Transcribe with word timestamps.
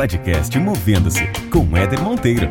podcast 0.00 0.58
Movendo-se 0.58 1.26
com 1.52 1.76
Éder 1.76 2.00
Monteiro. 2.00 2.50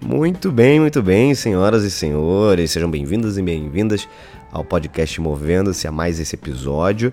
Muito 0.00 0.50
bem, 0.50 0.80
muito 0.80 1.02
bem, 1.02 1.34
senhoras 1.34 1.84
e 1.84 1.90
senhores, 1.90 2.70
sejam 2.70 2.90
bem-vindos 2.90 3.36
e 3.36 3.42
bem-vindas 3.42 4.08
ao 4.50 4.64
podcast 4.64 5.20
Movendo-se 5.20 5.86
a 5.86 5.92
mais 5.92 6.18
esse 6.18 6.34
episódio. 6.34 7.12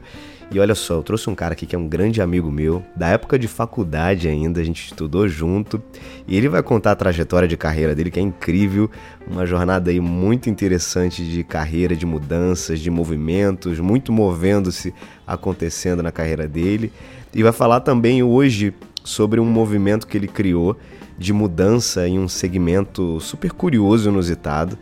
E 0.53 0.59
olha 0.59 0.75
só, 0.75 0.93
eu 0.93 1.01
trouxe 1.01 1.27
um 1.31 1.33
cara 1.33 1.53
aqui 1.53 1.65
que 1.65 1.75
é 1.75 1.79
um 1.79 1.87
grande 1.87 2.21
amigo 2.21 2.51
meu, 2.51 2.83
da 2.95 3.07
época 3.07 3.39
de 3.39 3.47
faculdade 3.47 4.27
ainda, 4.27 4.61
a 4.61 4.63
gente 4.63 4.85
estudou 4.85 5.27
junto, 5.27 5.81
e 6.27 6.37
ele 6.37 6.47
vai 6.47 6.61
contar 6.61 6.91
a 6.91 6.95
trajetória 6.95 7.47
de 7.47 7.57
carreira 7.57 7.95
dele, 7.95 8.11
que 8.11 8.19
é 8.19 8.21
incrível, 8.21 8.87
uma 9.27 9.47
jornada 9.47 9.89
aí 9.89 9.99
muito 9.99 10.51
interessante 10.51 11.25
de 11.25 11.43
carreira, 11.43 11.95
de 11.95 12.05
mudanças, 12.05 12.79
de 12.79 12.91
movimentos, 12.91 13.79
muito 13.79 14.13
movendo-se 14.13 14.93
acontecendo 15.25 16.03
na 16.03 16.11
carreira 16.11 16.47
dele. 16.47 16.93
E 17.33 17.41
vai 17.41 17.51
falar 17.51 17.79
também 17.79 18.21
hoje 18.21 18.75
sobre 19.03 19.39
um 19.39 19.45
movimento 19.45 20.05
que 20.05 20.15
ele 20.15 20.27
criou 20.27 20.77
de 21.17 21.33
mudança 21.33 22.07
em 22.07 22.19
um 22.19 22.27
segmento 22.27 23.19
super 23.19 23.51
curioso 23.51 24.07
e 24.07 24.11
inusitado, 24.11 24.77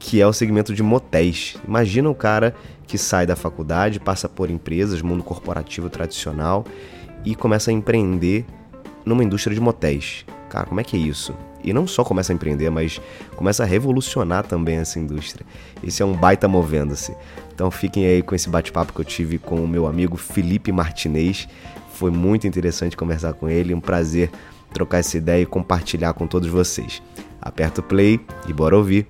que 0.00 0.20
é 0.20 0.26
o 0.26 0.32
segmento 0.32 0.74
de 0.74 0.82
motéis. 0.82 1.56
Imagina 1.64 2.10
o 2.10 2.14
cara 2.14 2.56
que 2.92 2.98
sai 2.98 3.24
da 3.24 3.34
faculdade, 3.34 3.98
passa 3.98 4.28
por 4.28 4.50
empresas, 4.50 5.00
mundo 5.00 5.24
corporativo 5.24 5.88
tradicional 5.88 6.62
e 7.24 7.34
começa 7.34 7.70
a 7.70 7.72
empreender 7.72 8.44
numa 9.02 9.24
indústria 9.24 9.54
de 9.54 9.62
motéis. 9.62 10.26
Cara, 10.50 10.66
como 10.66 10.78
é 10.78 10.84
que 10.84 10.94
é 10.94 11.00
isso? 11.00 11.34
E 11.64 11.72
não 11.72 11.86
só 11.86 12.04
começa 12.04 12.34
a 12.34 12.34
empreender, 12.34 12.68
mas 12.68 13.00
começa 13.34 13.62
a 13.62 13.66
revolucionar 13.66 14.46
também 14.46 14.76
essa 14.76 14.98
indústria. 14.98 15.46
Esse 15.82 16.02
é 16.02 16.04
um 16.04 16.12
baita 16.12 16.46
movendo-se. 16.46 17.16
Então 17.54 17.70
fiquem 17.70 18.04
aí 18.04 18.22
com 18.22 18.34
esse 18.34 18.50
bate-papo 18.50 18.92
que 18.92 19.00
eu 19.00 19.06
tive 19.06 19.38
com 19.38 19.64
o 19.64 19.66
meu 19.66 19.86
amigo 19.86 20.18
Felipe 20.18 20.70
Martinez. 20.70 21.48
Foi 21.94 22.10
muito 22.10 22.46
interessante 22.46 22.94
conversar 22.94 23.32
com 23.32 23.48
ele, 23.48 23.72
um 23.72 23.80
prazer 23.80 24.30
trocar 24.70 24.98
essa 24.98 25.16
ideia 25.16 25.40
e 25.40 25.46
compartilhar 25.46 26.12
com 26.12 26.26
todos 26.26 26.50
vocês. 26.50 27.02
Aperta 27.40 27.80
o 27.80 27.84
play 27.84 28.20
e 28.46 28.52
bora 28.52 28.76
ouvir. 28.76 29.06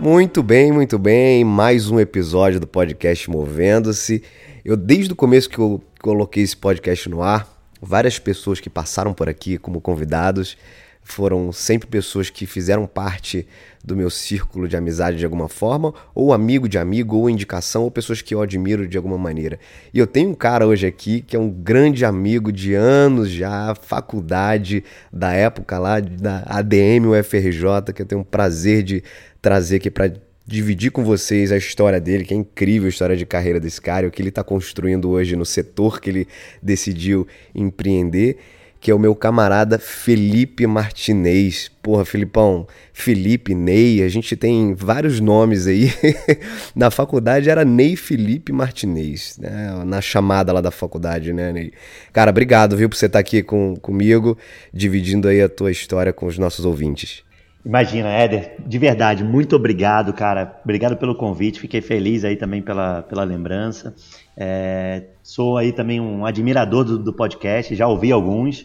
Muito 0.00 0.42
bem, 0.42 0.72
muito 0.72 0.98
bem. 0.98 1.44
Mais 1.44 1.90
um 1.90 2.00
episódio 2.00 2.58
do 2.58 2.66
podcast 2.66 3.28
Movendo-se. 3.28 4.22
Eu, 4.64 4.74
desde 4.74 5.12
o 5.12 5.16
começo 5.16 5.50
que 5.50 5.58
eu 5.58 5.78
coloquei 6.00 6.42
esse 6.42 6.56
podcast 6.56 7.06
no 7.06 7.22
ar, 7.22 7.46
várias 7.82 8.18
pessoas 8.18 8.60
que 8.60 8.70
passaram 8.70 9.12
por 9.12 9.28
aqui 9.28 9.58
como 9.58 9.78
convidados 9.78 10.56
foram 11.02 11.50
sempre 11.52 11.88
pessoas 11.88 12.30
que 12.30 12.46
fizeram 12.46 12.86
parte 12.86 13.46
do 13.82 13.96
meu 13.96 14.10
círculo 14.10 14.68
de 14.68 14.76
amizade 14.76 15.16
de 15.16 15.24
alguma 15.24 15.48
forma, 15.48 15.92
ou 16.14 16.32
amigo 16.32 16.68
de 16.68 16.78
amigo, 16.78 17.16
ou 17.16 17.30
indicação, 17.30 17.82
ou 17.82 17.90
pessoas 17.90 18.20
que 18.20 18.34
eu 18.34 18.42
admiro 18.42 18.86
de 18.86 18.96
alguma 18.96 19.16
maneira. 19.16 19.58
E 19.92 19.98
eu 19.98 20.06
tenho 20.06 20.30
um 20.30 20.34
cara 20.34 20.66
hoje 20.66 20.86
aqui 20.86 21.22
que 21.22 21.34
é 21.34 21.38
um 21.38 21.50
grande 21.50 22.04
amigo 22.04 22.52
de 22.52 22.74
anos 22.74 23.30
já, 23.30 23.74
faculdade 23.74 24.84
da 25.12 25.32
época 25.32 25.78
lá, 25.78 25.98
da 26.00 26.44
ADM 26.46 27.06
UFRJ, 27.18 27.92
que 27.94 28.02
eu 28.02 28.06
tenho 28.06 28.20
um 28.20 28.24
prazer 28.24 28.82
de 28.82 29.02
trazer 29.40 29.76
aqui 29.76 29.90
para 29.90 30.12
dividir 30.46 30.90
com 30.90 31.04
vocês 31.04 31.52
a 31.52 31.56
história 31.56 32.00
dele, 32.00 32.24
que 32.24 32.34
é 32.34 32.36
incrível 32.36 32.86
a 32.86 32.90
história 32.90 33.16
de 33.16 33.24
carreira 33.24 33.60
desse 33.60 33.80
cara, 33.80 34.06
o 34.06 34.10
que 34.10 34.20
ele 34.20 34.30
está 34.30 34.42
construindo 34.42 35.08
hoje 35.08 35.36
no 35.36 35.46
setor 35.46 36.00
que 36.00 36.10
ele 36.10 36.28
decidiu 36.60 37.26
empreender 37.54 38.38
que 38.80 38.90
é 38.90 38.94
o 38.94 38.98
meu 38.98 39.14
camarada 39.14 39.78
Felipe 39.78 40.66
Martinez. 40.66 41.70
Porra, 41.82 42.04
Filipão, 42.04 42.66
Felipe, 42.92 43.54
Ney, 43.54 44.02
a 44.02 44.08
gente 44.08 44.34
tem 44.34 44.74
vários 44.74 45.20
nomes 45.20 45.66
aí. 45.66 45.92
Na 46.74 46.90
faculdade 46.90 47.50
era 47.50 47.64
Ney 47.64 47.94
Felipe 47.94 48.52
Martinez, 48.52 49.36
né? 49.38 49.82
Na 49.84 50.00
chamada 50.00 50.52
lá 50.52 50.62
da 50.62 50.70
faculdade, 50.70 51.32
né, 51.32 51.52
Ney? 51.52 51.72
Cara, 52.12 52.30
obrigado, 52.30 52.76
viu, 52.76 52.88
por 52.88 52.96
você 52.96 53.06
estar 53.06 53.18
aqui 53.18 53.42
com, 53.42 53.76
comigo, 53.76 54.38
dividindo 54.72 55.28
aí 55.28 55.42
a 55.42 55.48
tua 55.48 55.70
história 55.70 56.12
com 56.12 56.26
os 56.26 56.38
nossos 56.38 56.64
ouvintes. 56.64 57.22
Imagina, 57.64 58.08
Éder, 58.08 58.54
de 58.66 58.78
verdade, 58.78 59.22
muito 59.22 59.54
obrigado, 59.54 60.14
cara. 60.14 60.58
Obrigado 60.64 60.96
pelo 60.96 61.14
convite, 61.14 61.60
fiquei 61.60 61.82
feliz 61.82 62.24
aí 62.24 62.34
também 62.34 62.62
pela, 62.62 63.02
pela 63.02 63.22
lembrança. 63.22 63.94
É, 64.42 65.04
sou 65.22 65.58
aí 65.58 65.70
também 65.70 66.00
um 66.00 66.24
admirador 66.24 66.82
do, 66.82 66.98
do 66.98 67.12
podcast, 67.12 67.74
já 67.76 67.86
ouvi 67.86 68.10
alguns. 68.10 68.64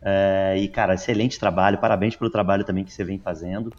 É, 0.00 0.54
e, 0.56 0.68
cara, 0.68 0.94
excelente 0.94 1.36
trabalho, 1.36 1.78
parabéns 1.78 2.14
pelo 2.14 2.30
trabalho 2.30 2.62
também 2.62 2.84
que 2.84 2.92
você 2.92 3.02
vem 3.02 3.18
fazendo. 3.18 3.72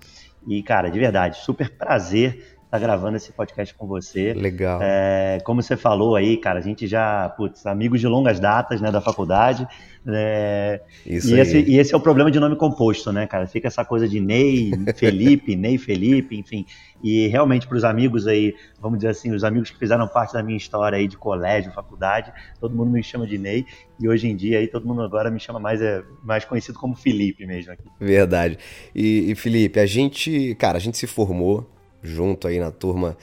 E, 0.45 0.61
cara, 0.61 0.89
de 0.89 0.99
verdade, 0.99 1.37
super 1.37 1.69
prazer 1.77 2.56
estar 2.67 2.79
gravando 2.79 3.15
esse 3.15 3.31
podcast 3.31 3.73
com 3.73 3.87
você. 3.87 4.33
Legal. 4.33 4.79
É, 4.81 5.39
como 5.43 5.63
você 5.63 5.77
falou 5.77 6.15
aí, 6.15 6.37
cara, 6.37 6.59
a 6.59 6.61
gente 6.61 6.85
já, 6.85 7.29
putz, 7.29 7.65
amigos 7.65 8.01
de 8.01 8.07
longas 8.07 8.39
datas, 8.39 8.81
né, 8.81 8.91
da 8.91 8.99
faculdade. 8.99 9.65
É, 10.05 10.81
Isso 11.05 11.35
e, 11.35 11.39
esse, 11.39 11.59
e 11.59 11.79
esse 11.79 11.93
é 11.93 11.97
o 11.97 11.99
problema 11.99 12.29
de 12.29 12.39
nome 12.39 12.55
composto, 12.55 13.11
né, 13.11 13.25
cara? 13.25 13.47
Fica 13.47 13.67
essa 13.67 13.83
coisa 13.83 14.07
de 14.07 14.19
Ney, 14.19 14.71
Felipe, 14.95 15.55
Ney, 15.55 15.77
Felipe, 15.77 16.37
enfim. 16.37 16.65
E 17.01 17.27
realmente 17.27 17.67
para 17.67 17.77
os 17.77 17.83
amigos 17.83 18.27
aí, 18.27 18.53
vamos 18.81 18.99
dizer 18.99 19.09
assim, 19.09 19.31
os 19.31 19.43
amigos 19.43 19.69
que 19.69 19.77
fizeram 19.77 20.07
parte 20.07 20.33
da 20.33 20.43
minha 20.43 20.57
história 20.57 20.97
aí 20.97 21.07
de 21.07 21.17
colégio, 21.17 21.71
faculdade, 21.71 22.33
todo 22.59 22.75
mundo 22.75 22.91
me 22.91 23.01
chama 23.01 23.25
de 23.25 23.37
Ney. 23.37 23.65
E 23.99 24.09
hoje 24.09 24.27
em 24.27 24.35
dia 24.35 24.59
aí 24.59 24.67
todo 24.67 24.85
mundo 24.85 25.01
agora 25.01 25.31
me 25.31 25.39
chama 25.39 25.59
mais, 25.59 25.81
é, 25.81 26.03
mais 26.21 26.43
conhecido 26.43 26.77
como 26.77 26.95
Felipe 26.95 27.45
mesmo 27.45 27.71
aqui. 27.71 27.85
Verdade. 27.99 28.57
E, 28.93 29.31
e 29.31 29.35
Felipe, 29.35 29.79
a 29.79 29.85
gente, 29.85 30.53
cara, 30.55 30.77
a 30.77 30.81
gente 30.81 30.97
se 30.97 31.07
formou 31.07 31.76
junto 32.01 32.47
aí 32.47 32.59
na 32.59 32.71
turma 32.71 33.17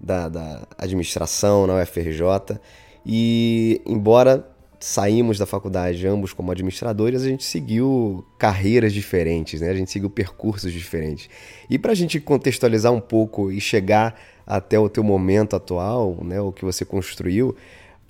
da, 0.00 0.28
da 0.28 0.66
administração 0.78 1.66
na 1.66 1.80
UFRJ. 1.82 2.58
E 3.04 3.80
embora 3.86 4.48
saímos 4.80 5.38
da 5.38 5.46
faculdade 5.46 6.06
ambos 6.06 6.32
como 6.32 6.50
administradores, 6.50 7.22
a 7.22 7.28
gente 7.28 7.44
seguiu 7.44 8.24
carreiras 8.36 8.92
diferentes, 8.92 9.60
né? 9.60 9.70
A 9.70 9.74
gente 9.74 9.90
seguiu 9.90 10.10
percursos 10.10 10.72
diferentes. 10.72 11.30
E 11.70 11.78
para 11.78 11.92
a 11.92 11.94
gente 11.94 12.18
contextualizar 12.18 12.92
um 12.92 13.00
pouco 13.00 13.50
e 13.52 13.60
chegar 13.60 14.20
até 14.44 14.78
o 14.78 14.88
teu 14.88 15.04
momento 15.04 15.54
atual, 15.54 16.18
né, 16.22 16.40
o 16.40 16.50
que 16.50 16.64
você 16.64 16.84
construiu, 16.84 17.54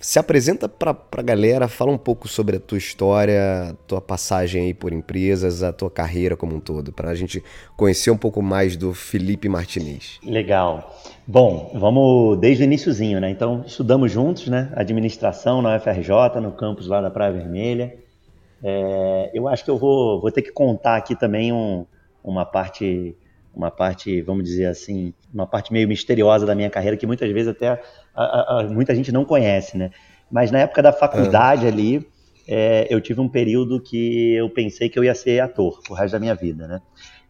se 0.03 0.19
apresenta 0.19 0.67
para 0.67 0.97
a 1.11 1.21
galera, 1.21 1.69
fala 1.69 1.89
um 1.89 1.97
pouco 1.97 2.27
sobre 2.27 2.57
a 2.57 2.59
tua 2.59 2.77
história, 2.77 3.73
tua 3.87 4.01
passagem 4.01 4.65
aí 4.65 4.73
por 4.73 4.91
empresas, 4.91 5.63
a 5.63 5.71
tua 5.71 5.89
carreira 5.89 6.35
como 6.35 6.57
um 6.57 6.59
todo, 6.59 6.91
para 6.91 7.09
a 7.09 7.15
gente 7.15 7.41
conhecer 7.77 8.11
um 8.11 8.17
pouco 8.17 8.41
mais 8.41 8.75
do 8.75 8.93
Felipe 8.93 9.47
Martinez. 9.47 10.19
Legal. 10.21 10.93
Bom, 11.25 11.71
vamos 11.73 12.37
desde 12.37 12.63
o 12.63 12.65
iníciozinho, 12.65 13.21
né? 13.21 13.29
Então, 13.29 13.63
estudamos 13.65 14.11
juntos, 14.11 14.49
né? 14.49 14.73
Administração 14.75 15.61
na 15.61 15.77
UFRJ, 15.77 16.41
no 16.41 16.51
campus 16.51 16.85
lá 16.85 16.99
da 16.99 17.09
Praia 17.09 17.31
Vermelha. 17.31 17.95
É, 18.61 19.31
eu 19.33 19.47
acho 19.47 19.63
que 19.63 19.71
eu 19.71 19.77
vou, 19.77 20.19
vou 20.19 20.31
ter 20.31 20.41
que 20.41 20.51
contar 20.51 20.97
aqui 20.97 21.15
também 21.15 21.53
um, 21.53 21.85
uma 22.21 22.43
parte 22.43 23.15
uma 23.53 23.69
parte, 23.69 24.21
vamos 24.21 24.43
dizer 24.43 24.65
assim, 24.65 25.13
uma 25.33 25.45
parte 25.45 25.71
meio 25.71 25.87
misteriosa 25.87 26.45
da 26.45 26.55
minha 26.55 26.69
carreira 26.69 26.97
que 26.97 27.05
muitas 27.05 27.31
vezes 27.31 27.49
até 27.49 27.81
a, 28.15 28.59
a, 28.59 28.63
muita 28.63 28.95
gente 28.95 29.11
não 29.11 29.23
conhece, 29.23 29.77
né? 29.77 29.91
Mas 30.31 30.51
na 30.51 30.59
época 30.59 30.81
da 30.81 30.91
faculdade 30.91 31.65
ah. 31.65 31.69
ali, 31.69 32.05
é, 32.47 32.87
eu 32.89 32.99
tive 32.99 33.21
um 33.21 33.29
período 33.29 33.79
que 33.79 34.33
eu 34.35 34.49
pensei 34.49 34.89
que 34.89 34.97
eu 34.97 35.03
ia 35.03 35.13
ser 35.13 35.39
ator 35.39 35.79
o 35.89 35.93
resto 35.93 36.13
da 36.13 36.19
minha 36.19 36.35
vida, 36.35 36.67
né? 36.67 36.81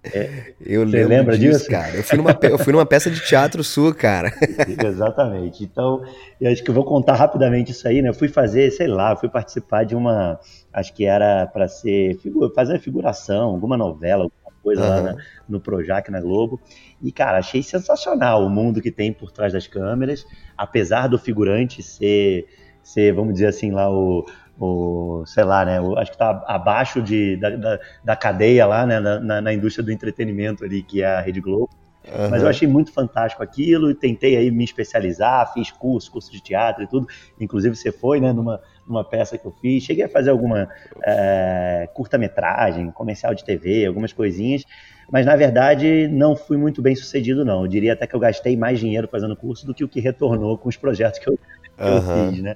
É, 0.04 0.54
eu 0.60 0.84
lembro 0.84 1.10
lembra 1.10 1.38
disso, 1.38 1.60
disso, 1.60 1.70
cara. 1.70 1.96
Eu 1.96 2.04
fui, 2.04 2.18
numa, 2.18 2.38
eu 2.42 2.58
fui 2.60 2.74
numa 2.74 2.86
peça 2.86 3.10
de 3.10 3.26
teatro 3.26 3.64
sua, 3.64 3.96
cara. 3.96 4.34
Exatamente. 4.86 5.64
Então, 5.64 6.04
eu 6.42 6.52
acho 6.52 6.62
que 6.62 6.70
eu 6.70 6.74
vou 6.74 6.84
contar 6.84 7.16
rapidamente 7.16 7.72
isso 7.72 7.88
aí, 7.88 8.02
né? 8.02 8.10
Eu 8.10 8.14
fui 8.14 8.28
fazer, 8.28 8.70
sei 8.72 8.88
lá, 8.88 9.16
fui 9.16 9.30
participar 9.30 9.86
de 9.86 9.96
uma, 9.96 10.38
acho 10.74 10.94
que 10.94 11.06
era 11.06 11.48
para 11.48 11.70
ser, 11.70 12.20
fazer 12.54 12.80
figuração, 12.80 13.52
alguma 13.52 13.78
novela, 13.78 14.30
coisa 14.64 14.82
uhum. 14.82 14.90
lá 14.90 15.02
na, 15.02 15.16
no 15.48 15.60
Projac, 15.60 16.10
na 16.10 16.22
Globo. 16.22 16.60
E, 17.02 17.12
cara, 17.12 17.38
achei 17.38 17.62
sensacional 17.62 18.46
o 18.46 18.50
mundo 18.50 18.82
que 18.82 18.92
tem 18.92 19.12
por 19.12 19.32
trás 19.32 19.52
das 19.52 19.68
câmeras, 19.68 20.26
apesar 20.58 21.08
do 21.08 21.20
figurante 21.20 21.84
ser, 21.84 22.48
ser 22.82 23.14
vamos 23.14 23.34
dizer 23.34 23.48
assim, 23.48 23.72
lá 23.72 23.92
o, 23.92 24.26
o 24.60 25.24
sei 25.26 25.44
lá, 25.44 25.66
né, 25.66 25.82
o, 25.82 25.98
acho 25.98 26.12
que 26.12 26.16
está 26.16 26.44
abaixo 26.48 27.02
de, 27.02 27.36
da, 27.38 27.50
da, 27.50 27.80
da, 28.04 28.16
cadeia 28.16 28.66
lá, 28.66 28.86
né, 28.86 29.00
na, 29.00 29.42
na, 29.42 29.54
indústria 29.54 29.84
do 29.84 29.92
entretenimento 29.92 30.64
ali, 30.64 30.82
que 30.82 31.02
é 31.02 31.08
a 31.08 31.22
Rede 31.22 31.42
Globo. 31.42 31.70
Uhum. 32.06 32.30
Mas 32.30 32.42
eu 32.42 32.50
achei 32.50 32.68
muito 32.68 32.92
fantástico 32.92 33.42
aquilo 33.42 33.90
e 33.90 33.96
tentei 33.96 34.36
aí 34.36 34.52
me 34.52 34.64
especializar, 34.64 35.54
fiz 35.54 35.72
curso, 35.72 36.12
curso 36.12 36.32
de 36.32 36.42
teatro 36.42 36.84
e 36.84 36.88
tudo. 36.88 37.08
Inclusive 37.40 37.76
você 37.76 37.92
foi, 37.92 38.20
né, 38.20 38.34
numa, 38.34 38.60
numa 38.88 39.04
peça 39.04 39.38
que 39.38 39.46
eu 39.46 39.52
fiz. 39.62 39.84
Cheguei 39.84 40.04
a 40.06 40.10
fazer 40.10 40.30
alguma 40.30 40.68
é, 41.06 41.90
curta-metragem, 41.94 42.92
comercial 42.92 43.34
de 43.34 43.44
TV, 43.44 43.86
algumas 43.86 44.14
coisinhas. 44.14 44.64
Mas 45.12 45.26
na 45.26 45.36
verdade 45.36 46.08
não 46.08 46.36
fui 46.36 46.58
muito 46.58 46.82
bem 46.82 46.96
sucedido, 46.96 47.44
não. 47.44 47.62
Eu 47.62 47.68
diria 47.68 47.94
até 47.94 48.08
que 48.08 48.16
eu 48.16 48.20
gastei 48.20 48.56
mais 48.56 48.80
dinheiro 48.80 49.08
fazendo 49.08 49.36
curso 49.36 49.66
do 49.66 49.74
que 49.74 49.84
o 49.84 49.88
que 49.88 50.00
retornou 50.00 50.58
com 50.58 50.70
os 50.70 50.78
projetos 50.78 51.20
que 51.20 51.30
eu, 51.30 51.38
que 51.38 51.84
uhum. 51.84 51.90
eu 51.90 52.32
fiz, 52.32 52.42
né? 52.42 52.56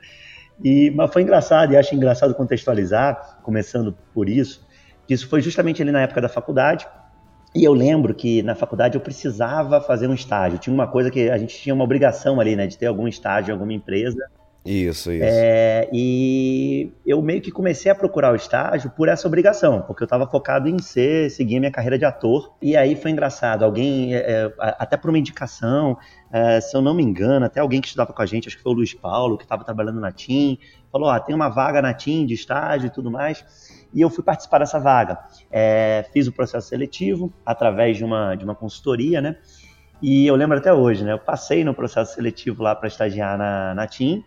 E, 0.63 0.89
mas 0.91 1.11
foi 1.13 1.21
engraçado, 1.21 1.73
e 1.73 1.77
acho 1.77 1.93
engraçado 1.93 2.33
contextualizar, 2.33 3.39
começando 3.43 3.95
por 4.13 4.27
isso, 4.27 4.65
que 5.05 5.13
isso 5.13 5.27
foi 5.29 5.41
justamente 5.41 5.81
ali 5.81 5.91
na 5.91 6.01
época 6.01 6.19
da 6.21 6.29
faculdade, 6.29 6.87
E 7.55 7.63
eu 7.63 7.73
lembro 7.73 8.13
que 8.13 8.43
na 8.43 8.55
faculdade 8.55 8.95
eu 8.95 9.01
precisava 9.01 9.81
fazer 9.81 10.07
um 10.07 10.13
estágio. 10.13 10.59
Tinha 10.59 10.73
uma 10.73 10.87
coisa 10.87 11.09
que 11.09 11.29
a 11.29 11.37
gente 11.37 11.57
tinha 11.57 11.73
uma 11.73 11.83
obrigação 11.83 12.39
ali, 12.39 12.55
né, 12.55 12.67
de 12.67 12.77
ter 12.77 12.87
algum 12.87 13.07
estágio 13.07 13.51
em 13.51 13.53
alguma 13.53 13.73
empresa. 13.73 14.29
Isso, 14.67 15.13
isso. 15.13 15.23
É, 15.23 15.89
e 15.93 16.91
eu 17.05 17.21
meio 17.21 17.41
que 17.41 17.51
comecei 17.51 17.89
a 17.89 17.95
procurar 17.95 18.33
o 18.33 18.35
estágio 18.35 18.89
por 18.89 19.07
essa 19.07 19.25
obrigação, 19.25 19.81
porque 19.81 20.03
eu 20.03 20.05
estava 20.05 20.27
focado 20.27 20.67
em 20.67 20.77
ser, 20.79 21.31
seguir 21.31 21.59
minha 21.59 21.71
carreira 21.71 21.97
de 21.97 22.03
ator. 22.03 22.53
E 22.61 22.75
aí 22.75 22.93
foi 22.95 23.11
engraçado, 23.11 23.63
alguém, 23.63 24.13
é, 24.13 24.17
é, 24.19 24.53
até 24.59 24.97
por 24.97 25.09
uma 25.09 25.17
indicação, 25.17 25.97
é, 26.29 26.59
se 26.59 26.75
eu 26.75 26.81
não 26.81 26.93
me 26.93 27.01
engano, 27.01 27.45
até 27.45 27.61
alguém 27.61 27.79
que 27.79 27.87
estudava 27.87 28.11
com 28.11 28.21
a 28.21 28.25
gente, 28.25 28.49
acho 28.49 28.57
que 28.57 28.63
foi 28.63 28.73
o 28.73 28.75
Luiz 28.75 28.93
Paulo, 28.93 29.37
que 29.37 29.43
estava 29.43 29.63
trabalhando 29.63 30.01
na 30.01 30.11
TIM, 30.11 30.59
falou: 30.91 31.09
ah, 31.09 31.19
tem 31.19 31.33
uma 31.33 31.47
vaga 31.47 31.81
na 31.81 31.93
TIM 31.93 32.25
de 32.25 32.33
estágio 32.33 32.87
e 32.87 32.89
tudo 32.89 33.09
mais. 33.09 33.87
E 33.93 34.01
eu 34.01 34.09
fui 34.09 34.23
participar 34.23 34.59
dessa 34.59 34.79
vaga. 34.79 35.17
É, 35.49 36.05
fiz 36.11 36.27
o 36.27 36.31
processo 36.33 36.67
seletivo 36.67 37.33
através 37.45 37.95
de 37.95 38.03
uma, 38.03 38.35
de 38.35 38.43
uma 38.43 38.53
consultoria, 38.53 39.21
né? 39.21 39.37
E 40.01 40.27
eu 40.27 40.35
lembro 40.35 40.57
até 40.57 40.71
hoje, 40.71 41.03
né? 41.03 41.13
Eu 41.13 41.19
passei 41.19 41.63
no 41.63 41.73
processo 41.73 42.13
seletivo 42.15 42.61
lá 42.61 42.75
para 42.75 42.87
estagiar 42.87 43.37
na, 43.37 43.73
na 43.73 43.87
TIM. 43.87 44.23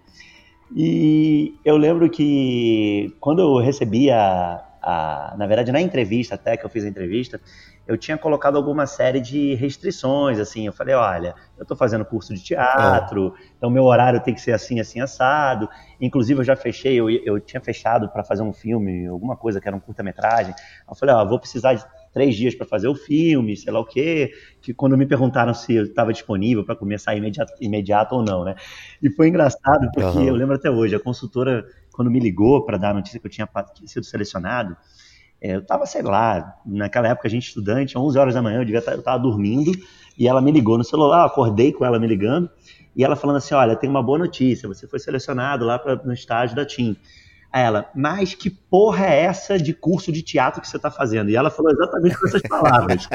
E 0.74 1.58
eu 1.64 1.76
lembro 1.76 2.08
que 2.08 3.14
quando 3.20 3.40
eu 3.40 3.58
recebi 3.58 4.10
a, 4.10 4.64
a, 4.80 5.34
na 5.36 5.46
verdade 5.46 5.72
na 5.72 5.80
entrevista 5.80 6.34
até 6.34 6.56
que 6.56 6.64
eu 6.64 6.70
fiz 6.70 6.84
a 6.84 6.88
entrevista, 6.88 7.40
eu 7.86 7.98
tinha 7.98 8.16
colocado 8.16 8.56
alguma 8.56 8.86
série 8.86 9.20
de 9.20 9.54
restrições, 9.56 10.38
assim, 10.38 10.66
eu 10.66 10.72
falei, 10.72 10.94
olha, 10.94 11.34
eu 11.58 11.62
estou 11.62 11.76
fazendo 11.76 12.04
curso 12.04 12.32
de 12.32 12.40
teatro, 12.40 13.34
é. 13.36 13.44
então 13.56 13.68
meu 13.68 13.82
horário 13.82 14.20
tem 14.20 14.32
que 14.32 14.40
ser 14.40 14.52
assim, 14.52 14.78
assim, 14.78 15.00
assado, 15.00 15.68
inclusive 16.00 16.38
eu 16.38 16.44
já 16.44 16.54
fechei, 16.54 16.94
eu, 16.94 17.10
eu 17.10 17.40
tinha 17.40 17.60
fechado 17.60 18.08
para 18.08 18.22
fazer 18.22 18.42
um 18.42 18.52
filme, 18.52 19.08
alguma 19.08 19.36
coisa 19.36 19.60
que 19.60 19.66
era 19.66 19.76
um 19.76 19.80
curta-metragem, 19.80 20.54
eu 20.88 20.94
falei, 20.94 21.14
ó, 21.16 21.24
vou 21.24 21.40
precisar 21.40 21.74
de 21.74 21.84
três 22.12 22.34
dias 22.34 22.54
para 22.54 22.66
fazer 22.66 22.88
o 22.88 22.94
filme, 22.94 23.56
sei 23.56 23.72
lá 23.72 23.80
o 23.80 23.84
quê, 23.84 24.32
que 24.60 24.74
quando 24.74 24.96
me 24.96 25.06
perguntaram 25.06 25.54
se 25.54 25.74
eu 25.74 25.84
estava 25.84 26.12
disponível 26.12 26.64
para 26.64 26.74
começar 26.74 27.14
imediato, 27.14 27.52
imediato 27.60 28.14
ou 28.14 28.22
não, 28.22 28.44
né? 28.44 28.54
E 29.02 29.10
foi 29.10 29.28
engraçado 29.28 29.88
porque 29.94 30.18
uhum. 30.18 30.28
eu 30.28 30.34
lembro 30.34 30.54
até 30.54 30.70
hoje, 30.70 30.94
a 30.94 31.00
consultora 31.00 31.64
quando 31.92 32.10
me 32.10 32.18
ligou 32.18 32.64
para 32.64 32.78
dar 32.78 32.90
a 32.90 32.94
notícia 32.94 33.20
que 33.20 33.26
eu 33.26 33.30
tinha 33.30 33.48
sido 33.86 34.04
selecionado, 34.04 34.76
é, 35.40 35.54
eu 35.54 35.60
estava, 35.60 35.86
sei 35.86 36.02
lá, 36.02 36.56
naquela 36.66 37.08
época 37.08 37.26
a 37.26 37.30
gente 37.30 37.48
estudante, 37.48 37.96
11 37.96 38.18
horas 38.18 38.34
da 38.34 38.42
manhã, 38.42 38.60
eu 38.60 38.64
devia 38.64 38.82
tá, 38.82 38.92
eu 38.92 38.98
estava 38.98 39.18
dormindo, 39.18 39.72
e 40.18 40.28
ela 40.28 40.42
me 40.42 40.52
ligou 40.52 40.76
no 40.76 40.84
celular, 40.84 41.24
acordei 41.24 41.72
com 41.72 41.84
ela 41.84 41.98
me 41.98 42.06
ligando, 42.06 42.50
e 42.94 43.04
ela 43.04 43.16
falando 43.16 43.36
assim, 43.36 43.54
olha, 43.54 43.74
tem 43.74 43.88
uma 43.88 44.02
boa 44.02 44.18
notícia, 44.18 44.68
você 44.68 44.86
foi 44.86 44.98
selecionado 44.98 45.64
lá 45.64 45.78
pra, 45.78 45.96
no 45.96 46.12
estágio 46.12 46.54
da 46.54 46.66
TIM. 46.66 46.96
Aí 47.52 47.64
ela, 47.64 47.90
mas 47.92 48.32
que 48.32 48.48
porra 48.48 49.06
é 49.06 49.22
essa 49.22 49.58
de 49.58 49.74
curso 49.74 50.12
de 50.12 50.22
teatro 50.22 50.60
que 50.60 50.68
você 50.68 50.76
está 50.76 50.88
fazendo? 50.88 51.30
E 51.30 51.36
ela 51.36 51.50
falou 51.50 51.72
exatamente 51.72 52.16
com 52.16 52.28
essas 52.28 52.42
palavras. 52.42 53.08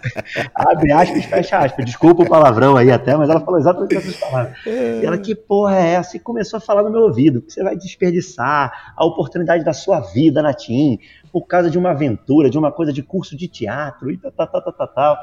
Abre 0.54 0.90
aspas, 0.90 1.24
fecha 1.26 1.58
aspas. 1.58 1.84
Desculpa 1.84 2.22
o 2.22 2.28
palavrão 2.28 2.78
aí 2.78 2.90
até, 2.90 3.14
mas 3.14 3.28
ela 3.28 3.40
falou 3.40 3.60
exatamente 3.60 3.94
com 3.94 4.00
essas 4.00 4.16
palavras. 4.16 4.56
E 4.66 5.04
ela, 5.04 5.18
que 5.18 5.34
porra 5.34 5.76
é 5.76 5.90
essa? 5.94 6.16
E 6.16 6.20
começou 6.20 6.56
a 6.56 6.60
falar 6.60 6.82
no 6.82 6.90
meu 6.90 7.02
ouvido, 7.02 7.42
que 7.42 7.52
você 7.52 7.62
vai 7.62 7.76
desperdiçar 7.76 8.94
a 8.96 9.04
oportunidade 9.04 9.62
da 9.62 9.74
sua 9.74 10.00
vida 10.00 10.40
na 10.40 10.54
TIM 10.54 10.98
por 11.30 11.46
causa 11.46 11.68
de 11.68 11.76
uma 11.76 11.90
aventura, 11.90 12.48
de 12.48 12.56
uma 12.56 12.72
coisa 12.72 12.90
de 12.90 13.02
curso 13.02 13.36
de 13.36 13.48
teatro 13.48 14.10
e 14.10 14.16
tal, 14.16 14.32
tal, 14.32 14.48
tal, 14.48 14.72
tal, 14.72 14.88
tal. 14.88 15.18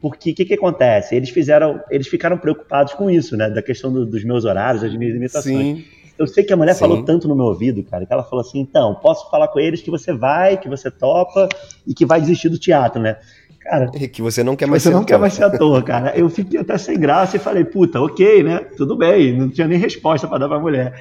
Porque 0.00 0.30
o 0.32 0.34
que, 0.34 0.44
que 0.46 0.54
acontece? 0.54 1.14
Eles 1.14 1.30
fizeram, 1.30 1.80
eles 1.90 2.08
ficaram 2.08 2.38
preocupados 2.38 2.94
com 2.94 3.08
isso, 3.08 3.36
né? 3.36 3.48
Da 3.50 3.62
questão 3.62 3.92
do, 3.92 4.04
dos 4.04 4.24
meus 4.24 4.44
horários, 4.44 4.82
das 4.82 4.92
minhas 4.96 5.12
limitações. 5.12 5.76
Sim. 5.76 5.99
Eu 6.20 6.26
sei 6.26 6.44
que 6.44 6.52
a 6.52 6.56
mulher 6.56 6.74
Sim. 6.74 6.80
falou 6.80 7.02
tanto 7.02 7.26
no 7.26 7.34
meu 7.34 7.46
ouvido, 7.46 7.82
cara, 7.82 8.04
que 8.04 8.12
ela 8.12 8.22
falou 8.22 8.42
assim: 8.42 8.60
então, 8.60 8.94
posso 8.94 9.30
falar 9.30 9.48
com 9.48 9.58
eles 9.58 9.80
que 9.80 9.90
você 9.90 10.12
vai, 10.12 10.58
que 10.58 10.68
você 10.68 10.90
topa 10.90 11.48
e 11.86 11.94
que 11.94 12.04
vai 12.04 12.20
desistir 12.20 12.50
do 12.50 12.58
teatro, 12.58 13.00
né? 13.00 13.16
Cara, 13.58 13.90
e 13.94 14.06
que 14.06 14.20
você 14.20 14.44
não 14.44 14.54
quer 14.54 14.66
mais 14.66 14.82
você 14.82 14.90
ser 14.90 14.94
não 14.94 15.00
ator. 15.00 15.08
quer 15.08 15.18
mais 15.18 15.32
ser 15.32 15.44
ator, 15.44 15.82
cara. 15.82 16.14
Eu 16.14 16.28
fiquei 16.28 16.60
até 16.60 16.76
sem 16.76 17.00
graça 17.00 17.36
e 17.36 17.40
falei, 17.40 17.64
puta, 17.64 17.98
ok, 18.02 18.42
né? 18.42 18.58
Tudo 18.76 18.98
bem, 18.98 19.34
não 19.34 19.48
tinha 19.48 19.66
nem 19.66 19.78
resposta 19.78 20.28
para 20.28 20.40
dar 20.40 20.48
pra 20.48 20.60
mulher. 20.60 20.92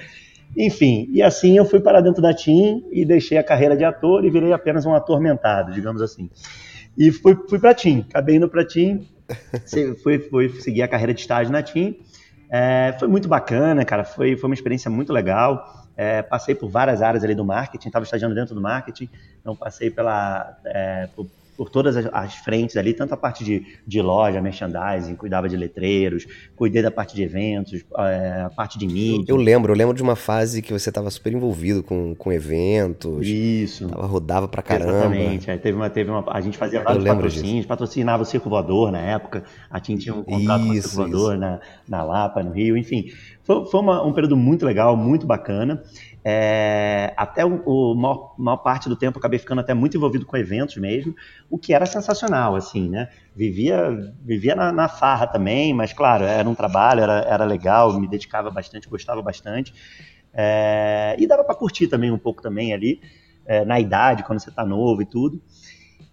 Enfim, 0.57 1.09
e 1.11 1.21
assim 1.21 1.57
eu 1.57 1.65
fui 1.65 1.81
para 1.81 1.99
dentro 1.99 2.21
da 2.21 2.33
TIM 2.33 2.85
e 2.89 3.03
deixei 3.03 3.37
a 3.37 3.43
carreira 3.43 3.75
de 3.75 3.83
ator 3.83 4.23
e 4.23 4.29
virei 4.29 4.53
apenas 4.53 4.85
um 4.85 4.95
atormentado, 4.95 5.73
digamos 5.73 6.01
assim. 6.01 6.29
E 6.97 7.11
fui, 7.11 7.37
fui 7.49 7.59
para 7.59 7.71
a 7.71 7.73
TIM, 7.73 8.05
acabei 8.09 8.37
indo 8.37 8.47
para 8.47 8.61
a 8.61 8.65
TIM, 8.65 9.05
fui, 10.01 10.17
fui 10.17 10.49
seguir 10.61 10.81
a 10.81 10.87
carreira 10.87 11.13
de 11.13 11.19
estágio 11.19 11.51
na 11.51 11.61
TIM 11.61 11.97
é, 12.49 12.95
foi 12.97 13.07
muito 13.07 13.27
bacana, 13.27 13.85
cara. 13.85 14.03
Foi, 14.03 14.35
foi 14.35 14.49
uma 14.49 14.53
experiência 14.53 14.89
muito 14.89 15.13
legal. 15.13 15.87
É, 15.95 16.21
passei 16.21 16.55
por 16.55 16.69
várias 16.69 17.01
áreas 17.01 17.23
ali 17.23 17.35
do 17.35 17.43
marketing, 17.43 17.89
estava 17.89 18.03
estagiando 18.03 18.33
dentro 18.33 18.55
do 18.55 18.61
marketing, 18.61 19.09
então 19.41 19.53
passei 19.53 19.91
pela, 19.91 20.57
é, 20.65 21.09
por, 21.13 21.27
por, 21.59 21.69
todas 21.69 21.97
as, 21.97 22.05
as, 22.13 22.35
frentes 22.35 22.77
ali, 22.77 22.93
tanto 22.93 23.13
a 23.13 23.17
parte 23.17 23.43
de, 23.43 23.65
de 23.85 24.01
loja, 24.01 24.41
merchandising, 24.41 25.13
cuidava 25.15 25.49
de 25.49 25.57
letreiros, 25.57 26.25
cuidei 26.55 26.81
da 26.81 26.89
parte 26.89 27.13
de 27.13 27.21
eventos, 27.21 27.83
é, 27.97 28.43
a 28.45 28.49
parte 28.49 28.79
de 28.79 28.87
mídia. 28.87 29.29
Eu 29.29 29.35
lembro, 29.35 29.73
eu 29.73 29.75
lembro 29.75 29.93
de 29.93 30.01
uma 30.01 30.15
fase 30.15 30.61
que 30.61 30.71
você 30.71 30.87
estava 30.87 31.11
super 31.11 31.33
envolvido 31.33 31.83
com, 31.83 32.15
com 32.15 32.31
eventos. 32.31 33.27
Isso. 33.27 33.89
Tava, 33.89 34.07
rodava 34.07 34.47
pra 34.47 34.61
caramba. 34.61 35.13
Exatamente. 35.13 35.51
Aí 35.51 35.57
teve 35.57 35.75
uma, 35.75 35.89
teve 35.89 36.09
uma, 36.09 36.23
a 36.31 36.39
gente 36.39 36.57
fazia 36.57 36.81
vários 36.81 37.03
patrocínios, 37.03 37.55
disso. 37.55 37.67
patrocinava 37.67 38.23
o 38.23 38.25
Circo 38.25 38.49
Voador 38.49 38.89
na 38.89 39.01
época, 39.01 39.43
a 39.69 39.81
TIM 39.81 39.97
tinha 39.97 40.15
um 40.15 40.23
contrato 40.23 40.63
isso, 40.73 40.95
com 40.95 41.01
o 41.01 41.03
Circo 41.03 41.11
Voador 41.11 41.37
na, 41.37 41.59
na 41.85 42.03
Lapa, 42.03 42.41
no 42.41 42.51
Rio, 42.51 42.77
enfim. 42.77 43.11
Foi, 43.43 43.65
foi 43.65 43.81
uma, 43.81 44.01
um 44.05 44.13
período 44.13 44.37
muito 44.37 44.65
legal, 44.65 44.95
muito 44.95 45.27
bacana. 45.27 45.83
É, 46.23 47.13
até 47.15 47.45
o, 47.45 47.61
o 47.65 47.95
maior, 47.95 48.35
maior, 48.37 48.57
parte 48.57 48.89
do 48.89 48.95
tempo 48.95 49.17
acabei 49.17 49.39
ficando 49.39 49.61
até 49.61 49.73
muito 49.73 49.95
envolvido 49.95 50.25
com 50.25 50.35
eventos 50.35 50.75
mesmo, 50.77 51.15
o 51.49 51.57
que 51.57 51.73
era 51.73 51.85
sensacional, 51.85 52.55
assim, 52.55 52.89
né? 52.89 53.07
Vivia, 53.33 54.13
vivia 54.21 54.55
na, 54.55 54.71
na 54.71 54.87
farra 54.89 55.27
também, 55.27 55.73
mas 55.73 55.93
claro, 55.93 56.25
era 56.25 56.47
um 56.47 56.55
trabalho, 56.55 57.01
era, 57.01 57.19
era 57.21 57.45
legal, 57.45 57.97
me 57.99 58.07
dedicava 58.07 58.51
bastante, 58.51 58.89
gostava 58.89 59.21
bastante. 59.21 59.73
É, 60.33 61.15
e 61.17 61.25
dava 61.25 61.43
para 61.43 61.55
curtir 61.55 61.87
também 61.87 62.11
um 62.11 62.17
pouco 62.17 62.41
também 62.41 62.73
ali, 62.73 63.01
é, 63.45 63.63
na 63.63 63.79
idade, 63.79 64.23
quando 64.23 64.39
você 64.39 64.51
tá 64.51 64.65
novo 64.65 65.01
e 65.01 65.05
tudo. 65.05 65.41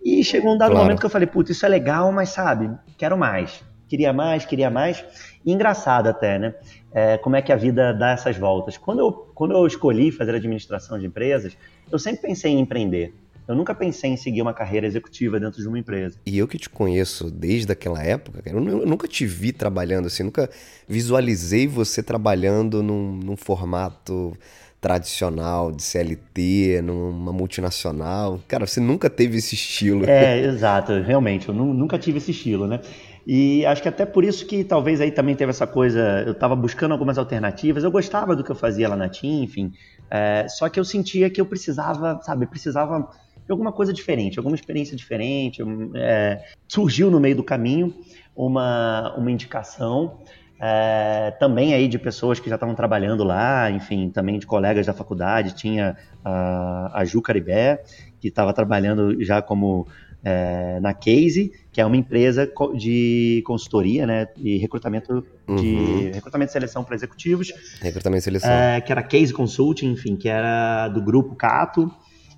E 0.04 0.22
chegou 0.22 0.54
um 0.54 0.58
dado 0.58 0.70
claro. 0.70 0.84
momento 0.84 1.00
que 1.00 1.06
eu 1.06 1.10
falei, 1.10 1.26
putz, 1.26 1.50
isso 1.50 1.66
é 1.66 1.68
legal, 1.68 2.12
mas 2.12 2.28
sabe, 2.28 2.70
quero 2.96 3.18
mais. 3.18 3.64
Queria 3.88 4.12
mais, 4.12 4.44
queria 4.44 4.70
mais. 4.70 5.04
E 5.44 5.52
engraçado 5.52 6.08
até, 6.08 6.38
né? 6.38 6.54
É, 6.92 7.18
como 7.18 7.36
é 7.36 7.42
que 7.42 7.52
a 7.52 7.56
vida 7.56 7.92
dá 7.92 8.10
essas 8.10 8.36
voltas. 8.36 8.76
Quando 8.76 9.00
eu, 9.00 9.12
quando 9.34 9.52
eu 9.52 9.66
escolhi 9.66 10.10
fazer 10.10 10.34
administração 10.34 10.98
de 10.98 11.06
empresas, 11.06 11.56
eu 11.90 11.98
sempre 11.98 12.22
pensei 12.22 12.52
em 12.52 12.60
empreender. 12.60 13.14
Eu 13.48 13.54
nunca 13.54 13.74
pensei 13.74 14.10
em 14.10 14.16
seguir 14.16 14.42
uma 14.42 14.52
carreira 14.52 14.86
executiva 14.86 15.38
dentro 15.38 15.62
de 15.62 15.68
uma 15.68 15.78
empresa. 15.78 16.18
E 16.26 16.36
eu 16.36 16.48
que 16.48 16.58
te 16.58 16.68
conheço 16.68 17.30
desde 17.30 17.70
aquela 17.70 18.02
época, 18.02 18.42
eu, 18.44 18.60
nunca 18.60 19.06
te 19.06 19.24
vi 19.24 19.52
trabalhando 19.52 20.06
assim, 20.06 20.24
nunca 20.24 20.50
visualizei 20.88 21.68
você 21.68 22.02
trabalhando 22.02 22.82
num, 22.82 23.12
num 23.12 23.36
formato 23.36 24.36
tradicional 24.80 25.72
de 25.72 25.82
CLT, 25.82 26.82
numa 26.82 27.32
multinacional. 27.32 28.40
Cara, 28.48 28.66
você 28.66 28.80
nunca 28.80 29.08
teve 29.08 29.38
esse 29.38 29.54
estilo. 29.54 30.04
É, 30.08 30.42
exato, 30.46 30.92
realmente, 31.02 31.48
eu 31.48 31.54
nunca 31.54 31.98
tive 31.98 32.18
esse 32.18 32.32
estilo, 32.32 32.66
né? 32.66 32.80
E 33.26 33.66
acho 33.66 33.82
que 33.82 33.88
até 33.88 34.06
por 34.06 34.24
isso 34.24 34.46
que 34.46 34.62
talvez 34.62 35.00
aí 35.00 35.10
também 35.10 35.34
teve 35.34 35.50
essa 35.50 35.66
coisa, 35.66 36.22
eu 36.24 36.32
estava 36.32 36.54
buscando 36.54 36.92
algumas 36.92 37.18
alternativas, 37.18 37.82
eu 37.82 37.90
gostava 37.90 38.36
do 38.36 38.44
que 38.44 38.50
eu 38.50 38.54
fazia 38.54 38.88
lá 38.88 38.94
na 38.94 39.08
TIM, 39.08 39.42
enfim, 39.42 39.72
é, 40.08 40.46
só 40.48 40.68
que 40.68 40.78
eu 40.78 40.84
sentia 40.84 41.28
que 41.28 41.40
eu 41.40 41.46
precisava, 41.46 42.20
sabe, 42.22 42.46
precisava 42.46 43.10
de 43.44 43.50
alguma 43.50 43.72
coisa 43.72 43.92
diferente, 43.92 44.38
alguma 44.38 44.54
experiência 44.54 44.96
diferente. 44.96 45.60
É, 45.96 46.44
surgiu 46.68 47.10
no 47.10 47.18
meio 47.18 47.34
do 47.34 47.42
caminho 47.42 47.92
uma, 48.34 49.12
uma 49.16 49.30
indicação 49.30 50.18
é, 50.60 51.32
também 51.38 51.74
aí 51.74 51.86
de 51.86 51.98
pessoas 51.98 52.40
que 52.40 52.48
já 52.48 52.54
estavam 52.54 52.74
trabalhando 52.74 53.24
lá, 53.24 53.70
enfim, 53.70 54.08
também 54.08 54.38
de 54.38 54.46
colegas 54.46 54.86
da 54.86 54.92
faculdade, 54.92 55.54
tinha 55.54 55.96
a, 56.24 57.00
a 57.00 57.04
Ju 57.04 57.20
Caribé, 57.20 57.82
que 58.20 58.28
estava 58.28 58.52
trabalhando 58.52 59.22
já 59.22 59.42
como 59.42 59.86
é, 60.24 60.80
na 60.80 60.94
Case, 60.94 61.52
que 61.76 61.80
é 61.82 61.84
uma 61.84 61.98
empresa 61.98 62.50
de 62.74 63.42
consultoria, 63.44 64.06
né, 64.06 64.28
e 64.38 64.56
recrutamento 64.56 65.22
de 65.46 65.74
uhum. 65.74 66.10
recrutamento 66.14 66.48
e 66.48 66.52
seleção 66.54 66.82
para 66.82 66.94
executivos. 66.94 67.52
Recrutamento 67.82 68.20
e 68.20 68.22
seleção. 68.22 68.50
É, 68.50 68.80
que 68.80 68.90
era 68.90 69.02
Case 69.02 69.30
Consulting, 69.30 69.90
enfim, 69.90 70.16
que 70.16 70.26
era 70.26 70.88
do 70.88 71.02
grupo 71.02 71.34
Cato. 71.34 71.92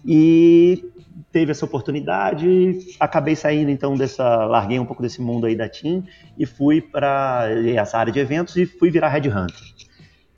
E 0.05 0.85
teve 1.31 1.53
essa 1.53 1.65
oportunidade, 1.65 2.81
acabei 2.99 3.37
saindo 3.37 3.71
então 3.71 3.95
dessa, 3.95 4.45
larguei 4.45 4.81
um 4.81 4.85
pouco 4.85 5.03
desse 5.03 5.23
mundo 5.23 5.47
aí 5.47 5.55
da 5.55 5.69
TIM 5.69 6.03
e 6.37 6.45
fui 6.45 6.81
para 6.81 7.47
essa 7.77 7.97
área 7.97 8.13
de 8.13 8.19
eventos 8.19 8.57
e 8.57 8.67
fui 8.67 8.91
virar 8.91 9.09
Red 9.09 9.29
Hunter. 9.29 9.63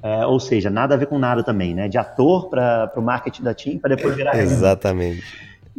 É, 0.02 0.26
ou 0.26 0.38
seja, 0.38 0.68
nada 0.68 0.94
a 0.94 0.98
ver 0.98 1.06
com 1.06 1.18
nada 1.18 1.42
também, 1.42 1.74
né? 1.74 1.88
De 1.88 1.96
ator 1.96 2.50
para 2.50 2.92
o 2.94 3.00
marketing 3.00 3.44
da 3.44 3.54
TIM 3.54 3.78
para 3.78 3.96
depois 3.96 4.14
virar 4.14 4.36
Exatamente. 4.36 5.24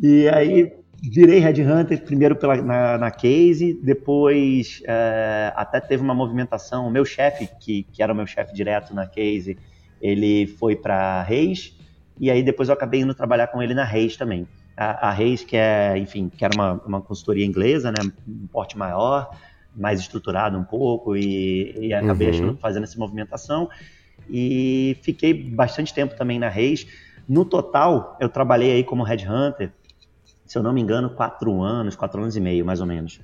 E 0.02 0.28
aí 0.30 0.81
virei 1.02 1.40
Red 1.40 1.64
Hunter 1.64 2.04
primeiro 2.04 2.36
pela, 2.36 2.56
na, 2.58 2.98
na 2.98 3.12
Case, 3.12 3.80
depois 3.82 4.82
é, 4.86 5.52
até 5.56 5.80
teve 5.80 6.04
uma 6.04 6.14
movimentação. 6.14 6.88
O 6.88 6.92
meu 6.92 7.04
chefe, 7.04 7.50
que, 7.60 7.84
que 7.92 8.04
era 8.04 8.14
o 8.14 8.16
meu 8.16 8.28
chefe 8.28 8.54
direto 8.54 8.94
na 8.94 9.08
Case, 9.08 9.58
ele 10.02 10.48
foi 10.48 10.76
para 10.76 11.24
Reis, 11.24 11.76
e 12.20 12.30
aí 12.30 12.44
depois 12.44 12.70
eu 12.70 12.74
acabei 12.74 13.02
indo 13.02 13.14
trabalhar 13.14 13.48
com 13.48 13.62
ele 13.62 13.74
na 13.74 13.84
Reis 13.84 14.16
também. 14.16 14.48
a, 14.78 15.10
a 15.10 15.12
Reis, 15.12 15.44
que 15.44 15.56
é, 15.58 15.98
enfim, 15.98 16.30
que 16.30 16.44
era 16.44 16.54
uma, 16.56 16.74
uma 16.86 17.02
consultoria 17.02 17.46
inglesa, 17.46 17.92
né, 17.92 18.12
um 18.28 18.48
porte 18.48 18.78
maior, 18.78 19.30
mais 19.76 20.00
estruturado 20.00 20.58
um 20.58 20.64
pouco, 20.64 21.16
e, 21.16 21.88
e 21.88 21.94
acabei 21.94 22.32
uhum. 22.32 22.58
fazendo 22.58 22.84
essa 22.84 22.98
movimentação. 22.98 23.70
E 24.30 24.98
fiquei 25.02 25.34
bastante 25.34 25.94
tempo 25.94 26.16
também 26.16 26.40
na 26.40 26.50
Reis. 26.50 26.88
No 27.28 27.46
total, 27.46 28.18
eu 28.20 28.30
trabalhei 28.30 28.72
aí 28.72 28.84
como 28.84 29.04
headhunter, 29.04 29.72
se 30.52 30.58
eu 30.58 30.62
não 30.62 30.74
me 30.74 30.82
engano, 30.82 31.10
quatro 31.10 31.62
anos, 31.62 31.96
quatro 31.96 32.22
anos 32.22 32.36
e 32.36 32.42
meio, 32.42 32.66
mais 32.66 32.82
ou 32.82 32.86
menos. 32.86 33.22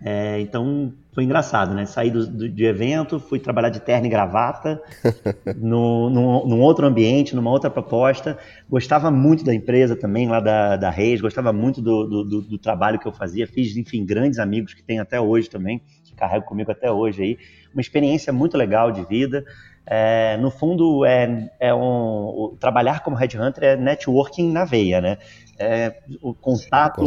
É, 0.00 0.40
então 0.40 0.90
foi 1.12 1.24
engraçado, 1.24 1.74
né? 1.74 1.84
Saí 1.84 2.10
do, 2.10 2.26
do, 2.26 2.48
de 2.48 2.64
evento, 2.64 3.20
fui 3.20 3.38
trabalhar 3.38 3.68
de 3.68 3.78
terno 3.78 4.06
e 4.06 4.08
gravata, 4.08 4.80
no, 5.54 6.08
no, 6.08 6.48
num 6.48 6.62
outro 6.62 6.86
ambiente, 6.86 7.36
numa 7.36 7.50
outra 7.50 7.68
proposta. 7.68 8.38
Gostava 8.70 9.10
muito 9.10 9.44
da 9.44 9.54
empresa 9.54 9.94
também, 9.94 10.28
lá 10.28 10.40
da, 10.40 10.76
da 10.76 10.88
Reis, 10.88 11.20
gostava 11.20 11.52
muito 11.52 11.82
do, 11.82 12.24
do, 12.24 12.40
do 12.40 12.56
trabalho 12.56 12.98
que 12.98 13.06
eu 13.06 13.12
fazia. 13.12 13.46
Fiz, 13.46 13.76
enfim, 13.76 14.06
grandes 14.06 14.38
amigos 14.38 14.72
que 14.72 14.82
tenho 14.82 15.02
até 15.02 15.20
hoje 15.20 15.50
também, 15.50 15.82
que 16.04 16.14
carrego 16.14 16.46
comigo 16.46 16.72
até 16.72 16.90
hoje 16.90 17.22
aí. 17.22 17.38
Uma 17.74 17.82
experiência 17.82 18.32
muito 18.32 18.56
legal 18.56 18.90
de 18.90 19.04
vida. 19.04 19.44
É, 19.88 20.36
no 20.38 20.50
fundo, 20.50 21.04
é, 21.04 21.48
é 21.60 21.72
um, 21.72 21.78
o, 21.78 22.56
trabalhar 22.58 23.04
como 23.04 23.14
headhunter 23.14 23.62
é 23.62 23.76
networking 23.76 24.50
na 24.50 24.64
veia, 24.64 25.00
né? 25.00 25.18
É, 25.58 26.02
o 26.20 26.34
contato, 26.34 27.02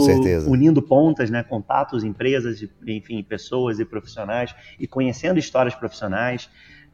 unindo 0.47 0.81
pontas, 0.81 1.29
né? 1.29 1.43
Contatos, 1.43 2.05
empresas, 2.05 2.63
enfim, 2.87 3.21
pessoas 3.21 3.79
e 3.79 3.85
profissionais 3.85 4.55
e 4.79 4.87
conhecendo 4.87 5.37
histórias 5.37 5.75
profissionais. 5.75 6.49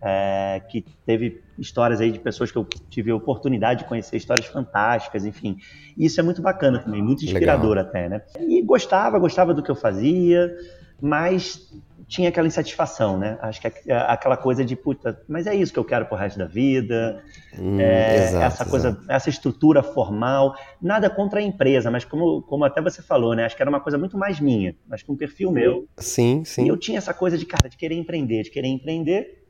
É, 0.08 0.62
que 0.70 0.86
teve 1.06 1.42
histórias 1.58 2.02
aí 2.02 2.12
de 2.12 2.20
pessoas 2.20 2.52
que 2.52 2.58
eu 2.58 2.68
tive 2.90 3.10
a 3.12 3.16
oportunidade 3.16 3.80
de 3.80 3.86
conhecer, 3.86 4.18
histórias 4.18 4.46
fantásticas, 4.46 5.26
enfim. 5.26 5.58
Isso 5.98 6.20
é 6.20 6.24
muito 6.24 6.42
bacana 6.42 6.80
também, 6.80 7.02
muito 7.02 7.24
inspirador 7.24 7.70
Legal. 7.70 7.86
até, 7.86 8.10
né? 8.10 8.22
E 8.38 8.62
gostava, 8.62 9.18
gostava 9.18 9.54
do 9.54 9.64
que 9.64 9.72
eu 9.72 9.76
fazia, 9.76 10.54
mas 11.02 11.72
tinha 12.08 12.30
aquela 12.30 12.48
insatisfação, 12.48 13.18
né? 13.18 13.38
Acho 13.42 13.60
que 13.60 13.92
aquela 13.92 14.38
coisa 14.38 14.64
de, 14.64 14.76
puta, 14.76 15.20
mas 15.28 15.48
é 15.48 15.56
isso 15.56 15.74
que 15.74 15.80
eu 15.80 15.84
quero 15.84 16.06
pro 16.06 16.18
resto 16.18 16.38
da 16.38 16.46
vida. 16.46 17.24
Hum, 17.58 17.80
é, 17.80 18.26
exato, 18.26 18.46
essa 18.46 18.66
coisa, 18.66 18.90
exato. 18.90 19.06
essa 19.12 19.30
estrutura 19.30 19.82
formal. 19.82 20.56
Nada 20.82 21.10
contra 21.10 21.40
a 21.40 21.44
empresa, 21.44 21.90
mas 21.90 22.06
como, 22.06 22.44
como 22.44 22.64
até 22.64 22.82
você 22.82 23.02
falou, 23.02 23.36
né? 23.36 23.46
Acho 23.46 23.56
que 23.56 23.64
era 23.64 23.70
uma 23.70 23.80
coisa 23.80 23.98
muito 23.98 24.18
mais 24.18 24.40
minha, 24.40 24.76
mas 24.88 25.02
com 25.02 25.14
um 25.14 25.18
perfil 25.18 25.52
meu. 25.52 25.88
Sim, 25.98 26.44
sim. 26.46 26.66
E 26.66 26.68
eu 26.68 26.78
tinha 26.78 26.98
essa 26.98 27.14
coisa 27.14 27.38
de, 27.38 27.46
cara, 27.46 27.68
de 27.68 27.78
querer 27.78 27.96
empreender, 27.96 28.44
de 28.44 28.52
querer 28.52 28.68
empreender. 28.68 29.44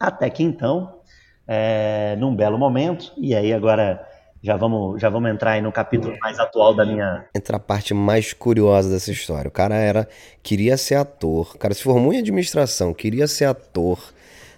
Até 0.00 0.30
que 0.30 0.42
então, 0.42 1.00
é, 1.46 2.16
num 2.18 2.34
belo 2.34 2.58
momento, 2.58 3.12
e 3.18 3.34
aí 3.34 3.52
agora 3.52 4.06
já 4.44 4.58
vamos, 4.58 5.00
já 5.00 5.08
vamos 5.08 5.30
entrar 5.30 5.52
aí 5.52 5.62
no 5.62 5.72
capítulo 5.72 6.14
mais 6.20 6.38
atual 6.38 6.74
da 6.74 6.84
minha. 6.84 7.24
Entra 7.34 7.56
a 7.56 7.60
parte 7.60 7.94
mais 7.94 8.34
curiosa 8.34 8.90
dessa 8.90 9.10
história. 9.10 9.48
O 9.48 9.50
cara 9.50 9.74
era. 9.74 10.06
queria 10.42 10.76
ser 10.76 10.96
ator. 10.96 11.52
O 11.54 11.58
cara 11.58 11.72
se 11.72 11.82
formou 11.82 12.12
em 12.12 12.18
administração, 12.18 12.92
queria 12.92 13.26
ser 13.26 13.46
ator. 13.46 13.98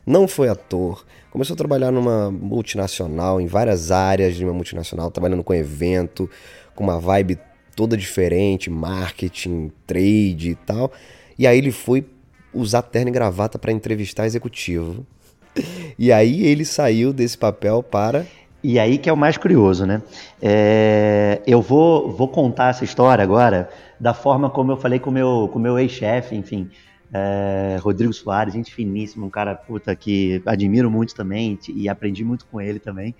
Não 0.04 0.26
foi 0.26 0.48
ator. 0.48 1.06
Começou 1.30 1.54
a 1.54 1.56
trabalhar 1.56 1.92
numa 1.92 2.32
multinacional, 2.32 3.40
em 3.40 3.46
várias 3.46 3.92
áreas 3.92 4.34
de 4.34 4.42
uma 4.42 4.52
multinacional, 4.52 5.08
trabalhando 5.08 5.44
com 5.44 5.54
evento, 5.54 6.28
com 6.74 6.82
uma 6.82 6.98
vibe 6.98 7.38
toda 7.76 7.96
diferente, 7.96 8.68
marketing, 8.68 9.70
trade 9.86 10.50
e 10.50 10.54
tal. 10.66 10.90
E 11.38 11.46
aí 11.46 11.58
ele 11.58 11.70
foi 11.70 12.04
usar 12.52 12.82
terno 12.82 13.10
e 13.10 13.12
gravata 13.12 13.56
para 13.56 13.70
entrevistar 13.70 14.26
executivo. 14.26 15.06
E 15.98 16.12
aí 16.12 16.44
ele 16.44 16.66
saiu 16.66 17.10
desse 17.10 17.38
papel 17.38 17.82
para 17.82 18.26
e 18.68 18.80
aí 18.80 18.98
que 18.98 19.08
é 19.08 19.12
o 19.12 19.16
mais 19.16 19.38
curioso, 19.38 19.86
né? 19.86 20.02
É, 20.42 21.40
eu 21.46 21.62
vou, 21.62 22.10
vou 22.10 22.26
contar 22.26 22.70
essa 22.70 22.82
história 22.82 23.22
agora 23.22 23.70
da 24.00 24.12
forma 24.12 24.50
como 24.50 24.72
eu 24.72 24.76
falei 24.76 24.98
com 24.98 25.08
meu, 25.08 25.44
o 25.44 25.48
com 25.48 25.60
meu 25.60 25.78
ex-chefe, 25.78 26.34
enfim, 26.34 26.68
é, 27.14 27.78
Rodrigo 27.80 28.12
Soares, 28.12 28.52
gente 28.52 28.74
finíssima, 28.74 29.24
um 29.24 29.30
cara 29.30 29.54
puta, 29.54 29.94
que 29.94 30.42
admiro 30.44 30.90
muito 30.90 31.14
também 31.14 31.56
e 31.68 31.88
aprendi 31.88 32.24
muito 32.24 32.44
com 32.46 32.60
ele 32.60 32.80
também. 32.80 33.14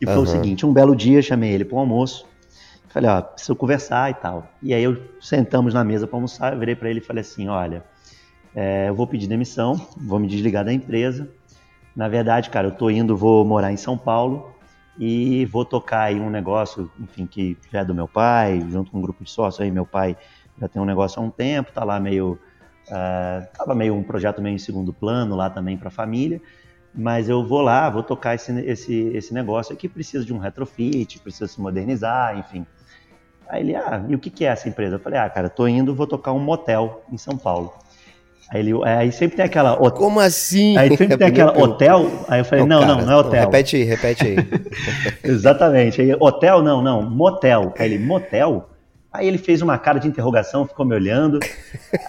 E 0.00 0.06
foi 0.06 0.16
uhum. 0.16 0.22
o 0.22 0.26
seguinte, 0.26 0.64
um 0.64 0.72
belo 0.72 0.96
dia 0.96 1.20
chamei 1.20 1.52
ele 1.52 1.66
para 1.66 1.76
um 1.76 1.80
almoço, 1.80 2.26
falei, 2.88 3.10
ó, 3.10 3.20
preciso 3.20 3.54
conversar 3.54 4.10
e 4.10 4.14
tal. 4.14 4.50
E 4.62 4.72
aí 4.72 4.82
eu 4.82 4.96
sentamos 5.20 5.74
na 5.74 5.84
mesa 5.84 6.06
para 6.06 6.16
almoçar, 6.16 6.54
eu 6.54 6.58
virei 6.58 6.74
para 6.74 6.88
ele 6.88 7.00
e 7.00 7.02
falei 7.02 7.20
assim, 7.20 7.48
olha, 7.48 7.84
é, 8.54 8.88
eu 8.88 8.94
vou 8.94 9.06
pedir 9.06 9.26
demissão, 9.26 9.76
vou 9.94 10.18
me 10.18 10.26
desligar 10.26 10.64
da 10.64 10.72
empresa, 10.72 11.28
na 11.98 12.06
verdade, 12.06 12.48
cara, 12.48 12.68
eu 12.68 12.70
tô 12.70 12.88
indo, 12.88 13.16
vou 13.16 13.44
morar 13.44 13.72
em 13.72 13.76
São 13.76 13.98
Paulo 13.98 14.54
e 14.96 15.44
vou 15.46 15.64
tocar 15.64 16.02
aí 16.02 16.20
um 16.20 16.30
negócio, 16.30 16.88
enfim, 16.96 17.26
que 17.26 17.58
já 17.72 17.80
é 17.80 17.84
do 17.84 17.92
meu 17.92 18.06
pai, 18.06 18.64
junto 18.70 18.92
com 18.92 18.98
um 18.98 19.02
grupo 19.02 19.24
de 19.24 19.30
sócios 19.32 19.60
aí, 19.60 19.68
meu 19.68 19.84
pai 19.84 20.16
já 20.60 20.68
tem 20.68 20.80
um 20.80 20.84
negócio 20.84 21.20
há 21.20 21.24
um 21.24 21.28
tempo, 21.28 21.72
tá 21.72 21.82
lá 21.82 21.98
meio 21.98 22.38
uh, 22.86 23.48
tava 23.52 23.74
meio 23.74 23.96
um 23.96 24.04
projeto 24.04 24.40
meio 24.40 24.54
em 24.54 24.58
segundo 24.58 24.92
plano 24.92 25.34
lá 25.34 25.50
também 25.50 25.76
para 25.76 25.88
a 25.88 25.90
família, 25.90 26.40
mas 26.94 27.28
eu 27.28 27.44
vou 27.44 27.62
lá, 27.62 27.90
vou 27.90 28.04
tocar 28.04 28.36
esse, 28.36 28.52
esse, 28.60 28.94
esse 29.08 29.34
negócio 29.34 29.74
aqui, 29.74 29.88
precisa 29.88 30.24
de 30.24 30.32
um 30.32 30.38
retrofit, 30.38 31.18
precisa 31.18 31.48
se 31.48 31.60
modernizar, 31.60 32.38
enfim. 32.38 32.64
Aí 33.48 33.62
ele, 33.62 33.74
ah, 33.74 34.04
e 34.08 34.14
o 34.14 34.20
que, 34.20 34.30
que 34.30 34.44
é 34.44 34.48
essa 34.50 34.68
empresa? 34.68 34.94
Eu 34.94 35.00
falei, 35.00 35.18
ah, 35.18 35.28
cara, 35.28 35.50
tô 35.50 35.66
indo, 35.66 35.96
vou 35.96 36.06
tocar 36.06 36.30
um 36.30 36.38
motel 36.38 37.02
em 37.10 37.18
São 37.18 37.36
Paulo. 37.36 37.74
Aí, 38.50 38.60
ele, 38.60 38.72
aí 38.84 39.12
sempre 39.12 39.36
tem 39.36 39.44
aquela. 39.44 39.76
Como 39.90 40.20
assim? 40.20 40.76
Aí 40.76 40.88
sempre 40.96 41.16
tem 41.18 41.26
aquela 41.26 41.58
hotel. 41.58 42.10
Aí 42.28 42.40
eu 42.40 42.44
falei, 42.44 42.64
não, 42.64 42.80
não, 42.80 42.96
não, 42.96 43.06
não 43.06 43.12
é 43.12 43.16
hotel. 43.16 43.40
Repete 43.40 43.76
aí, 43.76 43.82
repete 43.84 44.26
aí. 44.26 44.36
Exatamente. 45.22 46.00
Aí, 46.00 46.16
hotel, 46.18 46.62
não, 46.62 46.80
não, 46.80 47.02
motel. 47.02 47.74
Aí 47.78 47.92
ele, 47.92 48.04
motel? 48.04 48.70
Aí 49.12 49.26
ele 49.26 49.38
fez 49.38 49.60
uma 49.62 49.78
cara 49.78 49.98
de 49.98 50.08
interrogação, 50.08 50.66
ficou 50.66 50.86
me 50.86 50.94
olhando. 50.94 51.38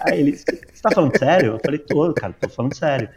Aí 0.00 0.20
ele, 0.20 0.36
você 0.36 0.82
tá 0.82 0.90
falando 0.90 1.18
sério? 1.18 1.54
Eu 1.54 1.60
falei, 1.62 1.78
tô, 1.78 2.12
cara, 2.14 2.34
tô 2.38 2.48
falando 2.48 2.74
sério. 2.74 3.08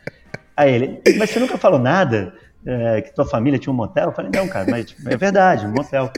Aí 0.56 0.74
ele, 0.74 1.02
mas 1.18 1.30
você 1.30 1.40
nunca 1.40 1.58
falou 1.58 1.80
nada? 1.80 2.34
É, 2.66 3.02
que 3.02 3.14
tua 3.14 3.26
família 3.26 3.60
tinha 3.60 3.72
um 3.72 3.76
motel? 3.76 4.06
Eu 4.06 4.12
falei, 4.14 4.32
não, 4.34 4.48
cara, 4.48 4.66
mas 4.70 4.96
é 5.06 5.18
verdade, 5.18 5.66
um 5.66 5.72
motel. 5.72 6.12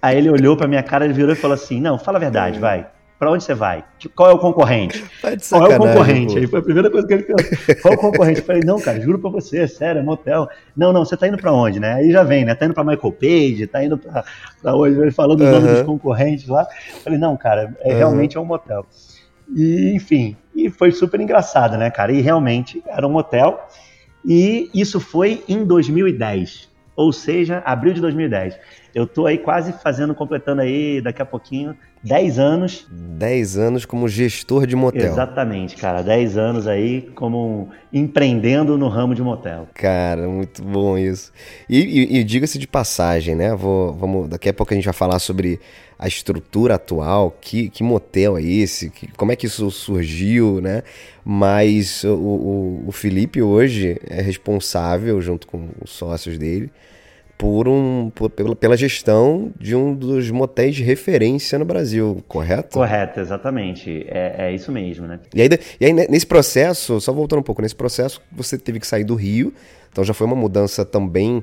Aí 0.00 0.18
ele 0.18 0.30
olhou 0.30 0.56
pra 0.56 0.66
minha 0.66 0.82
cara, 0.82 1.04
ele 1.04 1.14
virou 1.14 1.32
e 1.32 1.36
falou 1.36 1.54
assim: 1.54 1.80
Não, 1.80 1.98
fala 1.98 2.18
a 2.18 2.20
verdade, 2.20 2.58
vai. 2.58 2.86
Para 3.18 3.30
onde 3.30 3.44
você 3.44 3.54
vai? 3.54 3.84
Qual 4.14 4.30
é 4.30 4.34
o 4.34 4.38
concorrente? 4.38 5.04
Tá 5.22 5.30
Qual 5.48 5.70
é 5.70 5.76
o 5.76 5.78
concorrente? 5.78 6.34
Pô. 6.34 6.40
Aí 6.40 6.46
foi 6.46 6.58
a 6.58 6.62
primeira 6.62 6.90
coisa 6.90 7.06
que 7.06 7.14
ele 7.14 7.22
falou. 7.22 7.80
Qual 7.80 7.94
é 7.94 7.96
o 7.96 8.00
concorrente? 8.00 8.40
Eu 8.40 8.46
falei, 8.46 8.62
não, 8.64 8.80
cara, 8.80 9.00
juro 9.00 9.18
para 9.18 9.30
você, 9.30 9.66
sério, 9.68 10.00
é 10.00 10.02
motel. 10.02 10.48
Não, 10.76 10.92
não, 10.92 11.04
você 11.04 11.16
tá 11.16 11.28
indo 11.28 11.38
para 11.38 11.52
onde, 11.52 11.80
né? 11.80 11.94
Aí 11.94 12.10
já 12.10 12.22
vem, 12.22 12.44
né? 12.44 12.54
Tá 12.54 12.66
indo 12.66 12.74
para 12.74 12.84
Michael 12.84 13.12
Page, 13.12 13.66
tá 13.66 13.84
indo 13.84 13.96
para 13.96 14.74
hoje, 14.74 15.00
ele 15.00 15.10
falando 15.10 15.42
os 15.42 15.50
nomes 15.50 15.70
dos 15.70 15.82
concorrentes 15.82 16.48
lá. 16.48 16.66
Eu 16.92 17.00
falei, 17.00 17.18
não, 17.18 17.36
cara, 17.36 17.74
é, 17.80 17.92
uhum. 17.92 17.98
realmente 17.98 18.36
é 18.36 18.40
um 18.40 18.44
motel. 18.44 18.84
E, 19.54 19.92
enfim, 19.94 20.36
e 20.54 20.70
foi 20.70 20.90
super 20.90 21.20
engraçado, 21.20 21.76
né, 21.76 21.90
cara? 21.90 22.12
E 22.12 22.20
realmente 22.20 22.82
era 22.86 23.06
um 23.06 23.10
motel. 23.10 23.66
E 24.24 24.70
isso 24.74 24.98
foi 24.98 25.44
em 25.48 25.64
2010, 25.64 26.68
ou 26.96 27.12
seja, 27.12 27.62
abril 27.64 27.92
de 27.92 28.00
2010. 28.00 28.58
Eu 28.94 29.06
tô 29.06 29.26
aí 29.26 29.38
quase 29.38 29.72
fazendo, 29.82 30.14
completando 30.14 30.60
aí 30.60 31.00
daqui 31.00 31.20
a 31.20 31.26
pouquinho 31.26 31.76
10 32.04 32.38
anos. 32.38 32.86
10 32.90 33.56
anos 33.56 33.84
como 33.84 34.06
gestor 34.06 34.66
de 34.66 34.76
motel. 34.76 35.06
Exatamente, 35.06 35.74
cara. 35.74 36.02
10 36.02 36.36
anos 36.36 36.66
aí 36.66 37.02
como 37.14 37.70
empreendendo 37.92 38.78
no 38.78 38.88
ramo 38.88 39.14
de 39.14 39.22
motel. 39.22 39.66
Cara, 39.74 40.28
muito 40.28 40.62
bom 40.62 40.96
isso. 40.98 41.32
E, 41.68 41.80
e, 41.80 42.18
e 42.18 42.24
diga-se 42.24 42.58
de 42.58 42.68
passagem, 42.68 43.34
né? 43.34 43.54
Vou, 43.54 43.92
vamos, 43.94 44.28
daqui 44.28 44.48
a 44.48 44.54
pouco 44.54 44.72
a 44.72 44.76
gente 44.76 44.84
vai 44.84 44.94
falar 44.94 45.18
sobre 45.18 45.58
a 45.98 46.06
estrutura 46.06 46.74
atual, 46.74 47.36
que, 47.40 47.70
que 47.70 47.82
motel 47.82 48.36
é 48.36 48.42
esse, 48.42 48.90
que, 48.90 49.08
como 49.12 49.32
é 49.32 49.36
que 49.36 49.46
isso 49.46 49.70
surgiu, 49.70 50.60
né? 50.60 50.82
Mas 51.24 52.04
o, 52.04 52.14
o, 52.14 52.84
o 52.88 52.92
Felipe 52.92 53.40
hoje 53.40 53.98
é 54.06 54.20
responsável, 54.20 55.20
junto 55.20 55.46
com 55.46 55.68
os 55.82 55.90
sócios 55.90 56.36
dele, 56.36 56.70
por 57.36 57.68
um, 57.68 58.10
por, 58.14 58.30
pela 58.30 58.76
gestão 58.76 59.52
de 59.58 59.74
um 59.74 59.94
dos 59.94 60.30
motéis 60.30 60.74
de 60.76 60.82
referência 60.82 61.58
no 61.58 61.64
Brasil, 61.64 62.22
correto? 62.28 62.74
Correto, 62.78 63.20
exatamente. 63.20 64.06
É, 64.08 64.46
é 64.46 64.52
isso 64.52 64.70
mesmo, 64.70 65.06
né? 65.06 65.20
E 65.34 65.42
aí, 65.42 65.48
e 65.80 65.86
aí, 65.86 65.92
nesse 65.92 66.26
processo, 66.26 67.00
só 67.00 67.12
voltando 67.12 67.40
um 67.40 67.42
pouco, 67.42 67.62
nesse 67.62 67.74
processo 67.74 68.20
você 68.30 68.56
teve 68.56 68.80
que 68.80 68.86
sair 68.86 69.04
do 69.04 69.14
Rio, 69.14 69.52
então 69.94 70.02
já 70.02 70.12
foi 70.12 70.26
uma 70.26 70.34
mudança 70.34 70.84
também 70.84 71.40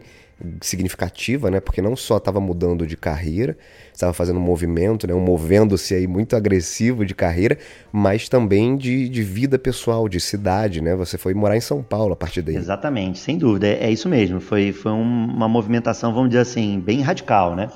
significativa, 0.60 1.50
né? 1.50 1.62
Porque 1.62 1.82
não 1.82 1.96
só 1.96 2.18
estava 2.18 2.42
mudando 2.42 2.86
de 2.86 2.98
carreira, 2.98 3.58
estava 3.94 4.12
fazendo 4.12 4.40
um 4.40 4.44
movimento, 4.44 5.08
né? 5.08 5.14
um 5.14 5.22
movendo-se 5.22 5.96
aí 5.96 6.06
muito 6.06 6.36
agressivo 6.36 7.06
de 7.06 7.16
carreira, 7.16 7.58
mas 7.94 8.28
também 8.28 8.76
de, 8.76 9.08
de 9.08 9.24
vida 9.24 9.58
pessoal, 9.58 10.10
de 10.10 10.20
cidade, 10.20 10.82
né? 10.82 10.94
Você 10.98 11.18
foi 11.18 11.34
morar 11.34 11.56
em 11.56 11.62
São 11.62 11.82
Paulo 11.82 12.12
a 12.12 12.16
partir 12.18 12.42
daí. 12.42 12.58
Exatamente, 12.58 13.20
sem 13.20 13.38
dúvida, 13.38 13.68
é, 13.68 13.86
é 13.86 13.90
isso 13.90 14.10
mesmo. 14.10 14.42
Foi, 14.42 14.74
foi 14.74 14.92
uma 14.92 15.48
movimentação, 15.48 16.14
vamos 16.14 16.32
dizer 16.32 16.42
assim, 16.42 16.78
bem 16.82 17.00
radical, 17.00 17.56
né? 17.56 17.70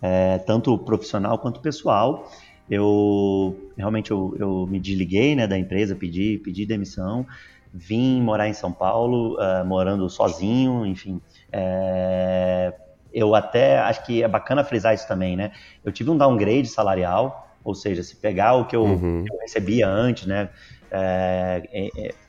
É, 0.00 0.38
tanto 0.38 0.78
profissional 0.78 1.38
quanto 1.38 1.60
pessoal. 1.60 2.32
Eu 2.70 3.54
realmente 3.76 4.10
eu, 4.10 4.34
eu 4.38 4.66
me 4.66 4.80
desliguei 4.80 5.36
né, 5.36 5.46
da 5.46 5.58
empresa, 5.58 5.94
pedi, 5.94 6.40
pedi 6.42 6.64
demissão, 6.64 7.26
vim 7.72 8.20
morar 8.20 8.48
em 8.48 8.52
São 8.52 8.72
Paulo, 8.72 9.36
uh, 9.36 9.64
morando 9.64 10.08
sozinho, 10.10 10.84
enfim, 10.84 11.20
é, 11.50 12.74
eu 13.12 13.34
até 13.34 13.78
acho 13.78 14.04
que 14.04 14.22
é 14.22 14.28
bacana 14.28 14.64
frisar 14.64 14.94
isso 14.94 15.06
também, 15.08 15.36
né? 15.36 15.52
Eu 15.84 15.92
tive 15.92 16.10
um 16.10 16.16
downgrade 16.16 16.68
salarial, 16.68 17.56
ou 17.64 17.74
seja, 17.74 18.02
se 18.02 18.16
pegar 18.16 18.54
o 18.54 18.66
que 18.66 18.76
eu, 18.76 18.84
uhum. 18.84 19.24
eu 19.30 19.38
recebia 19.40 19.88
antes, 19.88 20.26
né? 20.26 20.50
É, 20.90 21.62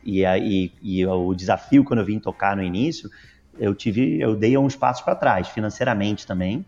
e, 0.04 0.24
e, 0.24 0.72
e, 0.82 1.06
o 1.06 1.34
desafio 1.34 1.84
quando 1.84 2.00
eu 2.00 2.06
vim 2.06 2.20
tocar 2.20 2.56
no 2.56 2.64
início, 2.64 3.10
eu 3.60 3.76
tive, 3.76 4.22
eu 4.22 4.36
dei 4.36 4.58
uns 4.58 4.76
passos 4.76 5.04
para 5.04 5.16
trás, 5.16 5.50
financeiramente 5.50 6.26
também, 6.26 6.66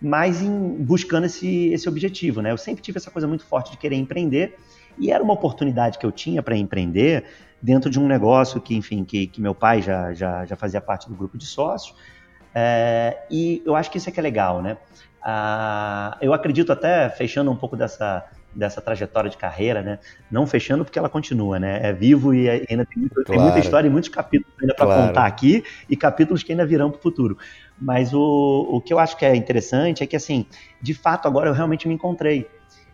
mas 0.00 0.40
em, 0.42 0.76
buscando 0.84 1.24
esse, 1.26 1.72
esse 1.72 1.88
objetivo, 1.88 2.40
né? 2.40 2.52
Eu 2.52 2.58
sempre 2.58 2.82
tive 2.82 2.98
essa 2.98 3.10
coisa 3.10 3.26
muito 3.26 3.44
forte 3.44 3.72
de 3.72 3.76
querer 3.76 3.96
empreender 3.96 4.56
e 4.98 5.10
era 5.10 5.22
uma 5.22 5.34
oportunidade 5.34 5.98
que 5.98 6.06
eu 6.06 6.12
tinha 6.12 6.42
para 6.42 6.56
empreender 6.56 7.24
dentro 7.60 7.90
de 7.90 7.98
um 7.98 8.06
negócio 8.06 8.60
que, 8.60 8.74
enfim, 8.76 9.04
que, 9.04 9.26
que 9.26 9.40
meu 9.40 9.54
pai 9.54 9.82
já, 9.82 10.12
já, 10.12 10.44
já 10.44 10.56
fazia 10.56 10.80
parte 10.80 11.08
do 11.08 11.14
grupo 11.14 11.36
de 11.36 11.46
sócios. 11.46 11.96
É, 12.54 13.24
e 13.30 13.62
eu 13.66 13.74
acho 13.76 13.90
que 13.90 13.98
isso 13.98 14.08
é 14.08 14.12
que 14.12 14.20
é 14.20 14.22
legal, 14.22 14.62
né? 14.62 14.78
Ah, 15.22 16.16
eu 16.20 16.32
acredito 16.32 16.72
até, 16.72 17.08
fechando 17.10 17.50
um 17.50 17.56
pouco 17.56 17.76
dessa, 17.76 18.24
dessa 18.54 18.80
trajetória 18.80 19.28
de 19.28 19.36
carreira, 19.36 19.82
né? 19.82 19.98
Não 20.30 20.46
fechando 20.46 20.84
porque 20.84 20.98
ela 20.98 21.08
continua, 21.08 21.58
né? 21.58 21.80
É 21.82 21.92
vivo 21.92 22.32
e 22.32 22.48
ainda 22.48 22.86
tem, 22.86 22.98
muito, 22.98 23.14
claro. 23.14 23.26
tem 23.26 23.38
muita 23.38 23.58
história 23.58 23.86
e 23.86 23.90
muitos 23.90 24.08
capítulos 24.08 24.54
ainda 24.60 24.74
para 24.74 24.86
claro. 24.86 25.06
contar 25.08 25.26
aqui 25.26 25.62
e 25.88 25.96
capítulos 25.96 26.42
que 26.42 26.52
ainda 26.52 26.64
virão 26.64 26.90
para 26.90 26.98
o 26.98 27.02
futuro. 27.02 27.36
Mas 27.78 28.14
o, 28.14 28.68
o 28.70 28.80
que 28.80 28.92
eu 28.92 28.98
acho 28.98 29.16
que 29.16 29.24
é 29.24 29.36
interessante 29.36 30.02
é 30.02 30.06
que, 30.06 30.16
assim, 30.16 30.46
de 30.80 30.94
fato, 30.94 31.28
agora 31.28 31.50
eu 31.50 31.52
realmente 31.52 31.86
me 31.86 31.94
encontrei. 31.94 32.48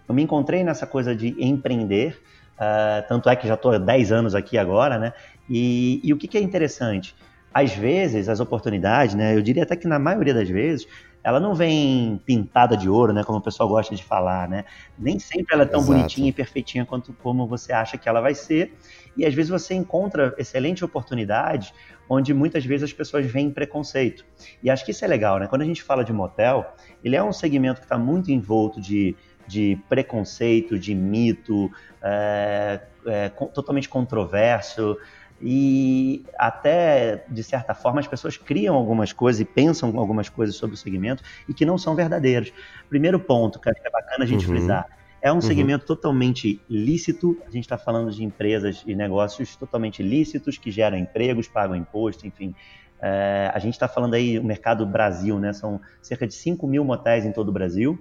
Eu 0.08 0.14
me 0.14 0.22
encontrei 0.22 0.64
nessa 0.64 0.86
coisa 0.86 1.14
de 1.14 1.36
empreender, 1.38 2.20
uh, 2.62 3.08
tanto 3.08 3.28
é 3.28 3.36
que 3.36 3.48
já 3.48 3.54
estou 3.54 3.72
há 3.72 3.78
10 3.78 4.12
anos 4.12 4.34
aqui 4.34 4.56
agora, 4.56 4.98
né? 4.98 5.12
E, 5.48 6.00
e 6.04 6.12
o 6.12 6.16
que, 6.16 6.28
que 6.28 6.38
é 6.38 6.40
interessante? 6.40 7.14
Às 7.52 7.74
vezes, 7.74 8.28
as 8.28 8.40
oportunidades, 8.40 9.14
né? 9.14 9.36
Eu 9.36 9.42
diria 9.42 9.64
até 9.64 9.76
que 9.76 9.86
na 9.86 9.98
maioria 9.98 10.32
das 10.32 10.48
vezes, 10.48 10.86
ela 11.24 11.38
não 11.38 11.54
vem 11.54 12.20
pintada 12.26 12.76
de 12.76 12.88
ouro, 12.88 13.12
né, 13.12 13.22
como 13.22 13.38
o 13.38 13.40
pessoal 13.40 13.68
gosta 13.68 13.94
de 13.94 14.02
falar, 14.02 14.48
né? 14.48 14.64
Nem 14.98 15.18
sempre 15.18 15.54
ela 15.54 15.62
é 15.62 15.66
tão 15.66 15.80
Exato. 15.80 15.96
bonitinha 15.96 16.28
e 16.28 16.32
perfeitinha 16.32 16.84
quanto 16.84 17.12
como 17.12 17.46
você 17.46 17.72
acha 17.72 17.96
que 17.96 18.08
ela 18.08 18.20
vai 18.20 18.34
ser. 18.34 18.74
E 19.16 19.24
às 19.24 19.32
vezes 19.32 19.50
você 19.50 19.74
encontra 19.74 20.34
excelente 20.36 20.84
oportunidades 20.84 21.72
onde 22.08 22.34
muitas 22.34 22.64
vezes 22.64 22.84
as 22.84 22.92
pessoas 22.92 23.24
veem 23.24 23.50
preconceito. 23.50 24.24
E 24.62 24.68
acho 24.68 24.84
que 24.84 24.90
isso 24.90 25.04
é 25.04 25.08
legal, 25.08 25.38
né? 25.38 25.46
Quando 25.46 25.62
a 25.62 25.64
gente 25.64 25.82
fala 25.82 26.04
de 26.04 26.12
motel, 26.12 26.74
ele 27.02 27.14
é 27.14 27.22
um 27.22 27.32
segmento 27.32 27.80
que 27.80 27.86
está 27.86 27.96
muito 27.96 28.30
envolto 28.30 28.80
de, 28.80 29.16
de 29.46 29.78
preconceito, 29.88 30.78
de 30.78 30.94
mito, 30.94 31.70
é, 32.02 32.80
é, 33.06 33.28
totalmente 33.28 33.88
controverso 33.88 34.96
e 35.40 36.24
até, 36.38 37.24
de 37.28 37.42
certa 37.42 37.74
forma, 37.74 37.98
as 37.98 38.06
pessoas 38.06 38.36
criam 38.36 38.76
algumas 38.76 39.12
coisas 39.12 39.40
e 39.40 39.44
pensam 39.44 39.98
algumas 39.98 40.28
coisas 40.28 40.54
sobre 40.54 40.74
o 40.74 40.78
segmento 40.78 41.22
e 41.48 41.52
que 41.52 41.66
não 41.66 41.76
são 41.76 41.96
verdadeiros. 41.96 42.52
Primeiro 42.88 43.18
ponto 43.18 43.58
que 43.58 43.68
é 43.68 43.90
bacana 43.90 44.24
a 44.24 44.26
gente 44.26 44.46
uhum. 44.46 44.54
frisar, 44.54 44.86
é 45.20 45.30
um 45.32 45.36
uhum. 45.36 45.40
segmento 45.40 45.84
totalmente 45.84 46.60
lícito, 46.68 47.36
a 47.46 47.50
gente 47.50 47.64
está 47.64 47.76
falando 47.76 48.10
de 48.12 48.24
empresas 48.24 48.82
e 48.86 48.94
negócios 48.94 49.56
totalmente 49.56 50.02
lícitos, 50.02 50.58
que 50.58 50.70
geram 50.70 50.96
empregos, 50.96 51.48
pagam 51.48 51.76
imposto, 51.76 52.26
enfim. 52.26 52.54
É, 53.00 53.50
a 53.52 53.58
gente 53.58 53.74
está 53.74 53.88
falando 53.88 54.14
aí 54.14 54.38
o 54.38 54.44
mercado 54.44 54.86
Brasil, 54.86 55.38
né? 55.40 55.52
São 55.52 55.80
cerca 56.00 56.24
de 56.24 56.34
5 56.34 56.66
mil 56.68 56.84
motéis 56.84 57.24
em 57.24 57.32
todo 57.32 57.48
o 57.48 57.52
Brasil. 57.52 57.98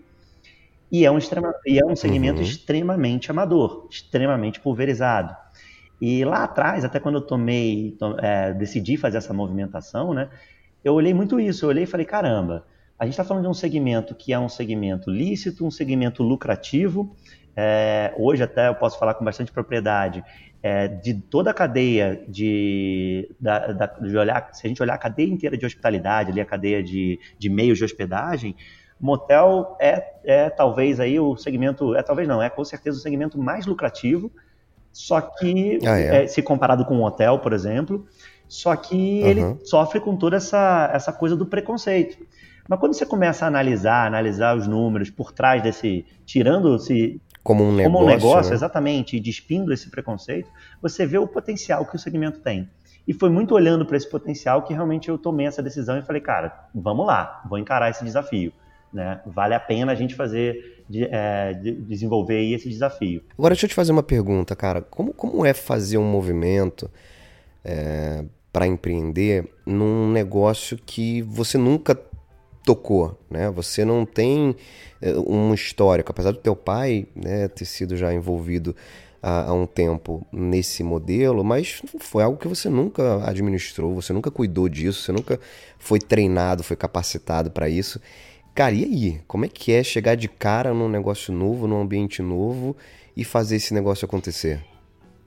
E 0.92 1.06
é 1.06 1.12
um, 1.12 1.18
extrema, 1.18 1.54
e 1.66 1.80
é 1.80 1.86
um 1.86 1.96
segmento 1.96 2.40
uhum. 2.40 2.46
extremamente 2.46 3.32
amador, 3.32 3.88
extremamente 3.90 4.60
pulverizado. 4.60 5.36
E 6.02 6.26
lá 6.26 6.44
atrás, 6.44 6.84
até 6.84 7.00
quando 7.00 7.16
eu 7.16 7.22
tomei, 7.22 7.98
é, 8.20 8.54
decidi 8.54 8.98
fazer 8.98 9.18
essa 9.18 9.34
movimentação, 9.34 10.14
né, 10.14 10.30
eu 10.84 10.94
olhei 10.94 11.14
muito 11.14 11.40
isso. 11.40 11.66
Eu 11.66 11.70
olhei 11.70 11.84
e 11.84 11.88
falei, 11.88 12.06
caramba, 12.06 12.66
a 13.00 13.06
gente 13.06 13.14
está 13.14 13.24
falando 13.24 13.44
de 13.44 13.50
um 13.50 13.54
segmento 13.54 14.14
que 14.16 14.34
é 14.34 14.40
um 14.40 14.50
segmento 14.50 15.10
lícito, 15.10 15.66
um 15.66 15.72
segmento 15.72 16.24
lucrativo. 16.24 17.16
É, 17.56 18.14
hoje 18.18 18.44
até 18.44 18.68
eu 18.68 18.76
posso 18.76 18.98
falar 18.98 19.14
com 19.14 19.24
bastante 19.24 19.52
propriedade 19.52 20.24
é, 20.64 20.88
de 20.88 21.16
toda 21.16 21.52
a 21.52 21.54
cadeia 21.54 22.24
de, 22.28 23.30
da, 23.40 23.68
da, 23.74 23.86
de 23.88 24.16
olhar, 24.16 24.50
se 24.54 24.66
a 24.66 24.70
gente 24.70 24.82
olhar 24.82 24.94
a 24.94 24.98
cadeia 24.98 25.28
inteira 25.28 25.58
de 25.58 25.66
hospitalidade, 25.66 26.32
ali 26.32 26.40
a 26.40 26.46
cadeia 26.46 26.84
de, 26.84 27.20
de 27.38 27.50
meios 27.50 27.78
de 27.78 27.84
hospedagem, 27.84 28.56
motel 29.02 29.76
é, 29.80 30.14
é 30.24 30.50
talvez 30.50 31.00
aí 31.00 31.20
o 31.20 31.36
segmento, 31.36 31.96
é 31.96 32.04
talvez 32.04 32.28
não, 32.28 32.42
é 32.42 32.50
com 32.50 32.64
certeza 32.64 32.98
o 32.98 33.02
segmento 33.02 33.38
mais 33.38 33.66
lucrativo 33.66 34.32
só 34.92 35.22
que, 35.22 35.80
ah, 35.86 36.00
é. 36.00 36.24
É, 36.24 36.28
se 36.28 36.42
comparado 36.42 36.86
com 36.86 36.96
um 36.96 37.04
hotel, 37.04 37.40
por 37.40 37.54
exemplo, 37.54 38.06
só 38.48 38.76
que 38.76 39.22
uhum. 39.22 39.28
ele 39.28 39.58
sofre 39.64 40.00
com 40.00 40.16
toda 40.16 40.38
essa, 40.38 40.92
essa 40.94 41.14
coisa 41.14 41.36
do 41.36 41.46
preconceito. 41.46 42.18
Mas 42.68 42.80
quando 42.80 42.94
você 42.94 43.06
começa 43.06 43.46
a 43.46 43.48
analisar, 43.48 44.06
analisar 44.06 44.56
os 44.56 44.68
números 44.68 45.10
por 45.10 45.32
trás 45.32 45.64
desse, 45.64 46.06
tirando-se 46.26 47.22
como 47.44 47.64
um 47.64 47.76
negócio, 47.76 47.92
como 47.92 48.06
um 48.06 48.08
negócio 48.08 48.50
né? 48.50 48.56
exatamente, 48.56 49.18
e 49.18 49.20
despindo 49.20 49.74
esse 49.74 49.90
preconceito, 49.90 50.50
você 50.82 51.06
vê 51.06 51.18
o 51.18 51.28
potencial 51.28 51.86
que 51.86 51.96
o 51.96 52.00
segmento 52.00 52.40
tem. 52.40 52.70
E 53.08 53.14
foi 53.14 53.30
muito 53.30 53.56
olhando 53.56 53.84
para 53.86 53.98
esse 53.98 54.08
potencial 54.08 54.62
que 54.62 54.74
realmente 54.74 55.10
eu 55.10 55.18
tomei 55.18 55.48
essa 55.48 55.64
decisão 55.64 55.98
e 55.98 56.04
falei, 56.04 56.22
cara, 56.22 56.70
vamos 56.74 57.06
lá, 57.06 57.42
vou 57.50 57.58
encarar 57.58 57.90
esse 57.90 58.04
desafio. 58.04 58.54
Né? 58.94 59.22
Vale 59.26 59.54
a 59.54 59.60
pena 59.60 59.92
a 59.92 59.96
gente 59.96 60.16
fazer, 60.16 60.84
de, 60.90 61.06
é, 61.06 61.54
de 61.54 61.72
desenvolver 61.74 62.44
esse 62.54 62.70
desafio. 62.70 63.24
Agora 63.38 63.54
deixa 63.54 63.66
eu 63.66 63.70
te 63.70 63.76
fazer 63.76 63.92
uma 63.92 64.04
pergunta, 64.04 64.56
cara. 64.56 64.82
Como, 64.82 65.14
como 65.14 65.46
é 65.46 65.54
fazer 65.54 65.98
um 65.98 66.04
movimento 66.04 66.90
é, 67.64 68.26
para 68.52 68.68
empreender 68.68 69.50
num 69.66 70.12
negócio 70.12 70.78
que 70.86 71.22
você 71.22 71.58
nunca 71.58 71.98
tocou, 72.66 73.20
né? 73.30 73.50
Você 73.50 73.84
não 73.84 74.06
tem 74.06 74.56
é, 75.02 75.14
um 75.16 75.54
histórico, 75.54 76.12
apesar 76.12 76.32
do 76.32 76.38
teu 76.38 76.56
pai 76.56 77.08
né, 77.16 77.48
ter 77.48 77.66
sido 77.66 77.98
já 77.98 78.14
envolvido 78.14 78.76
há, 79.22 79.50
há 79.50 79.54
um 79.54 79.66
tempo 79.66 80.26
nesse 80.32 80.84
modelo, 80.84 81.44
mas 81.44 81.82
foi 82.00 82.24
algo 82.24 82.38
que 82.38 82.48
você 82.48 82.70
nunca 82.70 83.28
administrou, 83.28 83.96
você 83.96 84.14
nunca 84.14 84.30
cuidou 84.30 84.68
disso, 84.70 85.02
você 85.02 85.12
nunca 85.12 85.40
foi 85.80 86.00
treinado, 86.00 86.64
foi 86.64 86.76
capacitado 86.76 87.52
para 87.52 87.70
isso. 87.70 88.00
Cara, 88.54 88.76
e 88.76 88.84
aí? 88.84 89.22
Como 89.28 89.46
é 89.46 89.48
que 89.48 89.72
é 89.72 89.84
chegar 89.84 90.16
de 90.16 90.28
cara 90.28 90.74
num 90.74 90.90
negócio 90.90 91.34
novo, 91.34 91.68
num 91.68 91.82
ambiente 91.82 92.22
novo 92.22 92.76
e 93.16 93.24
fazer 93.24 93.56
esse 93.56 93.74
negócio 93.74 94.06
acontecer? 94.06 94.62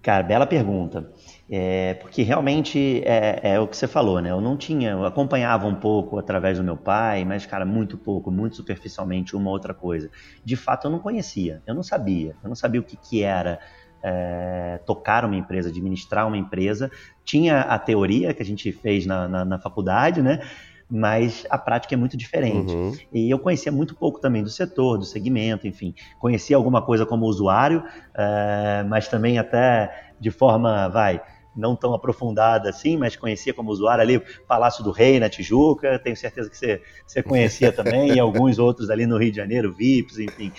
Cara, 0.03 0.23
bela 0.23 0.47
pergunta. 0.47 1.11
É, 1.51 1.95
porque 1.95 2.23
realmente 2.23 3.03
é, 3.07 3.55
é, 3.55 3.61
o 3.61 3.67
que 3.67 3.75
você 3.75 3.89
falou, 3.89 4.21
né? 4.21 4.31
Eu 4.31 4.41
não 4.41 4.55
tinha, 4.55 4.91
eu 4.91 5.07
acompanhava 5.07 5.67
um 5.67 5.75
pouco 5.75 6.19
através 6.19 6.59
do 6.59 6.65
meu 6.65 6.77
pai, 6.77 7.25
mas, 7.25 7.47
cara, 7.47 7.65
muito 7.65 7.97
pouco, 7.97 8.31
muito 8.31 8.57
superficialmente, 8.57 9.35
uma 9.35 9.51
outra 9.51 9.73
coisa. 9.73 10.11
De 10.45 10.57
fato, 10.57 10.87
eu 10.87 10.91
não 10.91 10.99
conhecia, 10.99 11.63
eu 11.67 11.75
não 11.75 11.83
sabia, 11.83 12.37
eu 12.43 12.49
não 12.49 12.55
sabia 12.55 12.81
o 12.81 12.85
que, 12.85 12.99
que 12.99 13.23
era 13.23 13.59
é, 14.03 14.79
tocar 14.85 15.25
uma 15.25 15.37
empresa, 15.37 15.71
administrar 15.71 16.27
uma 16.27 16.37
empresa. 16.37 16.91
Tinha 17.25 17.61
a 17.61 17.79
teoria 17.79 18.35
que 18.35 18.43
a 18.43 18.47
gente 18.47 18.71
fez 18.73 19.07
na, 19.07 19.27
na, 19.27 19.45
na 19.47 19.59
faculdade, 19.59 20.21
né? 20.21 20.41
Mas 20.91 21.47
a 21.51 21.59
prática 21.59 21.95
é 21.95 21.97
muito 21.97 22.17
diferente. 22.17 22.73
Uhum. 22.73 22.93
E 23.13 23.31
eu 23.31 23.39
conhecia 23.39 23.73
muito 23.73 23.95
pouco 23.95 24.21
também 24.21 24.43
do 24.43 24.51
setor, 24.51 24.99
do 24.99 25.05
segmento, 25.05 25.67
enfim. 25.67 25.95
Conhecia 26.19 26.57
alguma 26.57 26.83
coisa 26.83 27.07
como 27.07 27.27
usuário, 27.27 27.81
uh, 27.81 28.89
mas 28.89 29.09
também 29.09 29.39
até 29.39 30.13
de 30.21 30.31
forma, 30.31 30.89
vai, 30.89 31.21
não 31.57 31.77
tão 31.77 31.95
aprofundada 31.95 32.69
assim, 32.69 32.97
mas 32.97 33.17
conhecia 33.17 33.53
como 33.53 33.71
usuário 33.71 34.03
ali, 34.03 34.23
Palácio 34.47 34.83
do 34.83 34.91
Rei 34.91 35.21
na 35.21 35.29
Tijuca, 35.29 35.99
tenho 35.99 36.17
certeza 36.17 36.51
que 36.51 36.57
você, 36.57 36.83
você 37.07 37.23
conhecia 37.23 37.71
também, 37.73 38.15
e 38.15 38.21
alguns 38.21 38.59
outros 38.59 38.91
ali 38.91 39.07
no 39.07 39.19
Rio 39.19 39.31
de 39.31 39.37
Janeiro, 39.37 39.73
VIPs, 39.73 40.19
enfim, 40.19 40.53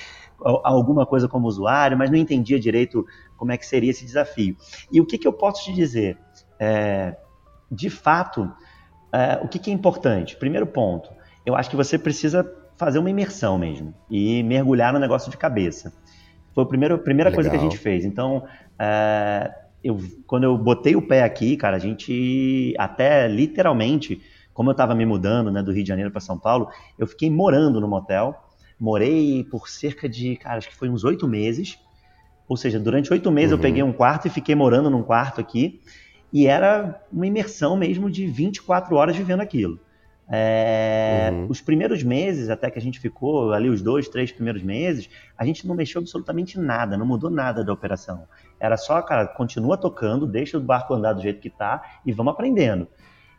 alguma 0.64 1.06
coisa 1.06 1.28
como 1.28 1.48
usuário, 1.48 1.98
mas 1.98 2.10
não 2.10 2.18
entendia 2.18 2.60
direito 2.60 3.06
como 3.38 3.52
é 3.52 3.58
que 3.58 3.66
seria 3.66 3.92
esse 3.92 4.06
desafio. 4.06 4.56
E 4.92 5.02
o 5.02 5.06
que, 5.06 5.18
que 5.18 5.28
eu 5.28 5.34
posso 5.34 5.64
te 5.64 5.74
dizer? 5.74 6.18
É, 6.60 7.16
de 7.72 7.90
fato, 7.90 8.52
é, 9.16 9.40
o 9.42 9.48
que, 9.48 9.58
que 9.58 9.72
é 9.72 9.74
importante? 9.74 10.36
Primeiro 10.36 10.68
ponto, 10.68 11.10
eu 11.46 11.56
acho 11.56 11.70
que 11.70 11.76
você 11.76 11.98
precisa 11.98 12.46
fazer 12.76 13.00
uma 13.00 13.10
imersão 13.10 13.58
mesmo 13.58 13.94
e 14.12 14.44
mergulhar 14.44 14.92
no 14.92 15.00
negócio 15.00 15.32
de 15.32 15.38
cabeça. 15.38 15.94
Foi 16.54 16.64
a 16.66 16.68
primeira, 16.68 16.96
a 16.96 16.98
primeira 16.98 17.32
coisa 17.32 17.50
que 17.50 17.56
a 17.56 17.60
gente 17.60 17.78
fez. 17.78 18.04
Então, 18.04 18.44
é, 18.78 19.54
eu, 19.82 19.98
quando 20.28 20.44
eu 20.44 20.58
botei 20.58 20.98
o 20.98 21.02
pé 21.02 21.24
aqui, 21.24 21.56
cara, 21.56 21.78
a 21.78 21.80
gente 21.80 22.74
até 22.78 23.28
literalmente, 23.28 24.22
como 24.54 24.70
eu 24.70 24.74
estava 24.74 24.94
me 24.94 25.06
mudando 25.06 25.50
né, 25.50 25.64
do 25.64 25.72
Rio 25.72 25.84
de 25.84 25.90
Janeiro 25.90 26.12
para 26.12 26.20
São 26.20 26.38
Paulo, 26.38 26.70
eu 27.00 27.08
fiquei 27.08 27.30
morando 27.30 27.80
no 27.80 27.88
motel. 27.88 28.36
Morei 28.78 29.46
por 29.46 29.70
cerca 29.70 30.10
de, 30.10 30.36
cara, 30.36 30.58
acho 30.58 30.68
que 30.68 30.76
foi 30.76 30.90
uns 30.90 31.06
oito 31.06 31.26
meses. 31.26 31.80
Ou 32.50 32.58
seja, 32.58 32.80
durante 32.80 33.12
oito 33.14 33.32
meses 33.32 33.54
uhum. 33.54 33.58
eu 33.58 33.62
peguei 33.62 33.84
um 33.84 33.94
quarto 33.94 34.28
e 34.28 34.30
fiquei 34.30 34.56
morando 34.56 34.90
num 34.90 35.04
quarto 35.04 35.40
aqui. 35.40 35.82
E 36.36 36.48
era 36.48 37.02
uma 37.14 37.26
imersão 37.26 37.78
mesmo 37.78 38.12
de 38.12 38.28
24 38.28 38.94
horas 38.94 39.16
vivendo 39.16 39.40
aquilo. 39.40 39.80
É, 40.28 41.30
uhum. 41.32 41.48
Os 41.48 41.62
primeiros 41.62 42.04
meses, 42.04 42.50
até 42.50 42.70
que 42.70 42.78
a 42.78 42.82
gente 42.82 43.00
ficou 43.00 43.54
ali, 43.54 43.70
os 43.70 43.82
dois, 43.82 44.10
três 44.10 44.34
primeiros 44.34 44.62
meses, 44.62 45.10
a 45.38 45.46
gente 45.46 45.66
não 45.66 45.74
mexeu 45.74 46.02
absolutamente 46.02 46.60
nada, 46.60 46.98
não 46.98 47.06
mudou 47.06 47.30
nada 47.30 47.64
da 47.64 47.72
operação. 47.72 48.28
Era 48.60 48.76
só, 48.76 49.02
cara, 49.02 49.28
continua 49.28 49.78
tocando, 49.78 50.28
deixa 50.28 50.58
o 50.58 50.62
barco 50.62 50.94
andar 50.94 51.14
do 51.14 51.22
jeito 51.22 51.40
que 51.40 51.50
tá 51.50 51.82
e 52.06 52.12
vamos 52.12 52.34
aprendendo. 52.34 52.86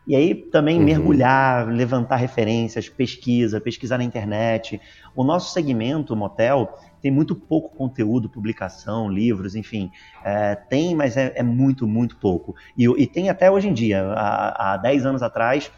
E 0.07 0.15
aí 0.15 0.33
também 0.33 0.77
uhum. 0.77 0.85
mergulhar, 0.85 1.67
levantar 1.67 2.15
referências, 2.15 2.87
pesquisa, 2.87 3.59
pesquisar 3.59 3.97
na 3.97 4.05
internet. 4.05 4.79
O 5.13 5.21
nosso 5.21 5.51
segmento, 5.51 6.15
motel, 6.15 6.77
tem 7.01 7.11
muito 7.11 7.35
pouco 7.35 7.75
conteúdo, 7.75 8.29
publicação, 8.29 9.09
livros, 9.09 9.53
enfim. 9.53 9.91
É, 10.23 10.55
tem, 10.55 10.95
mas 10.95 11.17
é, 11.17 11.33
é, 11.35 11.43
muito, 11.43 11.85
muito 11.85 12.15
pouco. 12.15 12.55
E, 12.77 12.85
e, 12.85 13.05
tem 13.05 13.29
até 13.29 13.51
hoje 13.51 13.67
em 13.67 13.73
dia. 13.73 14.01
Há, 14.13 14.73
há 14.73 14.77
10 14.77 15.05
anos 15.05 15.21
atrás, 15.21 15.69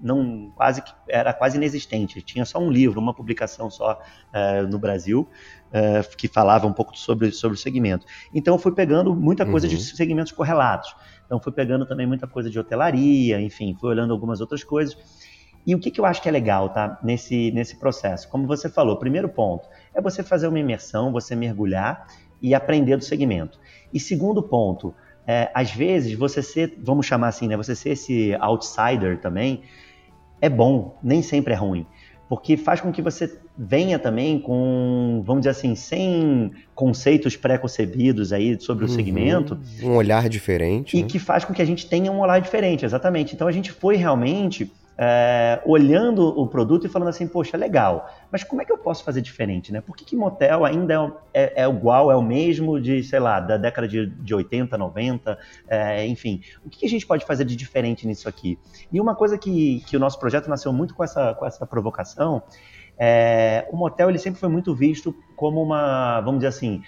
não 0.00 0.52
quase 0.54 0.82
era 1.08 1.32
quase 1.32 1.56
inexistente. 1.56 2.22
Tinha 2.22 2.44
só 2.44 2.58
um 2.58 2.70
livro, 2.70 3.00
uma 3.00 3.12
publicação 3.12 3.70
só 3.70 4.00
é, 4.32 4.62
no 4.62 4.78
Brasil 4.78 5.28
é, 5.72 6.02
que 6.16 6.28
falava 6.28 6.66
um 6.66 6.72
pouco 6.72 6.96
sobre, 6.96 7.32
sobre 7.32 7.56
o 7.56 7.60
segmento. 7.60 8.06
Então 8.32 8.54
eu 8.54 8.58
fui 8.58 8.72
pegando 8.72 9.14
muita 9.14 9.44
coisa 9.44 9.66
uhum. 9.66 9.74
de 9.74 9.82
segmentos 9.82 10.32
correlatos. 10.32 10.94
Então 11.26 11.40
fui 11.40 11.52
pegando 11.52 11.86
também 11.86 12.06
muita 12.06 12.26
coisa 12.26 12.50
de 12.50 12.58
hotelaria, 12.58 13.40
enfim, 13.40 13.74
fui 13.78 13.90
olhando 13.90 14.12
algumas 14.12 14.40
outras 14.40 14.62
coisas. 14.62 14.96
E 15.66 15.74
o 15.74 15.78
que, 15.78 15.90
que 15.90 16.00
eu 16.00 16.04
acho 16.04 16.20
que 16.20 16.28
é 16.28 16.32
legal, 16.32 16.68
tá? 16.68 16.98
Nesse, 17.02 17.50
nesse 17.52 17.76
processo. 17.76 18.28
Como 18.28 18.46
você 18.46 18.68
falou, 18.68 18.98
primeiro 18.98 19.28
ponto 19.28 19.66
é 19.94 20.00
você 20.00 20.22
fazer 20.22 20.46
uma 20.46 20.58
imersão, 20.58 21.10
você 21.10 21.34
mergulhar 21.34 22.06
e 22.42 22.54
aprender 22.54 22.96
do 22.96 23.04
segmento. 23.04 23.58
E 23.92 23.98
segundo 23.98 24.42
ponto, 24.42 24.94
é, 25.26 25.50
às 25.54 25.70
vezes 25.72 26.12
você 26.18 26.42
ser, 26.42 26.78
vamos 26.82 27.06
chamar 27.06 27.28
assim, 27.28 27.48
né? 27.48 27.56
Você 27.56 27.74
ser 27.74 27.90
esse 27.90 28.34
outsider 28.34 29.18
também 29.20 29.62
é 30.40 30.50
bom, 30.50 30.98
nem 31.02 31.22
sempre 31.22 31.54
é 31.54 31.56
ruim. 31.56 31.86
Porque 32.28 32.56
faz 32.56 32.80
com 32.80 32.92
que 32.92 33.00
você 33.00 33.40
venha 33.56 33.98
também 33.98 34.38
com, 34.38 35.22
vamos 35.24 35.42
dizer 35.42 35.50
assim, 35.50 35.74
sem 35.74 36.52
conceitos 36.74 37.36
pré-concebidos 37.36 38.32
aí 38.32 38.60
sobre 38.60 38.84
uhum, 38.84 38.90
o 38.90 38.94
segmento. 38.94 39.58
Um 39.82 39.94
olhar 39.94 40.28
diferente. 40.28 40.96
E 40.96 41.02
né? 41.02 41.08
que 41.08 41.18
faz 41.18 41.44
com 41.44 41.54
que 41.54 41.62
a 41.62 41.64
gente 41.64 41.86
tenha 41.86 42.10
um 42.10 42.20
olhar 42.20 42.40
diferente, 42.40 42.84
exatamente. 42.84 43.34
Então 43.34 43.46
a 43.46 43.52
gente 43.52 43.70
foi 43.70 43.96
realmente 43.96 44.70
é, 44.96 45.60
olhando 45.64 46.26
o 46.26 46.46
produto 46.46 46.86
e 46.86 46.88
falando 46.88 47.08
assim, 47.08 47.26
poxa, 47.26 47.56
legal, 47.56 48.10
mas 48.30 48.44
como 48.44 48.62
é 48.62 48.64
que 48.64 48.72
eu 48.72 48.78
posso 48.78 49.04
fazer 49.04 49.20
diferente, 49.20 49.72
né? 49.72 49.80
Por 49.80 49.96
que, 49.96 50.04
que 50.04 50.16
motel 50.16 50.64
ainda 50.64 51.12
é, 51.32 51.62
é, 51.62 51.64
é 51.64 51.68
igual, 51.68 52.10
é 52.10 52.16
o 52.16 52.22
mesmo 52.22 52.80
de, 52.80 53.02
sei 53.02 53.18
lá, 53.18 53.40
da 53.40 53.56
década 53.56 53.88
de, 53.88 54.06
de 54.06 54.34
80, 54.34 54.76
90, 54.78 55.38
é, 55.68 56.06
enfim, 56.06 56.40
o 56.64 56.70
que, 56.70 56.80
que, 56.80 56.86
a 56.86 56.88
gente 56.88 57.06
pode 57.06 57.24
fazer 57.24 57.44
de 57.44 57.56
diferente 57.56 58.06
nisso 58.06 58.28
aqui? 58.28 58.58
E 58.92 59.00
uma 59.00 59.14
coisa 59.14 59.36
que, 59.36 59.82
que 59.86 59.96
o 59.96 60.00
nosso 60.00 60.18
projeto 60.18 60.48
nasceu 60.48 60.72
muito 60.72 60.94
com 60.94 61.02
essa, 61.02 61.34
com 61.34 61.44
essa 61.44 61.66
provocação, 61.66 62.42
é, 62.98 63.66
o 63.70 63.76
motel 63.76 64.08
ele 64.08 64.18
sempre 64.18 64.40
foi 64.40 64.48
muito 64.48 64.74
visto 64.74 65.14
como 65.36 65.62
uma, 65.62 66.20
vamos 66.20 66.40
dizer 66.40 66.48
assim, 66.48 66.82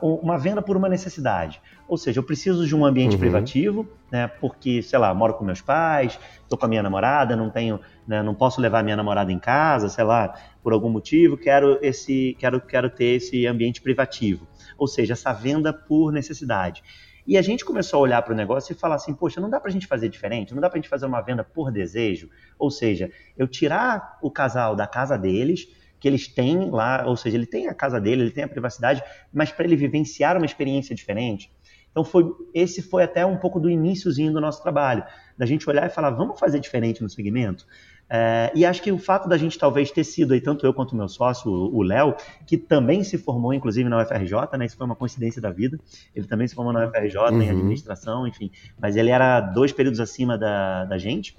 uma 0.00 0.38
venda 0.38 0.62
por 0.62 0.76
uma 0.76 0.88
necessidade. 0.88 1.60
Ou 1.86 1.96
seja, 1.96 2.18
eu 2.18 2.22
preciso 2.22 2.66
de 2.66 2.74
um 2.74 2.84
ambiente 2.84 3.14
uhum. 3.14 3.18
privativo, 3.18 3.86
né? 4.10 4.26
Porque, 4.26 4.82
sei 4.82 4.98
lá, 4.98 5.12
moro 5.12 5.34
com 5.34 5.44
meus 5.44 5.60
pais, 5.60 6.18
estou 6.42 6.58
com 6.58 6.64
a 6.64 6.68
minha 6.68 6.82
namorada, 6.82 7.36
não 7.36 7.50
tenho, 7.50 7.80
né, 8.06 8.22
não 8.22 8.34
posso 8.34 8.60
levar 8.60 8.82
minha 8.82 8.96
namorada 8.96 9.30
em 9.30 9.38
casa, 9.38 9.88
sei 9.88 10.04
lá, 10.04 10.34
por 10.62 10.72
algum 10.72 10.88
motivo, 10.88 11.36
quero 11.36 11.78
esse, 11.82 12.36
quero, 12.38 12.60
quero 12.60 12.88
ter 12.88 13.16
esse 13.16 13.46
ambiente 13.46 13.82
privativo. 13.82 14.46
Ou 14.78 14.86
seja, 14.86 15.12
essa 15.12 15.32
venda 15.32 15.72
por 15.72 16.12
necessidade. 16.12 16.82
E 17.26 17.36
a 17.36 17.42
gente 17.42 17.64
começou 17.64 17.98
a 17.98 18.02
olhar 18.02 18.22
para 18.22 18.32
o 18.32 18.36
negócio 18.36 18.72
e 18.72 18.76
falar 18.76 18.96
assim, 18.96 19.14
poxa, 19.14 19.40
não 19.40 19.50
dá 19.50 19.60
para 19.60 19.70
a 19.70 19.72
gente 19.72 19.86
fazer 19.86 20.08
diferente, 20.08 20.54
não 20.54 20.60
dá 20.60 20.68
para 20.68 20.78
a 20.78 20.80
gente 20.80 20.90
fazer 20.90 21.06
uma 21.06 21.20
venda 21.20 21.44
por 21.44 21.70
desejo. 21.70 22.28
Ou 22.58 22.70
seja, 22.70 23.10
eu 23.36 23.46
tirar 23.46 24.18
o 24.22 24.30
casal 24.30 24.74
da 24.74 24.86
casa 24.86 25.16
deles 25.16 25.68
que 25.98 26.08
eles 26.08 26.26
têm 26.26 26.70
lá, 26.70 27.04
ou 27.06 27.16
seja, 27.16 27.36
ele 27.36 27.46
tem 27.46 27.68
a 27.68 27.74
casa 27.74 28.00
dele, 28.00 28.22
ele 28.22 28.30
tem 28.30 28.42
a 28.42 28.48
privacidade, 28.48 29.02
mas 29.32 29.52
para 29.52 29.66
ele 29.66 29.76
vivenciar 29.76 30.36
uma 30.36 30.46
experiência 30.46 30.94
diferente. 30.94 31.52
Então 31.90 32.04
foi 32.04 32.24
esse 32.54 32.80
foi 32.80 33.02
até 33.02 33.26
um 33.26 33.36
pouco 33.36 33.60
do 33.60 33.68
iníciozinho 33.68 34.32
do 34.32 34.40
nosso 34.40 34.62
trabalho, 34.62 35.04
da 35.36 35.44
gente 35.44 35.68
olhar 35.68 35.86
e 35.86 35.90
falar, 35.90 36.10
vamos 36.10 36.38
fazer 36.38 36.60
diferente 36.60 37.02
no 37.02 37.10
segmento. 37.10 37.66
É, 38.12 38.50
e 38.56 38.66
acho 38.66 38.82
que 38.82 38.90
o 38.90 38.98
fato 38.98 39.28
da 39.28 39.38
gente 39.38 39.56
talvez 39.56 39.92
ter 39.92 40.02
sido 40.02 40.34
aí, 40.34 40.40
tanto 40.40 40.66
eu 40.66 40.74
quanto 40.74 40.92
o 40.92 40.96
meu 40.96 41.08
sócio, 41.08 41.48
o 41.48 41.80
Léo, 41.80 42.16
que 42.44 42.58
também 42.58 43.04
se 43.04 43.16
formou, 43.16 43.54
inclusive, 43.54 43.88
na 43.88 44.02
UFRJ, 44.02 44.58
né? 44.58 44.66
Isso 44.66 44.76
foi 44.76 44.84
uma 44.84 44.96
coincidência 44.96 45.40
da 45.40 45.50
vida. 45.52 45.78
Ele 46.14 46.26
também 46.26 46.48
se 46.48 46.54
formou 46.56 46.72
na 46.72 46.86
UFRJ, 46.86 47.16
uhum. 47.16 47.42
em 47.42 47.50
administração, 47.50 48.26
enfim. 48.26 48.50
Mas 48.80 48.96
ele 48.96 49.10
era 49.10 49.40
dois 49.40 49.72
períodos 49.72 50.00
acima 50.00 50.36
da, 50.36 50.86
da 50.86 50.98
gente. 50.98 51.36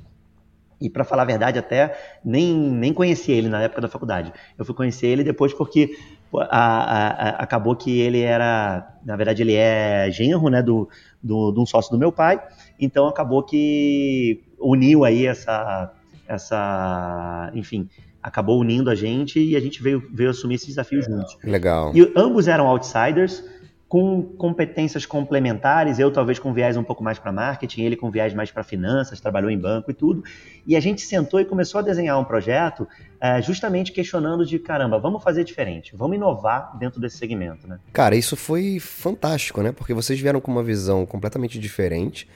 E 0.80 0.90
para 0.90 1.04
falar 1.04 1.24
a 1.24 1.26
verdade, 1.26 1.60
até 1.60 1.96
nem, 2.24 2.56
nem 2.56 2.94
conhecia 2.94 3.36
ele 3.36 3.50
na 3.50 3.62
época 3.62 3.82
da 3.82 3.90
faculdade. 3.90 4.32
Eu 4.58 4.64
fui 4.64 4.74
conhecer 4.74 5.08
ele 5.08 5.24
depois 5.24 5.54
porque 5.54 5.96
a, 6.34 6.48
a, 6.48 7.08
a, 7.08 7.30
acabou 7.44 7.76
que 7.76 8.00
ele 8.00 8.22
era, 8.22 8.98
na 9.06 9.16
verdade, 9.18 9.44
ele 9.44 9.54
é 9.54 10.10
genro, 10.10 10.50
né, 10.50 10.64
do, 10.64 10.90
do, 11.22 11.52
de 11.52 11.60
um 11.60 11.66
sócio 11.66 11.92
do 11.92 12.00
meu 12.00 12.12
pai. 12.12 12.42
Então 12.80 13.08
acabou 13.08 13.44
que 13.44 14.42
uniu 14.58 15.04
aí 15.04 15.28
essa, 15.28 15.94
essa, 16.32 17.52
enfim, 17.54 17.90
acabou 18.22 18.60
unindo 18.60 18.90
a 18.90 18.96
gente 18.96 19.40
e 19.40 19.56
a 19.56 19.60
gente 19.60 19.82
veio, 19.82 20.04
veio 20.14 20.30
assumir 20.30 20.56
esse 20.56 20.68
desafio 20.68 21.02
juntos. 21.02 21.38
Legal. 21.44 21.92
E 21.96 22.12
ambos 22.16 22.48
eram 22.48 22.68
outsiders 22.68 23.44
com 23.92 24.24
competências 24.24 25.06
complementares, 25.06 26.00
eu 26.00 26.10
talvez 26.10 26.40
com 26.40 26.54
viés 26.54 26.78
um 26.78 26.84
pouco 26.84 27.04
mais 27.04 27.20
para 27.20 27.30
marketing, 27.30 27.82
ele 27.82 27.98
com 27.98 28.10
viés 28.10 28.34
mais 28.34 28.50
para 28.50 28.64
finanças, 28.64 29.20
trabalhou 29.20 29.52
em 29.52 29.60
banco 29.60 29.92
e 29.92 29.94
tudo. 29.94 30.24
E 30.66 30.78
a 30.78 30.80
gente 30.80 31.02
sentou 31.02 31.42
e 31.42 31.46
começou 31.46 31.80
a 31.80 31.82
desenhar 31.82 32.18
um 32.18 32.24
projeto 32.24 32.88
é, 33.20 33.42
justamente 33.42 33.92
questionando 33.92 34.46
de 34.46 34.58
caramba, 34.60 34.98
vamos 34.98 35.22
fazer 35.22 35.44
diferente, 35.44 35.94
vamos 35.94 36.16
inovar 36.16 36.78
dentro 36.78 37.02
desse 37.02 37.18
segmento, 37.18 37.68
né? 37.68 37.80
Cara, 37.92 38.16
isso 38.16 38.38
foi 38.38 38.80
fantástico, 38.80 39.62
né? 39.62 39.74
Porque 39.74 39.94
vocês 39.94 40.18
vieram 40.18 40.40
com 40.40 40.50
uma 40.50 40.64
visão 40.64 41.06
completamente 41.06 41.60
diferente, 41.60 42.30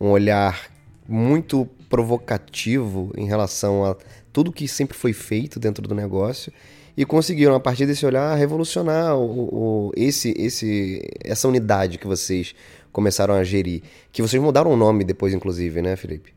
um 0.00 0.10
olhar 0.10 0.70
muito 1.10 1.68
provocativo 1.88 3.12
em 3.16 3.26
relação 3.26 3.84
a 3.84 3.96
tudo 4.32 4.52
que 4.52 4.68
sempre 4.68 4.96
foi 4.96 5.12
feito 5.12 5.58
dentro 5.58 5.86
do 5.86 5.94
negócio 5.94 6.52
e 6.96 7.04
conseguiram, 7.04 7.54
a 7.54 7.60
partir 7.60 7.86
desse 7.86 8.06
olhar, 8.06 8.34
revolucionar 8.36 9.16
o, 9.16 9.88
o, 9.88 9.92
esse, 9.96 10.34
esse, 10.36 11.02
essa 11.24 11.48
unidade 11.48 11.98
que 11.98 12.06
vocês 12.06 12.54
começaram 12.92 13.34
a 13.34 13.42
gerir. 13.42 13.82
Que 14.12 14.22
vocês 14.22 14.40
mudaram 14.40 14.70
o 14.70 14.76
nome 14.76 15.04
depois, 15.04 15.34
inclusive, 15.34 15.82
né, 15.82 15.96
Felipe? 15.96 16.32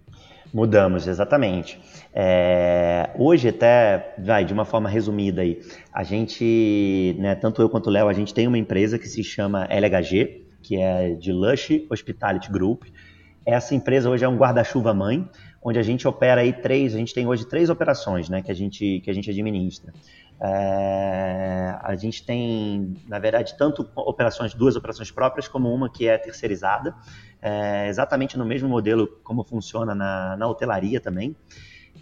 Mudamos, 0.54 1.08
exatamente. 1.08 1.80
É, 2.14 3.10
hoje, 3.18 3.50
até, 3.50 4.14
vai, 4.20 4.46
de 4.46 4.54
uma 4.54 4.66
forma 4.66 4.88
resumida 4.88 5.42
aí, 5.42 5.60
a 5.92 6.04
gente, 6.04 7.16
né, 7.20 7.36
tanto 7.36 7.62
eu 7.62 7.70
quanto 7.70 7.88
o 7.88 7.90
Léo, 7.90 8.08
a 8.08 8.14
gente 8.14 8.34
tem 8.34 8.48
uma 8.48 8.58
empresa 8.58 9.00
que 9.00 9.08
se 9.08 9.24
chama 9.24 9.68
LHG, 9.70 10.44
que 10.62 10.78
é 10.78 11.10
de 11.10 11.32
Lush 11.32 11.86
Hospitality 11.90 12.52
Group. 12.52 12.84
Essa 13.46 13.76
empresa 13.76 14.10
hoje 14.10 14.24
é 14.24 14.28
um 14.28 14.38
guarda-chuva 14.38 14.94
mãe, 14.94 15.30
onde 15.62 15.78
a 15.78 15.84
gente 15.84 16.08
opera 16.08 16.42
aí 16.42 16.54
três, 16.54 16.96
a 16.96 16.98
gente 16.98 17.14
tem 17.14 17.28
hoje 17.28 17.46
três 17.46 17.70
operações, 17.70 18.30
né, 18.30 18.42
que 18.42 18.52
a 18.52 18.56
gente, 18.56 19.02
que 19.02 19.10
a 19.10 19.14
gente 19.14 19.30
administra. 19.30 19.94
É, 20.42 21.78
a 21.82 21.96
gente 21.96 22.26
tem, 22.26 22.96
na 23.08 23.20
verdade, 23.20 23.56
tanto 23.58 23.90
operações, 23.96 24.54
duas 24.54 24.76
operações 24.76 25.12
próprias, 25.12 25.48
como 25.48 25.74
uma 25.74 25.90
que 25.90 26.08
é 26.08 26.18
terceirizada, 26.18 26.96
é, 27.42 27.88
exatamente 27.88 28.38
no 28.38 28.46
mesmo 28.46 28.68
modelo 28.70 29.08
como 29.24 29.44
funciona 29.44 29.94
na, 29.94 30.38
na 30.38 30.48
hotelaria 30.48 31.00
também. 31.00 31.36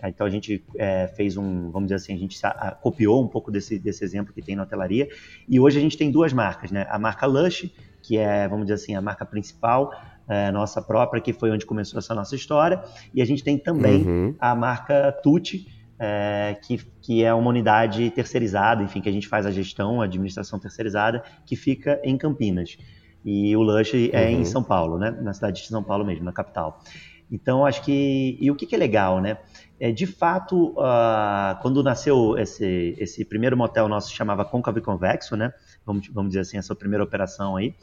Então 0.04 0.26
a 0.26 0.30
gente 0.30 0.64
é, 0.78 1.08
fez 1.08 1.38
um, 1.38 1.70
vamos 1.70 1.88
dizer 1.88 1.96
assim, 1.96 2.14
a 2.14 2.18
gente 2.18 2.40
copiou 2.82 3.24
um 3.24 3.28
pouco 3.28 3.52
desse, 3.52 3.78
desse 3.78 4.04
exemplo 4.04 4.34
que 4.34 4.42
tem 4.42 4.56
na 4.56 4.64
hotelaria. 4.64 5.08
E 5.48 5.60
hoje 5.60 5.78
a 5.78 5.82
gente 5.82 5.98
tem 5.98 6.10
duas 6.10 6.34
marcas, 6.34 6.72
né? 6.72 6.88
A 6.90 6.98
marca 6.98 7.26
Lush, 7.28 7.72
que 8.02 8.18
é, 8.18 8.48
vamos 8.48 8.66
dizer 8.66 8.76
assim, 8.76 8.96
a 8.96 9.02
marca 9.02 9.26
principal, 9.26 9.92
é, 10.32 10.50
nossa 10.50 10.82
própria, 10.82 11.22
que 11.22 11.34
foi 11.34 11.52
onde 11.52 11.66
começou 11.66 12.00
essa 12.00 12.16
nossa 12.16 12.34
história. 12.34 12.82
E 13.14 13.22
a 13.22 13.26
gente 13.26 13.44
tem 13.44 13.58
também 13.58 14.08
uhum. 14.08 14.36
a 14.40 14.56
marca 14.56 15.12
Tutti, 15.22 15.68
é, 16.00 16.58
que, 16.64 16.78
que 17.02 17.22
é 17.22 17.34
uma 17.34 17.50
unidade 17.50 18.10
terceirizada, 18.12 18.82
enfim, 18.82 19.02
que 19.02 19.10
a 19.10 19.12
gente 19.12 19.28
faz 19.28 19.46
a 19.46 19.52
gestão, 19.52 20.02
a 20.02 20.06
administração 20.06 20.58
terceirizada, 20.58 21.22
que 21.46 21.58
fica 21.58 22.00
em 22.02 22.18
Campinas. 22.18 22.78
E 23.26 23.54
o 23.58 23.62
Lush 23.62 24.10
é 24.14 24.28
uhum. 24.28 24.40
em 24.40 24.46
São 24.46 24.64
Paulo, 24.64 24.98
né? 24.98 25.12
Na 25.12 25.34
cidade 25.34 25.62
de 25.62 25.68
São 25.68 25.84
Paulo 25.84 26.06
mesmo, 26.06 26.24
na 26.24 26.32
capital. 26.32 26.82
Então, 27.30 27.66
acho 27.66 27.84
que. 27.84 28.38
E 28.40 28.50
o 28.50 28.56
que, 28.56 28.66
que 28.66 28.74
é 28.74 28.78
legal, 28.78 29.20
né? 29.20 29.38
É, 29.80 29.92
de 29.92 30.08
fato, 30.08 30.70
uh, 30.78 31.60
quando 31.62 31.84
nasceu 31.84 32.38
esse, 32.38 32.96
esse 32.98 33.26
primeiro 33.26 33.58
motel 33.58 33.88
nosso, 33.90 34.14
chamava 34.14 34.46
Côncavo 34.46 34.80
e 34.80 34.82
Convexo, 34.82 35.36
né? 35.36 35.52
Vamos, 35.86 36.08
vamos 36.10 36.30
dizer 36.30 36.42
assim, 36.42 36.58
essa 36.58 36.76
primeira 36.76 37.04
operação 37.04 37.56
aí, 37.56 37.74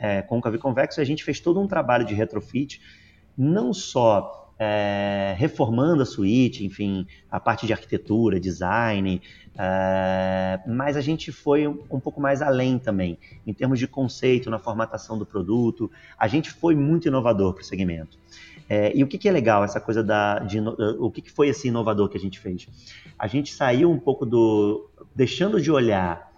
é, 0.00 0.22
Côncavo 0.22 0.56
e 0.56 0.58
Convexo, 0.58 1.00
a 1.00 1.04
gente 1.04 1.22
fez 1.22 1.40
todo 1.40 1.60
um 1.60 1.66
trabalho 1.66 2.04
de 2.04 2.14
retrofit, 2.14 2.80
não 3.36 3.72
só 3.72 4.44
é, 4.58 5.34
reformando 5.36 6.02
a 6.02 6.06
suíte, 6.06 6.64
enfim, 6.64 7.06
a 7.30 7.40
parte 7.40 7.66
de 7.66 7.72
arquitetura, 7.72 8.38
design, 8.38 9.20
é, 9.56 10.60
mas 10.66 10.96
a 10.96 11.00
gente 11.00 11.32
foi 11.32 11.66
um, 11.66 11.82
um, 11.90 12.00
pouco 12.00 12.20
mais 12.20 12.40
além 12.40 12.78
também, 12.78 13.18
em 13.46 13.52
termos 13.52 13.78
de 13.78 13.86
conceito, 13.86 14.50
na 14.50 14.58
formatação 14.58 15.18
do 15.18 15.26
produto, 15.26 15.90
a 16.18 16.28
gente 16.28 16.50
foi 16.50 16.74
muito 16.74 17.08
inovador 17.08 17.52
para 17.52 17.62
o 17.62 17.64
segmento. 17.64 18.18
É, 18.68 18.96
e 18.96 19.04
o 19.04 19.06
que, 19.06 19.18
que, 19.18 19.28
é 19.28 19.32
legal, 19.32 19.62
essa 19.62 19.80
coisa 19.80 20.02
da. 20.02 20.38
De, 20.38 20.58
o 20.98 21.10
que, 21.10 21.20
que 21.20 21.30
foi 21.30 21.48
esse 21.48 21.68
inovador 21.68 22.08
que 22.08 22.16
a 22.16 22.20
gente 22.20 22.40
fez? 22.40 22.66
A 23.18 23.26
gente 23.26 23.52
saiu 23.52 23.90
um 23.90 23.98
pouco 23.98 24.24
do. 24.24 24.88
deixando 25.14 25.60
de 25.60 25.70
olhar 25.70 26.32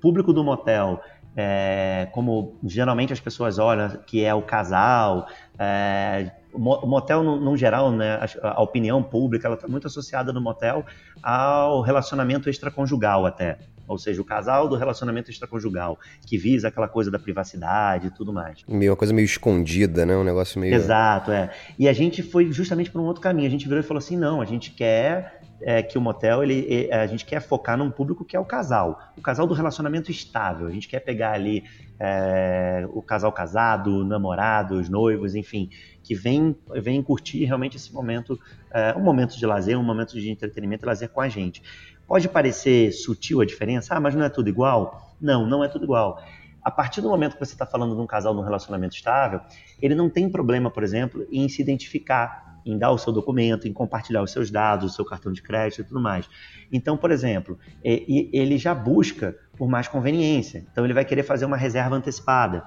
público 0.00 0.32
do 0.32 0.42
motel 0.42 1.00
é, 1.36 2.08
como 2.12 2.58
geralmente 2.64 3.12
as 3.12 3.20
pessoas 3.20 3.58
olham, 3.58 3.90
que 4.06 4.24
é 4.24 4.34
o 4.34 4.40
casal, 4.40 5.28
é, 5.58 6.32
o 6.50 6.58
motel, 6.58 7.22
no, 7.22 7.38
no 7.38 7.56
geral, 7.56 7.92
né, 7.92 8.18
a, 8.42 8.48
a, 8.52 8.62
opinião 8.62 9.02
pública, 9.02 9.46
ela 9.46 9.56
está 9.56 9.68
muito 9.68 9.86
associada 9.86 10.32
no 10.32 10.40
motel 10.40 10.86
ao 11.22 11.82
relacionamento 11.82 12.48
extraconjugal 12.48 13.26
até. 13.26 13.58
Ou 13.86 13.98
seja, 13.98 14.20
o 14.20 14.24
casal 14.24 14.68
do 14.68 14.76
relacionamento 14.76 15.30
extraconjugal, 15.30 15.98
que 16.26 16.36
visa 16.36 16.68
aquela 16.68 16.88
coisa 16.88 17.10
da 17.10 17.18
privacidade 17.18 18.08
e 18.08 18.10
tudo 18.10 18.32
mais. 18.32 18.64
Meio, 18.68 18.92
uma 18.92 18.96
coisa 18.96 19.14
meio 19.14 19.24
escondida, 19.24 20.04
né? 20.04 20.16
Um 20.16 20.24
negócio 20.24 20.60
meio. 20.60 20.74
Exato, 20.74 21.30
é. 21.30 21.50
E 21.78 21.88
a 21.88 21.92
gente 21.92 22.22
foi 22.22 22.50
justamente 22.52 22.90
por 22.90 23.00
um 23.00 23.04
outro 23.04 23.22
caminho. 23.22 23.46
A 23.46 23.50
gente 23.50 23.66
virou 23.66 23.80
e 23.80 23.82
falou 23.82 23.98
assim: 23.98 24.16
não, 24.16 24.40
a 24.40 24.44
gente 24.44 24.70
quer 24.70 25.40
é, 25.60 25.82
que 25.82 25.96
o 25.96 26.00
motel, 26.00 26.42
ele, 26.42 26.90
a 26.92 27.06
gente 27.06 27.24
quer 27.24 27.40
focar 27.40 27.76
num 27.76 27.90
público 27.90 28.24
que 28.24 28.36
é 28.36 28.40
o 28.40 28.44
casal. 28.44 29.00
O 29.16 29.20
casal 29.20 29.46
do 29.46 29.54
relacionamento 29.54 30.10
estável. 30.10 30.66
A 30.66 30.70
gente 30.70 30.88
quer 30.88 31.00
pegar 31.00 31.32
ali 31.32 31.64
é, 31.98 32.86
o 32.92 33.02
casal 33.02 33.32
casado, 33.32 34.04
namorados, 34.04 34.88
noivos, 34.88 35.34
enfim, 35.34 35.70
que 36.02 36.14
vem, 36.14 36.56
vem 36.82 37.02
curtir 37.02 37.44
realmente 37.44 37.76
esse 37.76 37.92
momento, 37.92 38.38
é, 38.72 38.94
um 38.96 39.02
momento 39.02 39.36
de 39.36 39.46
lazer, 39.46 39.78
um 39.78 39.82
momento 39.82 40.14
de 40.14 40.30
entretenimento 40.30 40.84
e 40.84 40.86
lazer 40.86 41.08
com 41.08 41.20
a 41.20 41.28
gente. 41.28 41.62
Pode 42.06 42.28
parecer 42.28 42.92
sutil 42.92 43.40
a 43.40 43.46
diferença, 43.46 43.94
ah, 43.94 44.00
mas 44.00 44.14
não 44.14 44.24
é 44.24 44.28
tudo 44.28 44.48
igual? 44.48 45.14
Não, 45.20 45.46
não 45.46 45.64
é 45.64 45.68
tudo 45.68 45.84
igual. 45.84 46.22
A 46.62 46.70
partir 46.70 47.00
do 47.00 47.08
momento 47.08 47.34
que 47.34 47.44
você 47.44 47.54
está 47.54 47.64
falando 47.66 47.94
de 47.94 48.00
um 48.00 48.06
casal 48.06 48.34
num 48.34 48.42
relacionamento 48.42 48.94
estável, 48.94 49.40
ele 49.80 49.94
não 49.94 50.10
tem 50.10 50.28
problema, 50.28 50.70
por 50.70 50.82
exemplo, 50.82 51.26
em 51.30 51.48
se 51.48 51.62
identificar 51.62 52.46
em 52.66 52.76
dar 52.76 52.90
o 52.90 52.98
seu 52.98 53.12
documento, 53.12 53.68
em 53.68 53.72
compartilhar 53.72 54.22
os 54.22 54.32
seus 54.32 54.50
dados, 54.50 54.92
o 54.92 54.94
seu 54.94 55.04
cartão 55.04 55.32
de 55.32 55.40
crédito 55.40 55.82
e 55.82 55.84
tudo 55.84 56.00
mais. 56.00 56.28
Então, 56.72 56.96
por 56.96 57.12
exemplo, 57.12 57.56
ele 57.84 58.58
já 58.58 58.74
busca 58.74 59.36
por 59.56 59.68
mais 59.68 59.86
conveniência. 59.86 60.66
Então, 60.72 60.84
ele 60.84 60.92
vai 60.92 61.04
querer 61.04 61.22
fazer 61.22 61.44
uma 61.44 61.56
reserva 61.56 61.94
antecipada. 61.94 62.64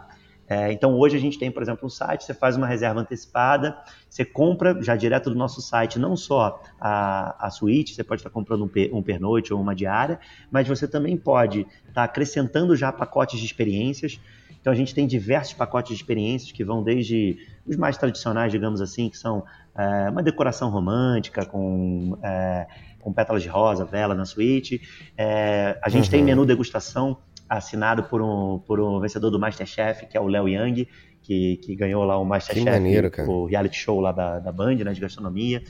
É, 0.50 0.72
então, 0.72 0.98
hoje 0.98 1.16
a 1.16 1.20
gente 1.20 1.38
tem, 1.38 1.52
por 1.52 1.62
exemplo, 1.62 1.86
um 1.86 1.90
site, 1.90 2.24
você 2.24 2.34
faz 2.34 2.58
uma 2.58 2.66
reserva 2.66 3.02
antecipada, 3.02 3.78
você 4.10 4.26
compra 4.26 4.82
já 4.82 4.96
direto 4.96 5.30
do 5.30 5.36
nosso 5.36 5.62
site 5.62 6.00
não 6.00 6.18
só 6.18 6.60
a, 6.82 7.46
a 7.46 7.52
suíte, 7.52 7.94
você 7.94 8.04
pode 8.04 8.22
estar 8.22 8.32
comprando 8.32 8.64
um, 8.64 8.68
per, 8.68 8.90
um 8.92 9.04
pernoite 9.04 9.54
ou 9.54 9.62
uma 9.62 9.76
diária, 9.76 10.20
mas 10.50 10.68
você 10.68 10.88
também 10.88 11.16
pode 11.16 11.68
estar 11.88 12.04
acrescentando 12.04 12.76
já 12.76 12.92
pacotes 12.92 13.40
de 13.40 13.46
experiências. 13.46 14.20
Então 14.60 14.74
a 14.74 14.76
gente 14.76 14.94
tem 14.94 15.06
diversos 15.06 15.54
pacotes 15.54 15.96
de 15.96 16.02
experiências 16.02 16.52
que 16.52 16.64
vão 16.64 16.84
desde 16.84 17.38
os 17.66 17.78
mais 17.78 17.98
tradicionais, 17.98 18.52
digamos 18.52 18.82
assim, 18.82 19.08
que 19.08 19.18
são 19.18 19.46
é, 19.78 20.10
uma 20.10 20.24
decoração 20.24 20.70
romântica 20.70 21.46
com, 21.46 22.18
é, 22.24 22.68
com 23.00 23.14
pétalas 23.14 23.44
de 23.44 23.48
rosa, 23.48 23.86
vela 23.86 24.16
na 24.16 24.26
suíte. 24.26 24.82
É, 25.18 25.80
a 25.82 25.90
gente 25.90 26.06
uhum. 26.06 26.12
tem 26.12 26.24
menu 26.24 26.46
degustação 26.46 27.18
assinado 27.50 28.04
por 28.04 28.22
um, 28.22 28.60
por 28.60 28.80
um 28.80 29.00
vencedor 29.00 29.32
do 29.32 29.40
Masterchef, 29.40 30.06
que 30.06 30.16
é 30.16 30.22
o 30.22 30.28
Léo 30.28 30.48
Yang, 30.48 30.88
que, 31.22 31.58
que 31.58 31.76
ganhou 31.76 32.04
lá 32.04 32.18
o 32.18 32.26
Masterchef, 32.26 33.22
o 33.28 33.46
reality 33.46 33.78
show 33.78 34.00
lá 34.00 34.12
da, 34.12 34.40
da 34.40 34.52
Band, 34.52 34.76
né, 34.76 34.94
de 34.94 35.02
gastronomia. 35.02 35.62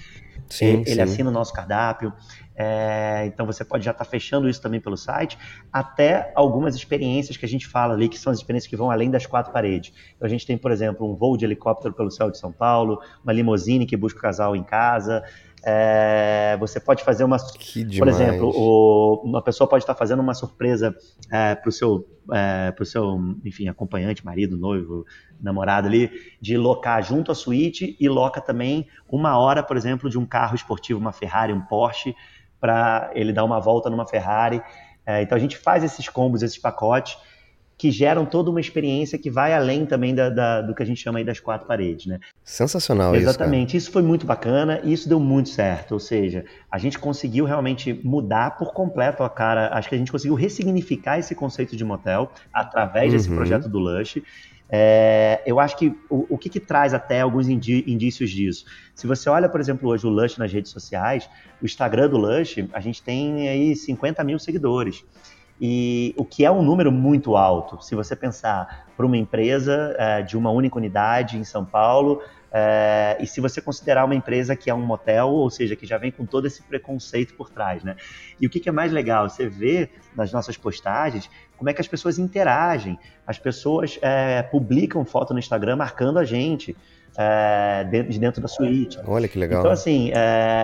Sim, 0.49 0.65
ele, 0.65 0.85
sim. 0.85 0.91
ele 0.91 1.01
assina 1.01 1.29
o 1.29 1.33
nosso 1.33 1.53
cardápio. 1.53 2.11
É, 2.61 3.23
então 3.25 3.45
você 3.45 3.63
pode 3.63 3.85
já 3.85 3.91
estar 3.91 4.03
tá 4.03 4.09
fechando 4.09 4.49
isso 4.49 4.61
também 4.61 4.81
pelo 4.81 4.97
site, 4.97 5.37
até 5.71 6.33
algumas 6.35 6.75
experiências 6.75 7.37
que 7.37 7.45
a 7.45 7.47
gente 7.47 7.65
fala 7.65 7.93
ali, 7.93 8.09
que 8.09 8.19
são 8.19 8.33
as 8.33 8.39
experiências 8.39 8.69
que 8.69 8.75
vão 8.75 8.91
além 8.91 9.09
das 9.09 9.25
quatro 9.25 9.53
paredes. 9.53 9.93
Então 10.17 10.25
a 10.25 10.29
gente 10.29 10.45
tem, 10.45 10.57
por 10.57 10.69
exemplo, 10.69 11.09
um 11.09 11.15
voo 11.15 11.37
de 11.37 11.45
helicóptero 11.45 11.93
pelo 11.93 12.11
céu 12.11 12.29
de 12.29 12.37
São 12.37 12.51
Paulo, 12.51 12.99
uma 13.23 13.31
limusine 13.31 13.85
que 13.85 13.95
busca 13.95 14.19
o 14.19 14.21
casal 14.21 14.57
em 14.57 14.63
casa, 14.63 15.23
é, 15.63 16.58
você 16.60 16.80
pode 16.80 17.04
fazer 17.04 17.24
uma. 17.24 17.38
Por 17.98 18.08
exemplo, 18.08 18.52
o, 18.56 19.22
uma 19.24 19.41
pessoa 19.41 19.67
pode 19.67 19.84
estar 19.84 19.95
fazendo 19.95 20.22
uma 20.22 20.34
surpresa 20.34 20.95
é, 21.32 21.56
para 21.56 21.69
o 21.69 21.72
seu, 21.72 22.08
é, 22.32 22.72
pro 22.72 22.86
seu, 22.86 23.19
enfim, 23.43 23.67
acompanhante, 23.67 24.26
marido, 24.26 24.58
noivo, 24.58 25.06
namorado 25.41 25.88
ali, 25.88 26.10
de 26.39 26.58
locar 26.58 27.04
junto 27.04 27.32
à 27.32 27.36
suíte 27.36 27.98
e 28.00 28.08
loca 28.08 28.39
também 28.39 28.88
uma 29.10 29.38
hora, 29.38 29.62
por 29.62 29.76
exemplo, 29.76 30.10
de 30.10 30.17
um 30.17 30.26
carro 30.26 30.56
esportivo, 30.56 31.00
uma 31.00 31.12
Ferrari, 31.12 31.54
um 31.54 31.62
Porsche, 31.62 32.15
para 32.60 33.12
ele 33.13 33.34
dar 33.34 33.43
uma 33.43 33.60
volta 33.60 33.89
numa 33.89 34.08
Ferrari. 34.08 34.62
É, 35.06 35.22
então 35.22 35.36
a 35.36 35.41
gente 35.41 35.58
faz 35.58 35.84
esses 35.84 36.08
combos, 36.08 36.43
esses 36.43 36.58
pacotes 36.58 37.17
que 37.79 37.91
geram 37.91 38.25
toda 38.25 38.51
uma 38.51 38.59
experiência 38.59 39.17
que 39.17 39.31
vai 39.31 39.53
além 39.53 39.85
também 39.85 40.13
da, 40.13 40.29
da, 40.29 40.61
do 40.61 40.75
que 40.75 40.83
a 40.83 40.85
gente 40.85 41.01
chama 41.01 41.19
aí 41.19 41.23
das 41.23 41.39
quatro 41.39 41.65
paredes, 41.65 42.07
né? 42.07 42.19
Sensacional 42.43 43.15
Exatamente. 43.15 43.21
isso. 43.21 43.29
Exatamente. 43.29 43.77
Isso 43.77 43.91
foi 43.91 44.01
muito 44.01 44.25
bacana 44.25 44.81
e 44.83 44.91
isso 44.91 45.07
deu 45.07 45.17
muito 45.17 45.47
certo. 45.47 45.93
Ou 45.93 45.99
seja, 45.99 46.43
a 46.69 46.77
gente 46.77 46.99
conseguiu 46.99 47.45
realmente 47.45 47.97
mudar 48.03 48.57
por 48.57 48.73
completo 48.73 49.23
a 49.23 49.29
cara. 49.29 49.69
Acho 49.73 49.87
que 49.87 49.95
a 49.95 49.97
gente 49.97 50.11
conseguiu 50.11 50.35
ressignificar 50.35 51.19
esse 51.19 51.33
conceito 51.33 51.77
de 51.77 51.85
motel 51.85 52.29
através 52.51 53.13
desse 53.13 53.29
uhum. 53.29 53.37
projeto 53.37 53.69
do 53.69 53.79
Lush. 53.79 54.21
É, 54.69 55.41
eu 55.45 55.57
acho 55.57 55.77
que 55.77 55.95
o, 56.09 56.35
o 56.35 56.37
que, 56.37 56.49
que, 56.49 56.59
traz 56.59 56.93
até 56.93 57.21
alguns 57.21 57.47
indícios 57.47 58.29
disso? 58.29 58.65
Se 58.93 59.07
você 59.07 59.29
olha, 59.29 59.47
por 59.47 59.61
exemplo, 59.61 59.89
hoje 59.89 60.05
o 60.05 60.09
Lush 60.09 60.37
nas 60.37 60.51
redes 60.51 60.69
sociais, 60.69 61.29
o 61.61 61.65
Instagram 61.65 62.09
do 62.09 62.17
Lush, 62.17 62.57
a 62.73 62.81
gente 62.81 63.01
tem 63.01 63.47
aí 63.47 63.73
50 63.73 64.21
mil 64.25 64.37
seguidores 64.37 65.05
e 65.60 66.13
o 66.17 66.24
que 66.24 66.45
é 66.45 66.52
um 66.52 66.62
número 66.62 66.91
muito 66.91 67.36
alto. 67.36 67.84
Se 67.84 67.93
você 67.93 68.15
pensar 68.15 68.88
para 68.95 69.06
uma 69.06 69.17
empresa 69.17 69.95
é, 69.98 70.22
de 70.22 70.38
uma 70.38 70.52
única 70.52 70.78
unidade 70.78 71.38
em 71.38 71.43
São 71.43 71.65
Paulo, 71.65 72.22
é, 72.52 73.17
e 73.19 73.28
se 73.28 73.41
você 73.41 73.62
considerar 73.62 74.06
uma 74.06 74.15
empresa 74.15 74.56
que 74.56 74.69
é 74.69 74.74
um 74.74 74.82
motel, 74.82 75.30
ou 75.30 75.50
seja, 75.50 75.76
que 75.76 75.86
já 75.86 75.98
vem 75.98 76.12
com 76.12 76.26
todo 76.26 76.48
esse 76.48 76.63
preconceito 76.63 77.34
por 77.36 77.50
trás, 77.50 77.84
né? 77.84 77.95
E 78.39 78.48
o 78.48 78.50
que, 78.50 78.60
que 78.60 78.69
é 78.69 78.72
mais 78.72 78.91
legal? 78.91 79.30
Você 79.30 79.48
vê 79.48 79.89
nas 80.15 80.32
nossas 80.32 80.58
postagens 80.58 81.30
como 81.58 81.69
é 81.69 81.74
que 81.74 81.82
as 81.82 81.88
pessoas 81.88 82.17
interagem, 82.17 82.98
as 83.28 83.38
pessoas 83.38 84.00
é, 84.02 84.41
publicam 84.41 85.04
foto 85.04 85.34
no 85.34 85.39
Instagram 85.39 85.76
marcando 85.76 86.17
a 86.17 86.24
gente. 86.24 86.76
É, 87.17 87.84
de 87.84 88.17
dentro 88.19 88.39
da 88.39 88.48
suíte. 88.48 88.98
Olha 89.06 89.28
que 89.28 89.38
legal. 89.38 89.60
Então, 89.60 89.72
assim, 89.72 90.12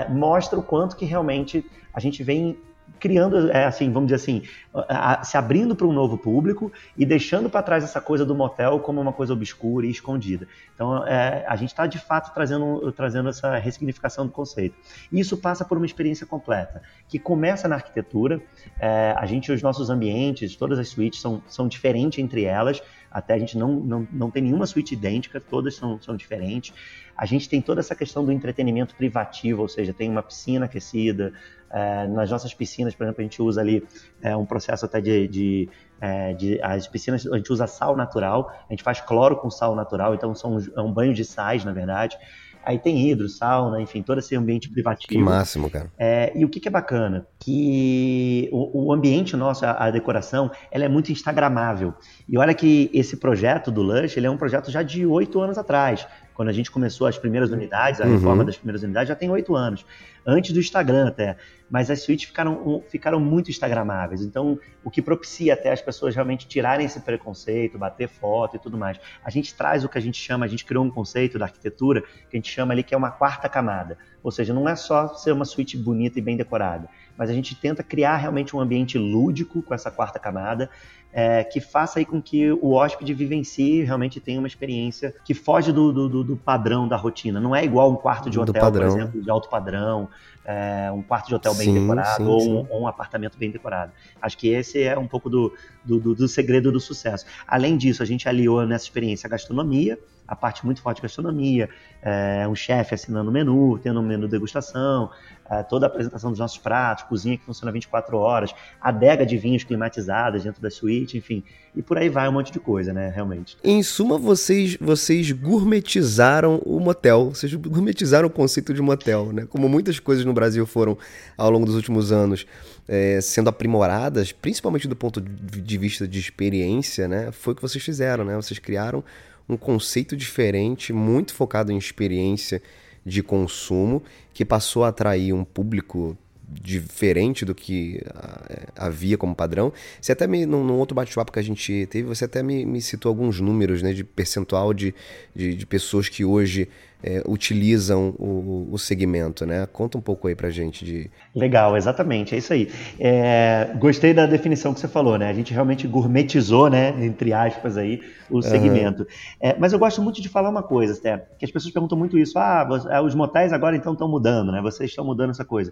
mostra 0.10 0.58
o 0.58 0.64
quanto 0.64 0.96
que 0.96 1.04
realmente 1.04 1.66
a 1.92 2.00
gente 2.00 2.24
vem 2.24 2.58
criando, 3.06 3.52
é, 3.52 3.66
assim, 3.66 3.92
vamos 3.92 4.08
dizer 4.08 4.16
assim, 4.16 4.42
a, 4.74 5.24
se 5.24 5.38
abrindo 5.38 5.76
para 5.76 5.86
um 5.86 5.94
novo 5.94 6.18
público 6.18 6.74
e 6.98 7.06
deixando 7.06 7.48
para 7.48 7.62
trás 7.62 7.84
essa 7.84 8.02
coisa 8.02 8.26
do 8.26 8.34
motel 8.34 8.80
como 8.80 9.00
uma 9.00 9.14
coisa 9.14 9.32
obscura 9.32 9.86
e 9.86 9.92
escondida. 9.92 10.48
Então, 10.74 11.06
é, 11.06 11.46
a 11.48 11.56
gente 11.56 11.70
está 11.70 11.86
de 11.86 12.00
fato 12.00 12.34
trazendo, 12.34 12.92
trazendo 12.94 13.30
essa 13.30 13.58
ressignificação 13.58 14.26
do 14.26 14.32
conceito. 14.32 14.76
E 15.12 15.20
isso 15.20 15.38
passa 15.38 15.64
por 15.64 15.78
uma 15.78 15.86
experiência 15.86 16.26
completa, 16.26 16.82
que 17.08 17.20
começa 17.20 17.68
na 17.68 17.76
arquitetura. 17.76 18.42
É, 18.80 19.14
a 19.16 19.26
gente, 19.28 19.52
os 19.52 19.62
nossos 19.62 19.92
ambientes, 19.92 20.56
todas 20.56 20.80
as 20.80 20.90
suítes 20.90 21.22
são, 21.22 21.44
são 21.48 21.68
diferentes 21.68 22.18
entre 22.18 22.44
elas. 22.44 22.82
Até 23.12 23.36
a 23.36 23.38
gente 23.38 23.56
não, 23.56 23.72
não, 23.74 24.08
não 24.12 24.32
tem 24.32 24.42
nenhuma 24.42 24.66
suíte 24.66 24.96
idêntica, 24.96 25.40
todas 25.40 25.76
são, 25.76 26.02
são 26.02 26.16
diferentes. 26.16 26.74
A 27.16 27.26
gente 27.26 27.48
tem 27.48 27.62
toda 27.62 27.80
essa 27.80 27.96
questão 27.96 28.26
do 28.26 28.32
entretenimento 28.32 28.94
privativo, 28.96 29.62
ou 29.62 29.70
seja, 29.70 29.94
tem 29.94 30.10
uma 30.10 30.24
piscina 30.24 30.66
aquecida, 30.66 31.32
é, 31.72 32.08
nas 32.08 32.32
nossas 32.32 32.54
piscinas, 32.54 32.96
por 32.96 33.04
exemplo, 33.04 33.22
a 33.22 33.24
gente 33.24 33.42
usa 33.42 33.62
ali 33.62 33.86
é, 34.22 34.36
um 34.36 34.46
processo 34.46 34.86
até 34.86 35.02
de, 35.02 35.28
de, 35.28 35.70
é, 36.00 36.34
de, 36.34 36.62
As 36.62 36.88
piscinas, 36.88 37.26
a 37.28 37.38
gente 37.38 37.52
usa 37.52 37.68
sal 37.68 37.96
natural, 37.96 38.52
a 38.70 38.74
gente 38.74 38.84
faz 38.84 39.02
cloro 39.02 39.36
com 39.38 39.50
sal 39.50 39.76
natural, 39.76 40.16
então 40.16 40.34
são, 40.34 40.58
é 40.76 40.82
um 40.82 40.92
banho 40.92 41.14
de 41.14 41.26
sais, 41.26 41.66
na 41.66 41.74
verdade. 41.74 42.18
Aí 42.66 42.80
tem 42.80 43.08
hidro, 43.08 43.30
sauna, 43.30 43.80
enfim, 43.80 44.02
todo 44.02 44.18
esse 44.18 44.36
ambiente 44.36 44.68
privativo. 44.68 45.08
Que 45.08 45.18
máximo, 45.20 45.70
cara. 45.70 45.92
É, 46.00 46.32
e 46.36 46.44
o 46.44 46.50
que, 46.50 46.60
que, 46.60 46.68
é 46.68 46.72
bacana? 46.72 47.28
Que 47.40 48.50
o, 48.52 48.88
o 48.88 48.94
ambiente 48.94 49.38
nosso, 49.38 49.64
a, 49.64 49.86
a, 49.86 49.92
decoração, 49.92 50.50
ela 50.72 50.84
é 50.84 50.88
muito 50.88 51.12
instagramável. 51.12 51.94
E 52.28 52.36
olha 52.40 52.56
que 52.56 52.90
esse 52.92 53.18
projeto 53.18 53.70
do 53.70 53.84
Lush, 53.84 54.18
ele 54.18 54.26
é 54.26 54.32
um 54.32 54.38
projeto 54.38 54.72
já 54.72 54.82
de 54.82 55.06
oito 55.06 55.40
anos 55.40 55.60
atrás. 55.60 56.08
Quando 56.36 56.50
a 56.50 56.54
gente 56.54 56.70
começou 56.70 57.08
as 57.08 57.18
primeiras 57.18 57.50
unidades, 57.50 58.00
a 58.00 58.06
uhum. 58.06 58.12
reforma 58.12 58.44
das 58.44 58.58
primeiras 58.58 58.84
unidades, 58.84 59.08
já 59.08 59.16
tem 59.16 59.30
oito 59.32 59.56
anos 59.56 59.86
antes 60.26 60.52
do 60.52 60.60
Instagram 60.60 61.08
até. 61.08 61.38
Mas 61.70 61.90
as 61.90 62.04
suítes 62.04 62.28
ficaram, 62.28 62.84
ficaram 62.90 63.20
muito 63.20 63.50
instagramáveis. 63.50 64.22
Então, 64.22 64.60
o 64.84 64.92
que 64.92 65.02
propicia 65.02 65.54
até 65.54 65.72
as 65.72 65.82
pessoas 65.82 66.14
realmente 66.14 66.48
tirarem 66.48 66.86
esse 66.86 67.00
preconceito, 67.00 67.78
bater 67.78 68.08
foto 68.08 68.58
e 68.58 68.60
tudo 68.60 68.78
mais. 68.78 69.00
A 69.24 69.30
gente 69.30 69.56
traz 69.56 69.84
o 69.84 69.90
que 69.90 69.98
a 69.98 70.02
gente 70.02 70.18
chama, 70.18 70.46
a 70.46 70.48
gente 70.48 70.66
criou 70.66 70.84
um 70.84 70.92
conceito 70.92 71.40
da 71.40 71.46
arquitetura 71.46 72.02
que 72.02 72.34
a 72.34 72.36
gente 72.36 72.52
chama 72.52 72.74
ali 72.74 72.84
que 72.84 72.94
é 72.94 72.98
uma 72.98 73.12
quarta 73.12 73.48
camada. 73.48 73.98
Ou 74.22 74.32
seja, 74.32 74.54
não 74.54 74.68
é 74.68 74.76
só 74.76 75.14
ser 75.16 75.32
uma 75.32 75.46
suíte 75.46 75.78
bonita 75.78 76.20
e 76.20 76.22
bem 76.22 76.36
decorada, 76.36 76.90
mas 77.18 77.30
a 77.30 77.34
gente 77.34 77.56
tenta 77.56 77.84
criar 77.84 78.18
realmente 78.18 78.56
um 78.56 78.60
ambiente 78.60 78.98
lúdico 78.98 79.62
com 79.62 79.74
essa 79.74 79.90
quarta 79.92 80.20
camada, 80.20 80.70
é, 81.18 81.46
que 81.46 81.62
faça 81.62 82.00
aí 82.00 82.06
com 82.06 82.22
que 82.22 82.52
o 82.52 82.74
hóspede 82.74 83.14
vivencie 83.14 83.84
realmente 83.84 84.20
tenha 84.20 84.38
uma 84.38 84.50
experiência 84.50 85.16
que 85.24 85.34
foge 85.34 85.72
do, 85.72 86.10
do, 86.10 86.24
do 86.26 86.36
padrão 86.36 86.90
da 86.90 86.98
rotina. 86.98 87.40
Não 87.40 87.56
é 87.56 87.64
igual 87.64 87.90
um 87.90 87.96
quarto 87.96 88.30
de 88.30 88.38
hotel, 88.38 88.70
por 88.70 88.84
exemplo, 88.84 89.22
de 89.22 89.30
alto 89.30 89.50
padrão, 89.50 90.10
é, 90.44 90.92
um 90.92 91.02
quarto 91.02 91.30
de 91.30 91.36
hotel 91.36 91.56
bem 91.56 91.68
sim, 91.68 91.80
decorado 91.80 92.18
sim, 92.18 92.30
ou, 92.30 92.40
sim. 92.42 92.52
Um, 92.52 92.68
ou, 92.70 92.82
Um, 92.82 92.88
apartamento 92.88 93.38
bem 93.38 93.50
decorado. 93.50 93.94
Acho 94.22 94.38
que 94.38 94.50
esse 94.50 94.84
é 94.84 94.98
um 94.98 95.08
pouco 95.08 95.30
do, 95.30 95.54
do, 95.86 96.14
do, 96.14 96.28
segredo 96.28 96.70
do 96.70 96.82
sucesso. 96.82 97.26
Além 97.48 97.78
disso, 97.78 98.04
a 98.04 98.06
gente 98.06 98.28
aliou 98.28 98.66
nessa 98.66 98.84
experiência 98.84 99.26
a 99.26 99.30
gastronomia, 99.30 99.98
a 100.28 100.36
parte 100.36 100.66
muito 100.66 100.82
forte 100.82 100.98
de 100.98 101.04
gastronomia, 101.04 101.70
é, 102.02 102.48
um 102.48 102.56
chefe 102.56 102.96
assinando 102.96 103.30
o 103.30 103.34
menu, 103.34 103.80
tendo 103.80 104.00
um 104.00 104.04
menu 104.04 104.28
degustação, 104.28 105.10
é, 105.50 105.62
toda 105.64 105.86
a 105.86 105.88
apresentação 105.88 106.32
dos 106.32 106.40
nossos 106.40 106.58
pratos, 106.58 107.04
cozinha 107.04 107.38
que 107.38 107.44
funciona 107.44 107.72
24 107.72 108.18
horas, 108.18 108.54
adega 108.82 109.26
de 109.26 109.38
vinhos 109.38 109.64
climatizadas 109.64 110.44
dentro 110.44 110.62
da 110.62 110.70
suíte, 110.70 111.18
enfim. 111.18 111.44
E 111.76 111.82
por 111.82 111.98
aí 111.98 112.10
vai 112.10 112.28
um 112.28 112.32
monte 112.32 112.52
de 112.52 112.60
coisa, 112.60 112.94
né, 112.94 113.12
realmente. 113.14 113.58
Em 113.64 113.84
suma, 113.84 114.18
vocês, 114.18 114.78
vocês 114.80 115.32
gourmetizaram 115.32 116.62
o 116.66 116.80
motel, 116.80 117.30
vocês 117.30 117.54
gourmetizaram 117.54 118.28
o 118.28 118.32
conceito 118.32 118.74
de 118.74 118.82
motel, 118.82 119.32
né? 119.32 119.46
Como 119.50 119.68
muitas 119.68 120.00
coisas 120.00 120.24
no 120.26 120.34
Brasil 120.34 120.66
foram, 120.66 120.98
ao 121.38 121.52
longo 121.52 121.66
dos 121.66 121.76
últimos 121.76 122.12
anos, 122.12 122.48
é, 122.88 123.20
sendo 123.22 123.50
aprimoradas, 123.50 124.32
principalmente 124.32 124.88
do 124.88 124.96
ponto 124.96 125.20
de 125.22 125.78
vista 125.78 126.08
de 126.08 126.20
experiência, 126.20 127.08
né? 127.08 127.32
Foi 127.32 127.54
o 127.54 127.56
que 127.56 127.62
vocês 127.62 127.84
fizeram, 127.84 128.24
né? 128.24 128.36
Vocês 128.36 128.58
criaram 128.58 129.04
um 129.48 129.58
conceito 129.58 130.16
diferente, 130.16 130.92
muito 130.92 131.34
focado 131.34 131.72
em 131.72 131.78
experiência 131.78 132.62
de 133.06 133.22
consumo, 133.22 134.04
que 134.34 134.44
passou 134.44 134.84
a 134.84 134.90
atrair 134.90 135.34
um 135.34 135.44
público 135.44 136.18
diferente 136.48 137.44
do 137.44 137.54
que 137.54 138.02
uh, 138.08 138.72
havia 138.76 139.18
como 139.18 139.36
padrão. 139.36 139.74
Você 140.00 140.12
até 140.12 140.28
me, 140.28 140.46
num, 140.46 140.64
num 140.64 140.78
outro 140.78 140.96
bate-papo 140.96 141.32
que 141.32 141.40
a 141.40 141.44
gente 141.44 141.88
teve, 141.88 142.08
você 142.08 142.26
até 142.26 142.42
me, 142.44 142.66
me, 142.66 142.82
citou 142.82 143.10
alguns 143.10 143.40
números 143.40 143.82
né, 143.82 143.94
de 143.94 144.04
percentual 144.04 144.74
de, 144.74 144.94
de, 145.36 145.56
de 145.56 145.66
pessoas 145.66 146.10
que 146.10 146.24
hoje 146.24 146.68
é, 147.04 147.22
utilizam 147.28 148.16
o, 148.18 148.68
o, 148.72 148.78
segmento, 148.78 149.46
né? 149.46 149.68
Conta 149.72 149.98
um 149.98 150.02
pouco 150.02 150.28
aí 150.28 150.36
pra 150.36 150.50
gente 150.50 150.84
de. 150.84 151.10
Legal, 151.36 151.78
exatamente, 151.78 152.34
é 152.34 152.38
isso 152.38 152.52
aí. 152.54 152.72
É, 153.00 153.70
gostei 153.78 154.14
da 154.14 154.26
definição 154.26 154.74
que 154.74 154.80
você 154.80 154.88
falou, 154.88 155.18
né? 155.18 155.30
A 155.30 155.34
gente 155.34 155.54
realmente 155.54 155.88
gourmetizou, 155.88 156.70
né? 156.70 156.96
Entre 157.06 157.34
aspas 157.34 157.78
aí, 157.78 158.02
o 158.30 158.42
segmento. 158.42 159.04
Uhum. 159.04 159.08
É, 159.40 159.56
mas 159.58 159.74
eu 159.74 159.80
gosto 159.80 160.02
muito 160.02 160.22
de 160.22 160.30
falar 160.30 160.50
uma 160.50 160.64
coisa, 160.64 160.94
até, 160.94 161.26
que 161.38 161.46
as 161.46 161.52
pessoas 161.52 161.74
perguntam 161.74 161.98
muito 161.98 162.18
isso. 162.18 162.40
Ah, 162.40 162.68
é, 162.90 163.00
os 163.02 163.14
motéis 163.14 163.54
agora 163.54 163.76
então 163.76 163.94
estão 163.94 164.08
mudando, 164.08 164.52
né? 164.52 164.62
Vocês 164.62 164.90
estão 164.90 165.06
mudando 165.06 165.32
essa 165.32 165.46
coisa. 165.46 165.72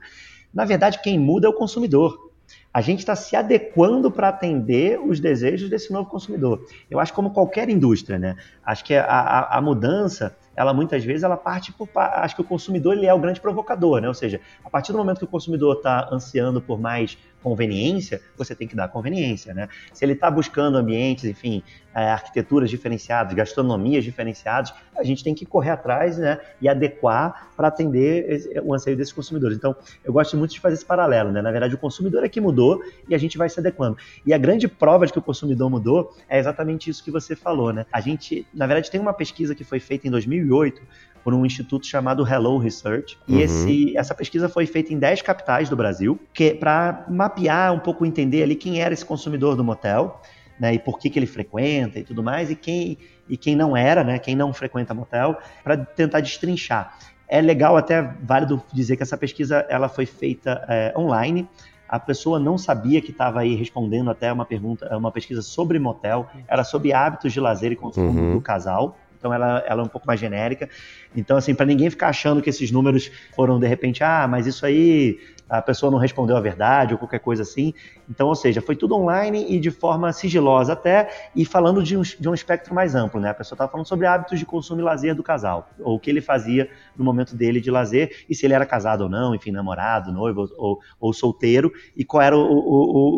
Na 0.53 0.65
verdade, 0.65 1.01
quem 1.01 1.17
muda 1.17 1.47
é 1.47 1.49
o 1.49 1.53
consumidor 1.53 2.31
a 2.73 2.81
gente 2.81 2.99
está 2.99 3.15
se 3.15 3.35
adequando 3.35 4.11
para 4.11 4.29
atender 4.29 4.99
os 4.99 5.19
desejos 5.19 5.69
desse 5.69 5.93
novo 5.93 6.09
consumidor. 6.09 6.65
Eu 6.89 6.99
acho 6.99 7.13
como 7.13 7.31
qualquer 7.31 7.69
indústria, 7.69 8.17
né? 8.17 8.35
Acho 8.65 8.83
que 8.83 8.95
a, 8.95 9.05
a, 9.05 9.57
a 9.57 9.61
mudança 9.61 10.35
ela 10.55 10.73
muitas 10.73 11.03
vezes 11.03 11.23
ela 11.23 11.37
parte 11.37 11.71
por 11.71 11.89
acho 11.95 12.35
que 12.35 12.41
o 12.41 12.45
consumidor 12.45 12.95
ele 12.95 13.05
é 13.05 13.13
o 13.13 13.19
grande 13.19 13.41
provocador, 13.41 14.01
né? 14.01 14.07
Ou 14.07 14.13
seja, 14.13 14.39
a 14.63 14.69
partir 14.69 14.91
do 14.91 14.97
momento 14.97 15.19
que 15.19 15.25
o 15.25 15.27
consumidor 15.27 15.77
está 15.77 16.09
ansiando 16.11 16.61
por 16.61 16.79
mais 16.79 17.17
conveniência, 17.43 18.21
você 18.37 18.55
tem 18.55 18.67
que 18.67 18.75
dar 18.75 18.87
conveniência, 18.87 19.53
né? 19.53 19.67
Se 19.91 20.05
ele 20.05 20.13
está 20.13 20.31
buscando 20.31 20.77
ambientes, 20.77 21.25
enfim, 21.25 21.61
é, 21.93 22.09
arquiteturas 22.09 22.69
diferenciadas, 22.69 23.33
gastronomias 23.33 24.03
diferenciadas, 24.03 24.73
a 24.97 25.03
gente 25.03 25.23
tem 25.23 25.35
que 25.35 25.45
correr 25.45 25.71
atrás, 25.71 26.17
né? 26.17 26.39
E 26.61 26.69
adequar 26.69 27.49
para 27.55 27.67
atender 27.67 28.61
o 28.63 28.73
anseio 28.73 28.95
desses 28.95 29.13
consumidores. 29.13 29.57
Então, 29.57 29.75
eu 30.03 30.13
gosto 30.13 30.37
muito 30.37 30.51
de 30.51 30.59
fazer 30.59 30.75
esse 30.75 30.85
paralelo, 30.85 31.31
né? 31.31 31.41
Na 31.41 31.51
verdade, 31.51 31.75
o 31.75 31.77
consumidor 31.77 32.23
é 32.23 32.29
que 32.29 32.39
mudou 32.39 32.81
e 33.07 33.13
a 33.13 33.17
gente 33.17 33.37
vai 33.37 33.49
se 33.49 33.59
adequando. 33.59 33.97
E 34.25 34.33
a 34.33 34.37
grande 34.37 34.67
prova 34.67 35.05
de 35.05 35.11
que 35.11 35.19
o 35.19 35.21
consumidor 35.21 35.69
mudou 35.69 36.15
é 36.29 36.39
exatamente 36.39 36.89
isso 36.89 37.03
que 37.03 37.11
você 37.11 37.35
falou, 37.35 37.73
né? 37.73 37.85
A 37.91 37.99
gente, 37.99 38.47
na 38.53 38.65
verdade, 38.65 38.89
tem 38.89 39.01
uma 39.01 39.13
pesquisa 39.13 39.53
que 39.53 39.63
foi 39.63 39.79
feita 39.79 40.07
em 40.07 40.11
2008 40.11 40.81
por 41.23 41.33
um 41.33 41.45
instituto 41.45 41.87
chamado 41.87 42.27
Hello 42.27 42.57
Research. 42.57 43.17
E 43.27 43.35
uhum. 43.35 43.39
esse, 43.39 43.97
essa 43.97 44.13
pesquisa 44.13 44.49
foi 44.49 44.65
feita 44.65 44.93
em 44.93 44.99
10 44.99 45.21
capitais 45.21 45.69
do 45.69 45.75
Brasil, 45.75 46.19
que 46.33 46.53
para 46.53 47.05
mapear 47.09 47.73
um 47.73 47.79
pouco, 47.79 48.05
entender 48.05 48.43
ali 48.43 48.55
quem 48.55 48.81
era 48.81 48.93
esse 48.93 49.05
consumidor 49.05 49.55
do 49.55 49.63
motel, 49.63 50.21
né, 50.59 50.73
e 50.73 50.79
por 50.79 50.99
que, 50.99 51.09
que 51.09 51.17
ele 51.17 51.25
frequenta 51.25 51.99
e 51.99 52.03
tudo 52.03 52.21
mais, 52.21 52.51
e 52.51 52.55
quem, 52.55 52.97
e 53.27 53.37
quem 53.37 53.55
não 53.55 53.75
era, 53.75 54.03
né, 54.03 54.19
quem 54.19 54.35
não 54.35 54.53
frequenta 54.53 54.93
motel, 54.93 55.37
para 55.63 55.77
tentar 55.77 56.19
destrinchar. 56.19 56.97
É 57.27 57.41
legal, 57.41 57.77
até 57.77 58.01
válido 58.01 58.61
dizer 58.71 58.97
que 58.97 59.03
essa 59.03 59.17
pesquisa 59.17 59.65
ela 59.69 59.87
foi 59.87 60.05
feita 60.05 60.63
é, 60.67 60.93
online, 60.95 61.47
a 61.87 61.99
pessoa 61.99 62.39
não 62.39 62.57
sabia 62.57 63.01
que 63.01 63.11
estava 63.11 63.39
aí 63.39 63.55
respondendo 63.55 64.09
até 64.09 64.31
uma 64.31 64.45
pergunta, 64.45 64.95
uma 64.97 65.11
pesquisa 65.11 65.41
sobre 65.41 65.79
motel, 65.79 66.27
era 66.47 66.63
sobre 66.63 66.91
hábitos 66.91 67.31
de 67.31 67.39
lazer 67.39 67.71
e 67.71 67.75
consumo 67.75 68.19
uhum. 68.19 68.33
do 68.33 68.41
casal 68.41 68.97
então 69.23 69.33
ela, 69.33 69.63
ela 69.65 69.81
é 69.81 69.85
um 69.85 69.87
pouco 69.87 70.05
mais 70.05 70.19
genérica. 70.19 70.69
Então, 71.15 71.37
assim, 71.37 71.53
para 71.53 71.65
ninguém 71.65 71.89
ficar 71.89 72.09
achando 72.09 72.41
que 72.41 72.49
esses 72.49 72.71
números 72.71 73.11
foram 73.35 73.59
de 73.59 73.67
repente, 73.67 74.03
ah, 74.03 74.27
mas 74.27 74.47
isso 74.47 74.65
aí 74.65 75.19
a 75.49 75.61
pessoa 75.61 75.91
não 75.91 75.99
respondeu 75.99 76.35
a 76.35 76.41
verdade 76.41 76.93
ou 76.93 76.97
qualquer 76.97 77.19
coisa 77.19 77.43
assim. 77.43 77.73
Então, 78.09 78.27
ou 78.27 78.35
seja, 78.35 78.61
foi 78.61 78.75
tudo 78.75 78.95
online 78.95 79.45
e 79.49 79.59
de 79.59 79.69
forma 79.69 80.11
sigilosa 80.11 80.73
até, 80.73 81.09
e 81.35 81.45
falando 81.45 81.83
de 81.83 81.95
um, 81.95 82.01
de 82.01 82.27
um 82.27 82.33
espectro 82.33 82.73
mais 82.73 82.95
amplo, 82.95 83.19
né? 83.19 83.29
A 83.29 83.33
pessoa 83.33 83.55
estava 83.55 83.71
falando 83.71 83.87
sobre 83.87 84.07
hábitos 84.07 84.39
de 84.39 84.45
consumo 84.45 84.81
e 84.81 84.83
lazer 84.83 85.13
do 85.13 85.23
casal, 85.23 85.69
ou 85.79 85.95
o 85.95 85.99
que 85.99 86.09
ele 86.09 86.21
fazia 86.21 86.69
no 86.97 87.03
momento 87.03 87.35
dele 87.35 87.61
de 87.61 87.69
lazer, 87.69 88.25
e 88.27 88.35
se 88.35 88.45
ele 88.45 88.53
era 88.53 88.65
casado 88.65 89.01
ou 89.01 89.09
não, 89.09 89.35
enfim, 89.35 89.51
namorado, 89.51 90.11
noivo 90.11 90.49
ou, 90.57 90.79
ou 90.99 91.13
solteiro, 91.13 91.71
e 91.95 92.03
qual 92.03 92.21
eram 92.21 92.43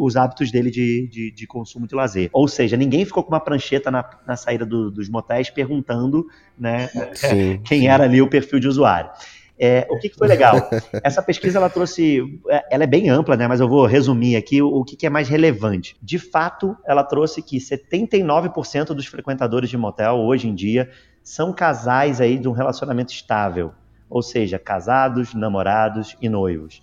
os 0.03 0.15
hábitos 0.15 0.51
dele 0.51 0.69
de, 0.69 1.08
de, 1.08 1.31
de, 1.31 1.47
consumo 1.47 1.88
de 1.88 1.95
lazer. 1.95 2.29
Ou 2.34 2.47
seja, 2.47 2.75
ninguém 2.75 3.05
ficou 3.05 3.23
com 3.23 3.29
uma 3.29 3.39
prancheta 3.39 3.89
na, 3.89 4.08
na 4.27 4.36
saída 4.36 4.65
do, 4.65 4.91
dos 4.91 5.10
motéis 5.10 5.49
perguntando 5.49 6.27
né, 6.58 6.89
sim, 7.13 7.60
quem 7.65 7.85
era 7.88 8.04
ali 8.04 8.21
o 8.21 8.30
perfil 8.30 8.60
de 8.60 8.67
usuário. 8.67 9.10
É, 9.58 9.88
o 9.89 9.98
que, 9.98 10.10
que, 10.10 10.17
foi 10.17 10.28
legal? 10.28 10.69
Essa 11.02 11.21
pesquisa 11.21 11.58
ela 11.58 11.69
trouxe, 11.69 12.21
é, 12.50 12.65
ela 12.71 12.84
é 12.84 12.88
bem 12.88 13.10
ampla, 13.10 13.38
né? 13.38 13.48
Mas 13.48 13.62
eu 13.62 13.69
vou 13.69 13.86
resumir 13.86 14.36
aqui 14.36 14.62
o, 14.62 14.67
o 14.67 14.84
que, 14.84 14.95
que, 14.95 15.06
é 15.06 15.10
mais 15.10 15.30
relevante. 15.30 15.95
De 16.02 16.19
fato, 16.19 16.76
ela 16.86 17.04
trouxe 17.04 17.41
que 17.41 17.58
79% 17.58 18.88
dos 18.88 19.06
frequentadores 19.06 19.69
de 19.69 19.78
motel 19.78 20.17
hoje 20.17 20.50
em 20.50 20.54
dia 20.54 20.89
são 21.24 21.54
casais 21.54 22.19
aí 22.19 22.38
de 22.38 22.50
um 22.50 22.52
relacionamento 22.52 23.13
estável, 23.13 23.71
ou 24.10 24.21
seja, 24.21 24.60
casados, 24.60 25.34
namorados 25.34 26.17
e 26.21 26.28
noivos. 26.28 26.82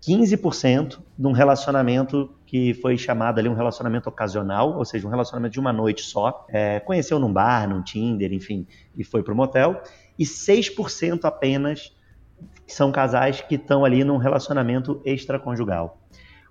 15% 0.00 0.98
de 1.18 1.26
um 1.26 1.32
relacionamento 1.32 2.30
que 2.46 2.72
foi 2.74 2.96
chamado 2.96 3.38
ali 3.38 3.48
um 3.48 3.54
relacionamento 3.54 4.08
ocasional, 4.08 4.78
ou 4.78 4.84
seja, 4.84 5.06
um 5.06 5.10
relacionamento 5.10 5.52
de 5.52 5.60
uma 5.60 5.72
noite 5.72 6.02
só, 6.02 6.46
é, 6.48 6.80
conheceu 6.80 7.18
num 7.18 7.32
bar, 7.32 7.68
num 7.68 7.82
Tinder, 7.82 8.32
enfim, 8.32 8.66
e 8.96 9.04
foi 9.04 9.22
para 9.22 9.34
o 9.34 9.36
motel, 9.36 9.82
e 10.18 10.24
6% 10.24 11.24
apenas 11.24 11.94
são 12.66 12.92
casais 12.92 13.40
que 13.40 13.54
estão 13.54 13.84
ali 13.84 14.04
num 14.04 14.16
relacionamento 14.16 15.00
extraconjugal. 15.04 15.98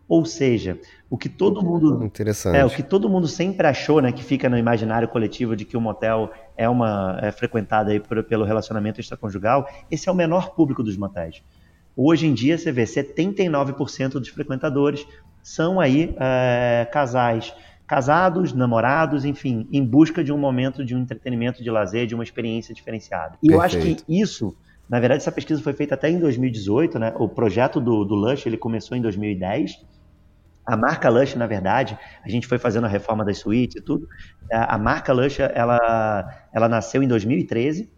Ou 0.08 0.26
seja, 0.26 0.80
o 1.10 1.18
que 1.18 1.28
todo 1.28 1.62
mundo 1.62 2.10
é 2.54 2.64
o 2.64 2.70
que 2.70 2.82
todo 2.82 3.10
mundo 3.10 3.28
sempre 3.28 3.68
achou, 3.68 4.02
né, 4.02 4.12
que 4.12 4.24
fica 4.24 4.48
no 4.48 4.58
imaginário 4.58 5.08
coletivo 5.08 5.54
de 5.54 5.66
que 5.66 5.76
o 5.76 5.82
motel 5.82 6.32
é 6.56 6.68
uma 6.70 7.20
é 7.22 7.30
frequentado 7.30 7.92
aí 7.92 8.00
por, 8.00 8.24
pelo 8.24 8.46
relacionamento 8.46 9.02
extraconjugal, 9.02 9.68
esse 9.92 10.08
é 10.08 10.12
o 10.12 10.16
menor 10.16 10.56
público 10.56 10.82
dos 10.82 10.96
motéis. 10.96 11.44
Hoje 11.96 12.26
em 12.26 12.34
dia 12.34 12.58
você 12.58 12.72
vê 12.72 12.84
79% 12.84 14.14
dos 14.14 14.30
frequentadores 14.30 15.06
são 15.44 15.80
aí 15.80 16.16
é, 16.20 16.88
casais 16.92 17.54
casados, 17.88 18.54
namorados, 18.54 19.24
enfim, 19.24 19.68
em 19.72 19.84
busca 19.84 20.24
de 20.24 20.34
um 20.34 20.38
momento 20.38 20.84
de 20.84 20.94
um 20.96 21.00
entretenimento, 21.00 21.64
de 21.64 21.72
lazer, 21.72 22.06
de 22.06 22.14
uma 22.14 22.24
experiência 22.24 22.74
diferenciada. 22.74 23.38
E 23.42 23.48
Perfeito. 23.48 23.54
eu 23.54 23.62
acho 23.62 23.80
que 23.80 24.04
isso 24.08 24.56
na 24.90 25.00
verdade, 25.00 25.22
essa 25.22 25.32
pesquisa 25.32 25.62
foi 25.62 25.74
feita 25.74 25.96
até 25.96 26.10
em 26.10 26.18
2018, 26.18 26.98
né? 26.98 27.14
O 27.18 27.28
projeto 27.28 27.82
do, 27.82 28.06
do 28.06 28.16
Lush 28.16 28.46
ele 28.46 28.58
começou 28.58 28.96
em 28.96 29.02
2010. 29.02 29.86
A 30.66 30.78
marca 30.78 31.10
Lush, 31.10 31.36
na 31.36 31.46
verdade, 31.46 31.98
a 32.24 32.30
gente 32.30 32.48
foi 32.48 32.58
fazendo 32.58 32.86
a 32.86 32.88
reforma 32.88 33.26
das 33.26 33.38
suítes 33.38 33.82
e 33.82 33.82
tudo. 33.82 34.08
A 34.50 34.78
marca 34.78 35.12
Lush, 35.12 35.40
ela, 35.40 36.48
ela 36.54 36.70
nasceu 36.70 37.04
em 37.04 37.08
2013. 37.08 37.92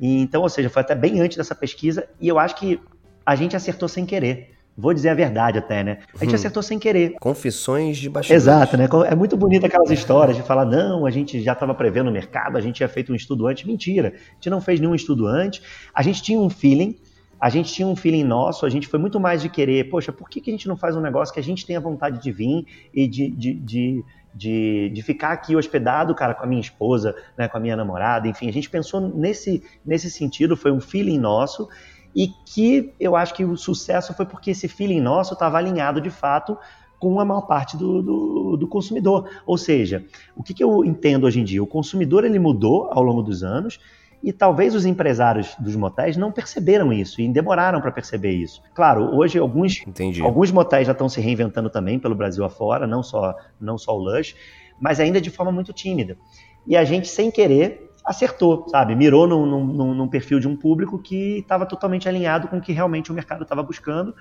E, 0.00 0.20
então, 0.20 0.42
ou 0.42 0.48
seja, 0.48 0.70
foi 0.70 0.82
até 0.82 0.94
bem 0.94 1.20
antes 1.20 1.36
dessa 1.36 1.54
pesquisa. 1.54 2.08
E 2.20 2.28
eu 2.28 2.38
acho 2.38 2.54
que 2.54 2.80
a 3.26 3.34
gente 3.34 3.56
acertou 3.56 3.88
sem 3.88 4.06
querer. 4.06 4.51
Vou 4.76 4.94
dizer 4.94 5.10
a 5.10 5.14
verdade 5.14 5.58
até, 5.58 5.84
né? 5.84 5.98
A 6.14 6.24
gente 6.24 6.32
hum. 6.32 6.34
acertou 6.34 6.62
sem 6.62 6.78
querer. 6.78 7.14
Confissões 7.20 7.98
de 7.98 8.08
bastidores. 8.08 8.42
Exato, 8.42 8.76
né? 8.76 8.88
É 9.06 9.14
muito 9.14 9.36
bonito 9.36 9.66
aquelas 9.66 9.90
histórias 9.90 10.36
de 10.36 10.42
falar, 10.42 10.64
não, 10.64 11.04
a 11.04 11.10
gente 11.10 11.42
já 11.42 11.52
estava 11.52 11.74
prevendo 11.74 12.08
o 12.08 12.12
mercado, 12.12 12.56
a 12.56 12.60
gente 12.60 12.76
tinha 12.76 12.88
feito 12.88 13.12
um 13.12 13.14
estudo 13.14 13.46
antes. 13.46 13.64
Mentira, 13.64 14.14
a 14.16 14.34
gente 14.34 14.50
não 14.50 14.60
fez 14.60 14.80
nenhum 14.80 14.94
estudo 14.94 15.26
antes. 15.26 15.62
A 15.94 16.02
gente 16.02 16.22
tinha 16.22 16.40
um 16.40 16.48
feeling, 16.48 16.98
a 17.38 17.50
gente 17.50 17.72
tinha 17.72 17.86
um 17.86 17.94
feeling 17.94 18.24
nosso, 18.24 18.64
a 18.64 18.70
gente 18.70 18.86
foi 18.88 18.98
muito 18.98 19.20
mais 19.20 19.42
de 19.42 19.48
querer, 19.50 19.90
poxa, 19.90 20.10
por 20.10 20.28
que, 20.28 20.40
que 20.40 20.50
a 20.50 20.54
gente 20.54 20.66
não 20.68 20.76
faz 20.76 20.96
um 20.96 21.00
negócio 21.00 21.34
que 21.34 21.40
a 21.40 21.42
gente 21.42 21.66
tenha 21.66 21.80
vontade 21.80 22.22
de 22.22 22.32
vir 22.32 22.64
e 22.94 23.06
de, 23.06 23.30
de, 23.30 23.54
de 23.54 24.04
de, 24.34 24.90
de 24.92 25.02
ficar 25.02 25.32
aqui 25.32 25.54
hospedado, 25.54 26.14
cara, 26.14 26.34
com 26.34 26.44
a 26.44 26.46
minha 26.46 26.60
esposa, 26.60 27.14
né, 27.36 27.48
com 27.48 27.58
a 27.58 27.60
minha 27.60 27.76
namorada, 27.76 28.26
enfim, 28.26 28.48
a 28.48 28.52
gente 28.52 28.70
pensou 28.70 29.00
nesse, 29.00 29.62
nesse 29.84 30.10
sentido, 30.10 30.56
foi 30.56 30.72
um 30.72 30.80
feeling 30.80 31.18
nosso, 31.18 31.68
e 32.14 32.28
que 32.28 32.92
eu 33.00 33.16
acho 33.16 33.34
que 33.34 33.44
o 33.44 33.56
sucesso 33.56 34.14
foi 34.14 34.26
porque 34.26 34.50
esse 34.50 34.68
feeling 34.68 35.00
nosso 35.00 35.34
estava 35.34 35.58
alinhado 35.58 36.00
de 36.00 36.10
fato 36.10 36.56
com 36.98 37.18
a 37.18 37.24
maior 37.24 37.42
parte 37.42 37.76
do, 37.76 38.00
do, 38.00 38.56
do 38.56 38.68
consumidor. 38.68 39.28
Ou 39.44 39.58
seja, 39.58 40.04
o 40.36 40.42
que, 40.42 40.54
que, 40.54 40.62
eu 40.62 40.84
entendo 40.84 41.24
hoje 41.24 41.40
em 41.40 41.44
dia? 41.44 41.62
O 41.62 41.66
consumidor 41.66 42.24
ele 42.24 42.38
mudou 42.38 42.88
ao 42.92 43.02
longo 43.02 43.22
dos 43.22 43.42
anos 43.42 43.80
e 44.22 44.32
talvez 44.32 44.72
os 44.72 44.86
empresários 44.86 45.56
dos 45.58 45.74
motéis 45.74 46.16
não 46.16 46.30
perceberam 46.30 46.92
isso 46.92 47.20
e 47.20 47.26
demoraram 47.28 47.80
para 47.80 47.90
perceber 47.90 48.30
isso. 48.30 48.62
Claro, 48.72 49.16
hoje 49.16 49.36
alguns, 49.36 49.82
alguns 50.22 50.52
motéis 50.52 50.86
já 50.86 50.92
estão 50.92 51.08
se 51.08 51.20
reinventando 51.20 51.68
também 51.68 51.98
pelo 51.98 52.14
Brasil 52.14 52.44
afora, 52.44 52.86
não 52.86 53.02
só, 53.02 53.34
não 53.60 53.76
só 53.76 53.96
o 53.96 53.98
Lush, 53.98 54.36
mas 54.80 55.00
ainda 55.00 55.20
de 55.20 55.30
forma 55.30 55.50
muito 55.50 55.72
tímida. 55.72 56.16
E 56.64 56.76
a 56.76 56.84
gente, 56.84 57.08
sem 57.08 57.32
querer, 57.32 57.90
acertou, 58.04 58.66
sabe? 58.68 58.94
Mirou 58.94 59.26
num, 59.26 59.46
num, 59.46 59.94
num 59.94 60.08
perfil 60.08 60.40
de 60.40 60.48
um 60.48 60.56
público 60.56 60.98
que 60.98 61.38
estava 61.38 61.64
totalmente 61.66 62.08
alinhado 62.08 62.48
com 62.48 62.58
o 62.58 62.60
que 62.60 62.72
realmente 62.72 63.10
o 63.10 63.14
mercado 63.14 63.42
estava 63.42 63.62
buscando, 63.62 64.14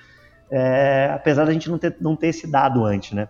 é, 0.49 1.11
apesar 1.13 1.45
da 1.45 1.53
gente 1.53 1.69
não 1.69 1.77
ter, 1.77 1.95
não 1.99 2.15
ter 2.15 2.27
esse 2.27 2.45
dado 2.45 2.85
antes, 2.85 3.13
né? 3.13 3.27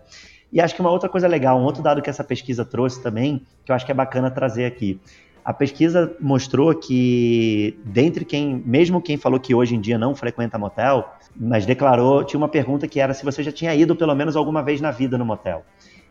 E 0.52 0.60
acho 0.60 0.74
que 0.74 0.80
uma 0.80 0.90
outra 0.90 1.08
coisa 1.08 1.26
legal, 1.26 1.58
um 1.58 1.64
outro 1.64 1.82
dado 1.82 2.02
que 2.02 2.10
essa 2.10 2.22
pesquisa 2.22 2.64
trouxe 2.64 3.02
também, 3.02 3.46
que 3.64 3.72
eu 3.72 3.76
acho 3.76 3.86
que 3.86 3.92
é 3.92 3.94
bacana 3.94 4.30
trazer 4.30 4.66
aqui. 4.66 5.00
A 5.44 5.52
pesquisa 5.52 6.14
mostrou 6.20 6.74
que, 6.74 7.76
dentre 7.84 8.24
quem, 8.24 8.62
mesmo 8.64 9.00
quem 9.00 9.16
falou 9.16 9.40
que 9.40 9.54
hoje 9.54 9.74
em 9.74 9.80
dia 9.80 9.98
não 9.98 10.14
frequenta 10.14 10.58
motel, 10.58 11.10
mas 11.34 11.64
declarou, 11.64 12.22
tinha 12.22 12.38
uma 12.38 12.48
pergunta 12.48 12.86
que 12.86 13.00
era 13.00 13.14
se 13.14 13.24
você 13.24 13.42
já 13.42 13.50
tinha 13.50 13.74
ido 13.74 13.96
pelo 13.96 14.14
menos 14.14 14.36
alguma 14.36 14.62
vez 14.62 14.80
na 14.80 14.90
vida 14.90 15.16
no 15.16 15.24
motel. 15.24 15.64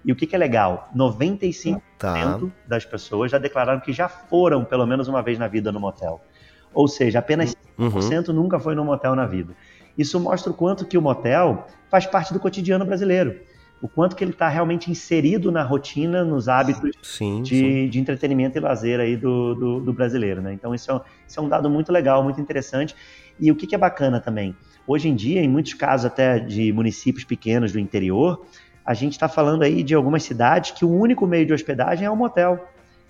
E 0.04 0.12
o 0.12 0.16
que, 0.16 0.26
que 0.26 0.36
é 0.36 0.40
legal? 0.40 0.90
95% 0.96 1.82
tá. 1.98 2.40
das 2.68 2.86
pessoas 2.86 3.32
já 3.32 3.38
declararam 3.38 3.80
que 3.80 3.94
já 3.94 4.08
foram 4.08 4.66
pelo 4.66 4.86
menos 4.86 5.08
uma 5.08 5.22
vez 5.22 5.38
na 5.38 5.48
vida 5.48 5.72
no 5.72 5.80
motel. 5.80 6.22
Ou 6.74 6.88
seja, 6.88 7.20
apenas 7.20 7.56
5% 7.78 8.30
uhum. 8.30 8.34
nunca 8.34 8.60
foi 8.60 8.76
no 8.76 8.84
motel 8.84 9.16
na 9.16 9.26
vida. 9.26 9.54
Isso 9.98 10.20
mostra 10.20 10.52
o 10.52 10.56
quanto 10.56 10.86
que 10.86 10.98
o 10.98 11.02
motel 11.02 11.68
faz 11.90 12.06
parte 12.06 12.34
do 12.34 12.40
cotidiano 12.40 12.86
brasileiro. 12.86 13.40
O 13.82 13.88
quanto 13.88 14.16
que 14.16 14.24
ele 14.24 14.32
está 14.32 14.48
realmente 14.48 14.92
inserido 14.92 15.52
na 15.52 15.64
rotina, 15.64 16.24
nos 16.24 16.48
hábitos 16.48 16.92
sim, 17.02 17.42
de, 17.42 17.58
sim. 17.58 17.90
de, 17.90 18.00
entretenimento 18.00 18.56
e 18.58 18.62
lazer 18.62 19.00
aí 19.00 19.18
do, 19.18 19.56
do, 19.56 19.80
do 19.80 19.94
brasileiro. 19.94 20.40
Né? 20.40 20.54
Então, 20.54 20.74
isso 20.74 20.92
é, 20.92 21.02
isso 21.28 21.40
é, 21.40 21.44
um 21.44 21.50
dado 21.50 21.68
muito 21.68 21.92
legal, 21.92 22.24
muito 22.24 22.40
interessante. 22.40 22.96
E 23.40 23.52
o 23.52 23.56
que, 23.56 23.66
que 23.66 23.74
é 23.74 23.78
bacana 23.78 24.20
também? 24.20 24.56
Hoje 24.86 25.10
em 25.10 25.16
dia, 25.16 25.42
em 25.42 25.48
muitos 25.48 25.74
casos 25.74 26.06
até 26.06 26.38
de 26.38 26.72
municípios 26.72 27.24
pequenos 27.24 27.72
do 27.72 27.80
interior, 27.80 28.46
a 28.86 28.94
gente 28.94 29.14
está 29.14 29.28
falando 29.28 29.64
aí 29.64 29.84
de 29.84 29.94
algumas 29.94 30.24
cidades 30.24 30.72
que 30.72 30.84
o 30.84 30.90
único 30.90 31.26
meio 31.28 31.46
de 31.46 31.54
hospedagem 31.54 32.06
é 32.06 32.12
um 32.12 32.16
motel. 32.16 32.68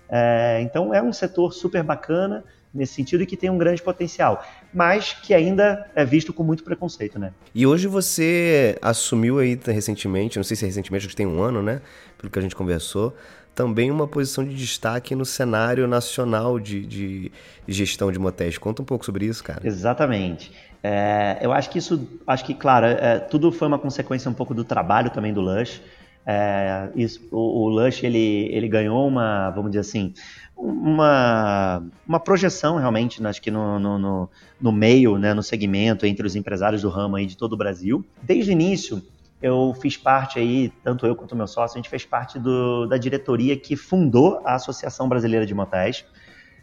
É, 0.08 0.60
então 0.62 0.92
é 0.92 1.02
um 1.02 1.12
setor 1.12 1.52
super 1.52 1.82
bacana 1.82 2.44
nesse 2.72 2.94
sentido 2.94 3.22
e 3.22 3.26
que 3.26 3.36
tem 3.36 3.50
um 3.50 3.58
grande 3.58 3.82
potencial, 3.82 4.44
mas 4.72 5.12
que 5.12 5.34
ainda 5.34 5.90
é 5.94 6.04
visto 6.04 6.32
com 6.32 6.42
muito 6.42 6.64
preconceito, 6.64 7.18
né? 7.18 7.32
E 7.54 7.66
hoje 7.66 7.86
você 7.86 8.78
assumiu 8.80 9.38
aí 9.38 9.58
recentemente, 9.66 10.38
não 10.38 10.44
sei 10.44 10.56
se 10.56 10.64
é 10.64 10.68
recentemente, 10.68 11.06
acho 11.06 11.10
que 11.10 11.16
tem 11.16 11.26
um 11.26 11.42
ano, 11.42 11.62
né? 11.62 11.82
Pelo 12.16 12.30
que 12.30 12.38
a 12.38 12.42
gente 12.42 12.56
conversou, 12.56 13.14
também 13.54 13.90
uma 13.90 14.06
posição 14.06 14.44
de 14.44 14.54
destaque 14.54 15.14
no 15.14 15.24
cenário 15.24 15.86
nacional 15.86 16.58
de, 16.58 16.86
de 16.86 17.32
gestão 17.68 18.10
de 18.10 18.18
motéis. 18.18 18.58
Conta 18.58 18.82
um 18.82 18.84
pouco 18.84 19.04
sobre 19.04 19.26
isso, 19.26 19.42
cara. 19.44 19.60
Exatamente. 19.64 20.52
É, 20.82 21.38
eu 21.40 21.52
acho 21.52 21.70
que 21.70 21.78
isso, 21.78 22.08
acho 22.26 22.44
que, 22.44 22.54
claro, 22.54 22.86
é, 22.86 23.18
tudo 23.18 23.52
foi 23.52 23.68
uma 23.68 23.78
consequência 23.78 24.30
um 24.30 24.34
pouco 24.34 24.52
do 24.54 24.64
trabalho 24.64 25.10
também 25.10 25.32
do 25.32 25.40
Lush. 25.40 25.80
É, 26.26 26.88
isso, 26.94 27.20
o, 27.30 27.64
o, 27.64 27.68
Lush 27.68 28.04
ele, 28.04 28.48
ele 28.52 28.68
ganhou 28.68 29.06
uma, 29.06 29.50
vamos 29.50 29.70
dizer 29.70 29.80
assim, 29.80 30.14
uma, 30.56 31.82
uma 32.06 32.20
projeção 32.20 32.76
realmente, 32.76 33.24
acho 33.26 33.42
que 33.42 33.50
no, 33.50 33.78
no, 33.78 33.98
no, 33.98 34.30
no 34.60 34.72
meio, 34.72 35.18
né, 35.18 35.34
no 35.34 35.42
segmento, 35.42 36.06
entre 36.06 36.26
os 36.26 36.36
empresários 36.36 36.82
do 36.82 36.88
ramo 36.88 37.16
aí 37.16 37.26
de 37.26 37.36
todo 37.36 37.52
o 37.54 37.56
Brasil. 37.56 38.04
Desde 38.22 38.50
o 38.50 38.52
início, 38.52 39.02
eu 39.42 39.74
fiz 39.80 39.96
parte 39.96 40.38
aí, 40.38 40.72
tanto 40.84 41.06
eu 41.06 41.16
quanto 41.16 41.34
meu 41.34 41.48
sócio, 41.48 41.76
a 41.76 41.78
gente 41.78 41.90
fez 41.90 42.04
parte 42.04 42.38
do, 42.38 42.86
da 42.86 42.96
diretoria 42.96 43.56
que 43.56 43.74
fundou 43.76 44.40
a 44.44 44.54
Associação 44.54 45.08
Brasileira 45.08 45.44
de 45.44 45.52
Motéis. 45.52 46.04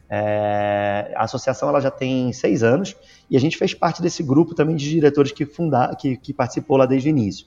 É, 0.10 1.12
a 1.16 1.26
associação 1.26 1.70
ela 1.70 1.80
já 1.80 1.92
tem 1.92 2.34
seis 2.34 2.64
anos 2.64 2.96
e 3.30 3.38
a 3.38 3.40
gente 3.40 3.58
fez 3.58 3.76
parte 3.76 4.02
desse 4.02 4.24
grupo 4.24 4.56
também 4.56 4.76
de 4.76 4.90
diretores 4.90 5.32
que, 5.32 5.46
fundar, 5.46 5.96
que, 5.98 6.18
que 6.18 6.34
participou 6.34 6.78
lá 6.78 6.86
desde 6.86 7.10
o 7.10 7.12
início. 7.12 7.46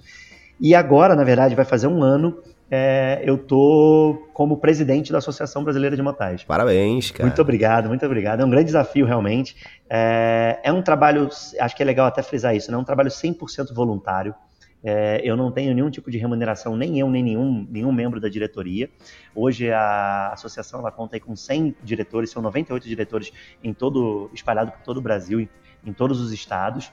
E 0.60 0.74
agora, 0.74 1.16
na 1.16 1.24
verdade, 1.24 1.56
vai 1.56 1.64
fazer 1.64 1.88
um 1.88 2.02
ano 2.02 2.40
é, 2.74 3.22
eu 3.24 3.36
tô 3.36 4.28
como 4.32 4.56
presidente 4.56 5.12
da 5.12 5.18
Associação 5.18 5.62
Brasileira 5.62 5.94
de 5.94 6.00
Motais. 6.00 6.42
Parabéns, 6.42 7.10
cara. 7.10 7.24
Muito 7.24 7.42
obrigado, 7.42 7.88
muito 7.88 8.06
obrigado. 8.06 8.40
É 8.40 8.44
um 8.46 8.48
grande 8.48 8.66
desafio, 8.66 9.04
realmente. 9.04 9.54
É, 9.90 10.58
é 10.62 10.72
um 10.72 10.80
trabalho, 10.80 11.28
acho 11.60 11.76
que 11.76 11.82
é 11.82 11.86
legal 11.86 12.06
até 12.06 12.22
frisar 12.22 12.56
isso, 12.56 12.70
né? 12.70 12.76
é 12.78 12.80
um 12.80 12.84
trabalho 12.84 13.10
100% 13.10 13.74
voluntário. 13.74 14.34
É, 14.84 15.20
eu 15.22 15.36
não 15.36 15.52
tenho 15.52 15.72
nenhum 15.74 15.90
tipo 15.90 16.10
de 16.10 16.18
remuneração, 16.18 16.76
nem 16.76 16.98
eu, 16.98 17.08
nem 17.08 17.22
nenhum, 17.22 17.66
nenhum 17.70 17.92
membro 17.92 18.20
da 18.20 18.28
diretoria. 18.28 18.90
Hoje 19.34 19.70
a 19.70 20.30
associação 20.32 20.80
ela 20.80 20.90
conta 20.90 21.18
com 21.20 21.36
100 21.36 21.76
diretores, 21.82 22.30
são 22.30 22.42
98 22.42 22.88
diretores 22.88 23.32
em 23.62 23.72
todo, 23.72 24.30
espalhado 24.34 24.72
por 24.72 24.80
todo 24.80 24.96
o 24.96 25.00
Brasil, 25.00 25.40
em, 25.40 25.48
em 25.84 25.92
todos 25.92 26.20
os 26.20 26.32
estados. 26.32 26.92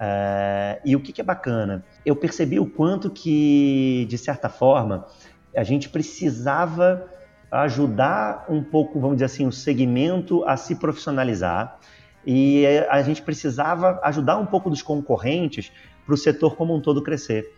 É, 0.00 0.80
e 0.84 0.96
o 0.96 1.00
que, 1.00 1.12
que 1.12 1.20
é 1.20 1.24
bacana? 1.24 1.84
Eu 2.04 2.16
percebi 2.16 2.58
o 2.58 2.66
quanto 2.66 3.10
que, 3.10 4.06
de 4.08 4.16
certa 4.16 4.48
forma, 4.48 5.06
a 5.54 5.62
gente 5.62 5.88
precisava 5.88 7.10
ajudar 7.50 8.46
um 8.48 8.62
pouco, 8.62 8.98
vamos 8.98 9.16
dizer 9.16 9.26
assim, 9.26 9.46
o 9.46 9.52
segmento 9.52 10.44
a 10.44 10.56
se 10.56 10.74
profissionalizar 10.74 11.78
e 12.26 12.66
a 12.90 13.00
gente 13.02 13.22
precisava 13.22 14.00
ajudar 14.02 14.36
um 14.36 14.46
pouco 14.46 14.68
dos 14.68 14.82
concorrentes 14.82 15.72
para 16.06 16.14
o 16.14 16.16
setor 16.16 16.54
como 16.54 16.74
um 16.74 16.80
todo 16.80 17.02
crescer. 17.02 17.52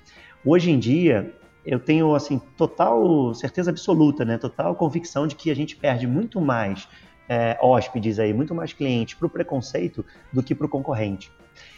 Hoje 0.45 0.71
em 0.71 0.79
dia, 0.79 1.33
eu 1.65 1.79
tenho 1.79 2.15
assim 2.15 2.41
total 2.57 3.35
certeza 3.35 3.71
absoluta, 3.71 4.25
né, 4.25 4.39
total 4.39 4.75
convicção 4.75 5.27
de 5.27 5.35
que 5.35 5.51
a 5.51 5.55
gente 5.55 5.77
perde 5.77 6.07
muito 6.07 6.41
mais 6.41 6.89
é, 7.29 7.59
hóspedes 7.61 8.19
aí, 8.19 8.33
muito 8.33 8.55
mais 8.55 8.73
clientes 8.73 9.15
para 9.15 9.27
o 9.27 9.31
preconceito 9.31 10.05
do 10.33 10.43
que 10.43 10.55
para 10.55 10.67
o 10.67 10.69
concorrente. 10.69 11.31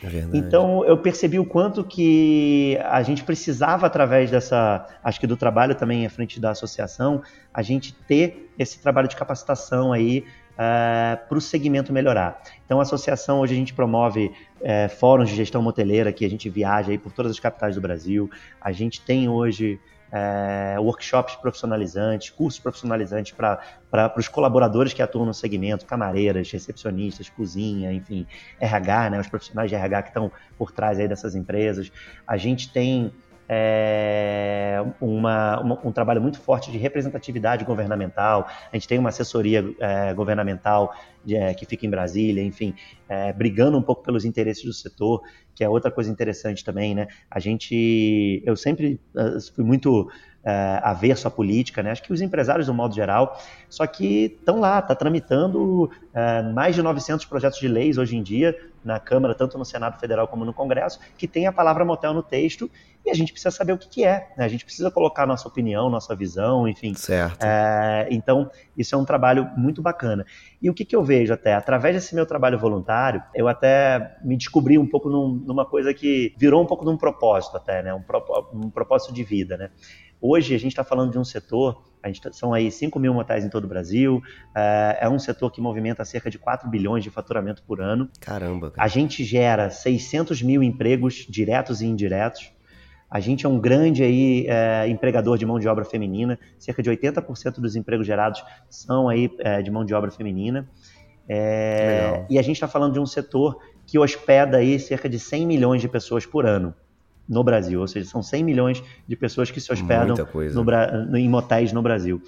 É 0.05 0.37
então 0.37 0.85
eu 0.85 0.99
percebi 0.99 1.39
o 1.39 1.45
quanto 1.45 1.83
que 1.83 2.79
a 2.85 3.03
gente 3.03 3.25
precisava 3.25 3.87
através 3.87 4.31
dessa, 4.31 4.87
acho 5.03 5.19
que 5.19 5.27
do 5.27 5.37
trabalho 5.37 5.75
também 5.75 6.07
à 6.07 6.11
frente 6.11 6.39
da 6.39 6.51
associação, 6.51 7.23
a 7.53 7.63
gente 7.63 7.95
ter 8.07 8.53
esse 8.59 8.79
trabalho 8.79 9.09
de 9.09 9.17
capacitação 9.17 9.93
aí 9.93 10.21
uh, 10.21 10.61
é, 10.61 11.17
para 11.17 11.39
o 11.39 11.41
segmento 11.41 11.93
melhorar. 11.93 12.43
Então, 12.65 12.79
a 12.79 12.83
associação, 12.83 13.41
hoje 13.41 13.55
a 13.55 13.57
gente 13.57 13.73
promove 13.73 14.31
uh, 14.61 14.89
fóruns 14.97 15.29
de 15.29 15.37
gestão 15.37 15.63
moteleira, 15.63 16.13
que 16.13 16.25
a 16.25 16.31
gente 16.31 16.49
viaja 16.49 16.91
aí 16.91 16.99
por 16.99 17.13
todas 17.13 17.33
as 17.33 17.41
capitais 17.41 17.75
do 17.75 17.81
Brasil. 17.81 18.31
A 18.61 18.73
gente 18.73 19.01
tem 19.01 19.29
hoje 19.29 19.81
é, 20.13 20.77
workshops 20.79 21.37
profissionalizantes, 21.37 22.31
cursos 22.31 22.59
profissionalizantes 22.59 23.33
para 23.33 24.15
os 24.17 24.29
colaboradores 24.29 24.93
que 24.93 25.03
atuam 25.03 25.25
no 25.25 25.35
segmento, 25.35 25.87
camareiras, 25.87 26.51
recepcionistas, 26.51 27.29
cozinha, 27.29 27.93
enfim, 27.93 28.27
RH, 28.59 29.11
né, 29.11 29.21
os 29.21 29.29
profissionais 29.29 29.71
de 29.71 29.77
RH 29.77 30.03
que 30.03 30.09
estão 30.09 30.33
por 30.59 30.73
trás 30.73 30.99
aí 30.99 31.07
dessas 31.07 31.35
empresas. 31.35 31.93
A 32.27 32.37
gente 32.37 32.73
tem 32.73 33.13
é, 33.53 34.81
uma, 35.01 35.61
uma, 35.61 35.79
um 35.85 35.91
trabalho 35.91 36.23
muito 36.23 36.39
forte 36.39 36.71
de 36.71 36.79
representatividade 36.79 37.65
governamental. 37.65 38.49
A 38.73 38.77
gente 38.77 38.87
tem 38.87 38.97
uma 38.97 39.09
assessoria 39.09 39.65
é, 39.81 40.15
governamental 40.15 40.95
de, 41.25 41.35
é, 41.35 41.53
que 41.53 41.67
fica 41.67 41.85
em 41.85 41.91
Brasília, 41.91 42.45
enfim, 42.45 42.73
é, 43.09 43.33
brigando 43.33 43.77
um 43.77 43.83
pouco 43.83 44.05
pelos 44.05 44.25
interesses 44.25 44.65
do 44.65 44.73
setor, 44.73 45.23
que 45.53 45.65
é 45.65 45.69
outra 45.69 45.91
coisa 45.91 46.09
interessante 46.09 46.65
também, 46.65 46.95
né? 46.95 47.09
A 47.29 47.41
gente, 47.41 48.41
eu 48.47 48.55
sempre 48.55 49.01
uh, 49.17 49.55
fui 49.55 49.65
muito 49.65 50.03
uh, 50.03 50.09
averso 50.83 51.27
à 51.27 51.31
política, 51.31 51.83
né? 51.83 51.91
Acho 51.91 52.05
que 52.05 52.13
os 52.13 52.21
empresários, 52.21 52.69
do 52.69 52.75
modo 52.75 52.95
geral, 52.95 53.37
só 53.69 53.85
que 53.85 54.37
estão 54.39 54.61
lá, 54.61 54.79
está 54.79 54.95
tramitando 54.95 55.85
uh, 55.85 56.55
mais 56.55 56.77
de 56.77 56.83
900 56.83 57.27
projetos 57.27 57.59
de 57.59 57.67
leis 57.67 57.99
hoje 57.99 58.17
em 58.17 58.23
dia 58.23 58.57
na 58.85 58.99
Câmara, 58.99 59.35
tanto 59.35 59.59
no 59.59 59.65
Senado 59.65 59.99
Federal 59.99 60.27
como 60.29 60.45
no 60.45 60.53
Congresso, 60.53 60.99
que 61.17 61.29
tem 61.29 61.47
a 61.47 61.53
palavra 61.53 61.85
motel 61.85 62.15
no 62.15 62.23
texto 62.23 62.71
e 63.05 63.11
a 63.11 63.15
gente 63.15 63.33
precisa 63.33 63.51
saber 63.51 63.73
o 63.73 63.79
que, 63.79 63.89
que 63.89 64.05
é, 64.05 64.29
né? 64.37 64.45
A 64.45 64.49
gente 64.49 64.65
precisa 64.65 64.91
colocar 64.91 65.27
nossa 65.27 65.49
opinião, 65.49 65.89
nossa 65.89 66.15
visão, 66.15 66.69
enfim. 66.69 66.95
Certo. 66.95 67.43
É, 67.43 68.07
então, 68.11 68.51
isso 68.77 68.95
é 68.95 68.99
um 68.99 69.05
trabalho 69.05 69.51
muito 69.57 69.81
bacana. 69.81 70.27
E 70.61 70.69
o 70.69 70.75
que, 70.75 70.85
que 70.85 70.95
eu 70.95 71.03
vejo 71.03 71.33
até? 71.33 71.55
Através 71.55 71.95
desse 71.95 72.15
meu 72.15 72.27
trabalho 72.27 72.59
voluntário, 72.59 73.23
eu 73.35 73.49
até 73.49 74.19
me 74.23 74.37
descobri 74.37 74.77
um 74.77 74.87
pouco 74.87 75.09
num, 75.09 75.29
numa 75.47 75.65
coisa 75.65 75.95
que 75.95 76.35
virou 76.37 76.63
um 76.63 76.67
pouco 76.67 76.85
de 76.85 76.91
um 76.91 76.97
propósito 76.97 77.57
até, 77.57 77.83
né? 77.83 77.95
Um, 77.95 78.03
um 78.53 78.71
propósito 78.71 79.15
de 79.15 79.25
vida, 79.25 79.57
né? 79.57 79.71
Hoje 80.21 80.55
a 80.55 80.59
gente 80.59 80.73
está 80.73 80.85
falando 80.85 81.13
de 81.13 81.19
um 81.19 81.25
setor, 81.25 81.83
tá, 82.03 82.31
são 82.33 82.53
aí 82.53 82.71
5 82.71 82.99
mil 82.99 83.15
motéis 83.15 83.43
em 83.43 83.49
todo 83.49 83.65
o 83.65 83.69
Brasil, 83.69 84.23
é, 84.55 84.99
é 85.01 85.09
um 85.09 85.19
setor 85.19 85.51
que 85.51 85.61
movimenta 85.61 86.05
cerca 86.05 86.31
de 86.31 86.39
4 86.39 86.69
bilhões 86.69 87.03
de 87.03 87.09
faturamento 87.09 87.63
por 87.63 87.81
ano. 87.81 88.09
Caramba. 88.21 88.71
Cara. 88.71 88.85
A 88.85 88.89
gente 88.89 89.25
gera 89.25 89.71
600 89.71 90.43
mil 90.43 90.63
empregos 90.63 91.27
diretos 91.29 91.81
e 91.81 91.87
indiretos. 91.87 92.53
A 93.11 93.19
gente 93.19 93.47
é 93.47 93.49
um 93.49 93.59
grande 93.59 94.03
aí, 94.03 94.47
é, 94.47 94.87
empregador 94.89 95.39
de 95.39 95.47
mão 95.47 95.59
de 95.59 95.67
obra 95.67 95.85
feminina, 95.85 96.39
cerca 96.59 96.83
de 96.83 96.91
80% 96.91 97.55
dos 97.55 97.75
empregos 97.75 98.07
gerados 98.07 98.45
são 98.69 99.09
aí 99.09 99.31
é, 99.39 99.63
de 99.63 99.71
mão 99.71 99.85
de 99.85 99.95
obra 99.95 100.11
feminina. 100.11 100.69
É, 101.27 102.27
e 102.29 102.39
a 102.39 102.43
gente 102.43 102.57
está 102.57 102.69
falando 102.69 102.93
de 102.93 103.01
um 103.01 103.07
setor 103.07 103.59
que 103.87 103.99
hospeda 103.99 104.59
aí 104.59 104.79
cerca 104.79 105.09
de 105.09 105.19
100 105.19 105.47
milhões 105.47 105.81
de 105.81 105.89
pessoas 105.89 106.27
por 106.27 106.45
ano 106.45 106.75
no 107.31 107.45
Brasil, 107.45 107.81
ou 107.81 107.87
seja, 107.87 108.11
são 108.11 108.21
100 108.21 108.43
milhões 108.43 108.83
de 109.07 109.15
pessoas 109.15 109.53
que 109.53 109.61
se 109.61 109.73
hospedam 109.73 110.17
no, 110.53 111.17
em 111.17 111.29
motéis 111.29 111.73
no 111.73 111.81
Brasil. 111.81 112.21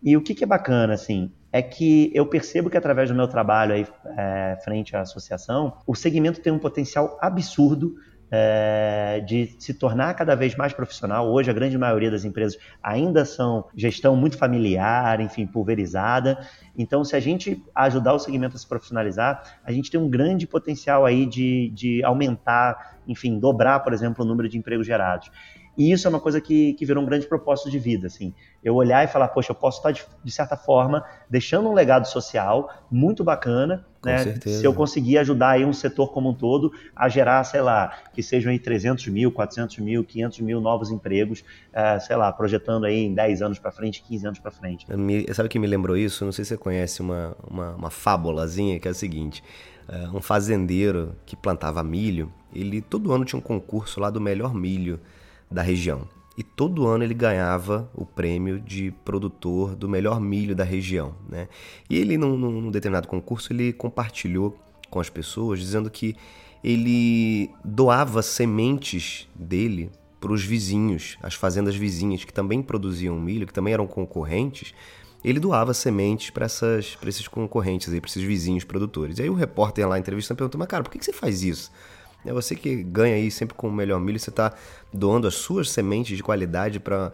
E 0.00 0.16
o 0.16 0.22
que, 0.22 0.32
que, 0.32 0.44
é 0.44 0.46
bacana, 0.46 0.94
assim, 0.94 1.32
é 1.50 1.60
que 1.60 2.12
eu 2.14 2.24
percebo 2.26 2.70
que 2.70 2.76
através 2.76 3.08
do 3.08 3.16
meu 3.16 3.26
trabalho 3.26 3.74
aí 3.74 3.86
é, 4.16 4.56
frente 4.62 4.94
à 4.94 5.00
associação, 5.00 5.78
o 5.86 5.94
segmento 5.94 6.40
tem 6.40 6.52
um 6.52 6.58
potencial 6.58 7.18
absurdo 7.20 7.96
é, 8.36 9.20
de 9.20 9.54
se 9.60 9.72
tornar 9.72 10.12
cada 10.14 10.34
vez 10.34 10.56
mais 10.56 10.72
profissional. 10.72 11.30
Hoje, 11.30 11.48
a 11.48 11.54
grande 11.54 11.78
maioria 11.78 12.10
das 12.10 12.24
empresas 12.24 12.58
ainda 12.82 13.24
são 13.24 13.66
gestão 13.76 14.16
muito 14.16 14.36
familiar, 14.36 15.20
enfim, 15.20 15.46
pulverizada. 15.46 16.44
Então, 16.76 17.04
se 17.04 17.14
a 17.14 17.20
gente 17.20 17.62
ajudar 17.72 18.12
o 18.12 18.18
segmento 18.18 18.56
a 18.56 18.58
se 18.58 18.66
profissionalizar, 18.66 19.60
a 19.64 19.70
gente 19.70 19.88
tem 19.88 20.00
um 20.00 20.10
grande 20.10 20.48
potencial 20.48 21.06
aí 21.06 21.26
de, 21.26 21.70
de 21.72 22.02
aumentar, 22.02 22.98
enfim, 23.06 23.38
dobrar, 23.38 23.80
por 23.80 23.92
exemplo, 23.92 24.24
o 24.24 24.28
número 24.28 24.48
de 24.48 24.58
empregos 24.58 24.84
gerados. 24.84 25.30
E 25.76 25.90
isso 25.90 26.06
é 26.06 26.10
uma 26.10 26.20
coisa 26.20 26.40
que, 26.40 26.74
que 26.74 26.86
virou 26.86 27.02
um 27.02 27.06
grande 27.06 27.26
propósito 27.26 27.70
de 27.70 27.78
vida, 27.78 28.06
assim. 28.06 28.32
Eu 28.62 28.74
olhar 28.76 29.04
e 29.04 29.08
falar, 29.08 29.28
poxa, 29.28 29.50
eu 29.50 29.54
posso 29.54 29.78
estar, 29.78 29.90
de, 29.90 30.04
de 30.22 30.30
certa 30.30 30.56
forma, 30.56 31.04
deixando 31.28 31.68
um 31.68 31.72
legado 31.72 32.06
social 32.06 32.72
muito 32.90 33.24
bacana, 33.24 33.84
né? 34.04 34.18
Se 34.44 34.64
eu 34.64 34.72
conseguir 34.72 35.18
ajudar 35.18 35.50
aí 35.50 35.64
um 35.64 35.72
setor 35.72 36.12
como 36.12 36.30
um 36.30 36.34
todo 36.34 36.72
a 36.94 37.08
gerar, 37.08 37.42
sei 37.44 37.60
lá, 37.60 37.98
que 38.12 38.22
sejam 38.22 38.52
aí 38.52 38.58
300 38.58 39.08
mil, 39.08 39.32
400 39.32 39.78
mil, 39.78 40.04
500 40.04 40.40
mil 40.40 40.60
novos 40.60 40.90
empregos, 40.90 41.40
uh, 41.40 42.00
sei 42.00 42.14
lá, 42.14 42.30
projetando 42.32 42.84
aí 42.84 43.04
em 43.04 43.14
10 43.14 43.42
anos 43.42 43.58
para 43.58 43.72
frente, 43.72 44.02
15 44.02 44.26
anos 44.26 44.38
para 44.38 44.50
frente. 44.50 44.86
Me, 44.94 45.26
sabe 45.32 45.46
o 45.46 45.50
que 45.50 45.58
me 45.58 45.66
lembrou 45.66 45.96
isso? 45.96 46.24
Não 46.24 46.32
sei 46.32 46.44
se 46.44 46.50
você 46.50 46.56
conhece 46.56 47.00
uma, 47.00 47.36
uma, 47.48 47.70
uma 47.74 47.90
fábulazinha 47.90 48.78
que 48.78 48.86
é 48.86 48.90
o 48.90 48.94
seguinte... 48.94 49.42
Uh, 49.86 50.16
um 50.16 50.20
fazendeiro 50.22 51.14
que 51.26 51.36
plantava 51.36 51.84
milho, 51.84 52.32
ele 52.54 52.80
todo 52.80 53.12
ano 53.12 53.22
tinha 53.22 53.38
um 53.38 53.42
concurso 53.42 54.00
lá 54.00 54.08
do 54.08 54.18
melhor 54.18 54.54
milho 54.54 54.98
da 55.50 55.62
região. 55.62 56.08
E 56.36 56.42
todo 56.42 56.86
ano 56.86 57.04
ele 57.04 57.14
ganhava 57.14 57.88
o 57.94 58.04
prêmio 58.04 58.60
de 58.60 58.90
produtor 59.04 59.76
do 59.76 59.88
melhor 59.88 60.20
milho 60.20 60.54
da 60.54 60.64
região. 60.64 61.14
Né? 61.28 61.48
E 61.88 61.96
ele, 61.96 62.18
num, 62.18 62.36
num 62.36 62.70
determinado 62.70 63.06
concurso, 63.06 63.52
ele 63.52 63.72
compartilhou 63.72 64.58
com 64.90 64.98
as 64.98 65.08
pessoas 65.08 65.60
dizendo 65.60 65.88
que 65.90 66.16
ele 66.62 67.50
doava 67.64 68.22
sementes 68.22 69.28
dele 69.34 69.90
para 70.20 70.32
os 70.32 70.42
vizinhos, 70.42 71.18
as 71.22 71.34
fazendas 71.34 71.76
vizinhas 71.76 72.24
que 72.24 72.32
também 72.32 72.62
produziam 72.62 73.20
milho, 73.20 73.46
que 73.46 73.52
também 73.52 73.74
eram 73.74 73.86
concorrentes, 73.86 74.74
ele 75.22 75.38
doava 75.38 75.72
sementes 75.72 76.30
para 76.30 76.46
esses 76.46 77.28
concorrentes, 77.28 77.88
para 77.88 78.08
esses 78.08 78.22
vizinhos 78.22 78.64
produtores. 78.64 79.18
E 79.18 79.22
aí 79.22 79.30
o 79.30 79.34
repórter 79.34 79.86
lá 79.86 79.98
entrevistando 79.98 80.38
perguntou, 80.38 80.58
mas 80.58 80.68
cara, 80.68 80.82
por 80.82 80.90
que, 80.90 80.98
que 80.98 81.04
você 81.04 81.12
faz 81.12 81.42
isso? 81.42 81.70
É 82.24 82.32
você 82.32 82.54
que 82.54 82.82
ganha 82.82 83.16
aí 83.16 83.30
sempre 83.30 83.54
com 83.54 83.68
o 83.68 83.72
melhor 83.72 84.00
milho, 84.00 84.18
você 84.18 84.30
está 84.30 84.52
doando 84.92 85.26
as 85.26 85.34
suas 85.34 85.70
sementes 85.70 86.16
de 86.16 86.22
qualidade 86.22 86.80
para 86.80 87.12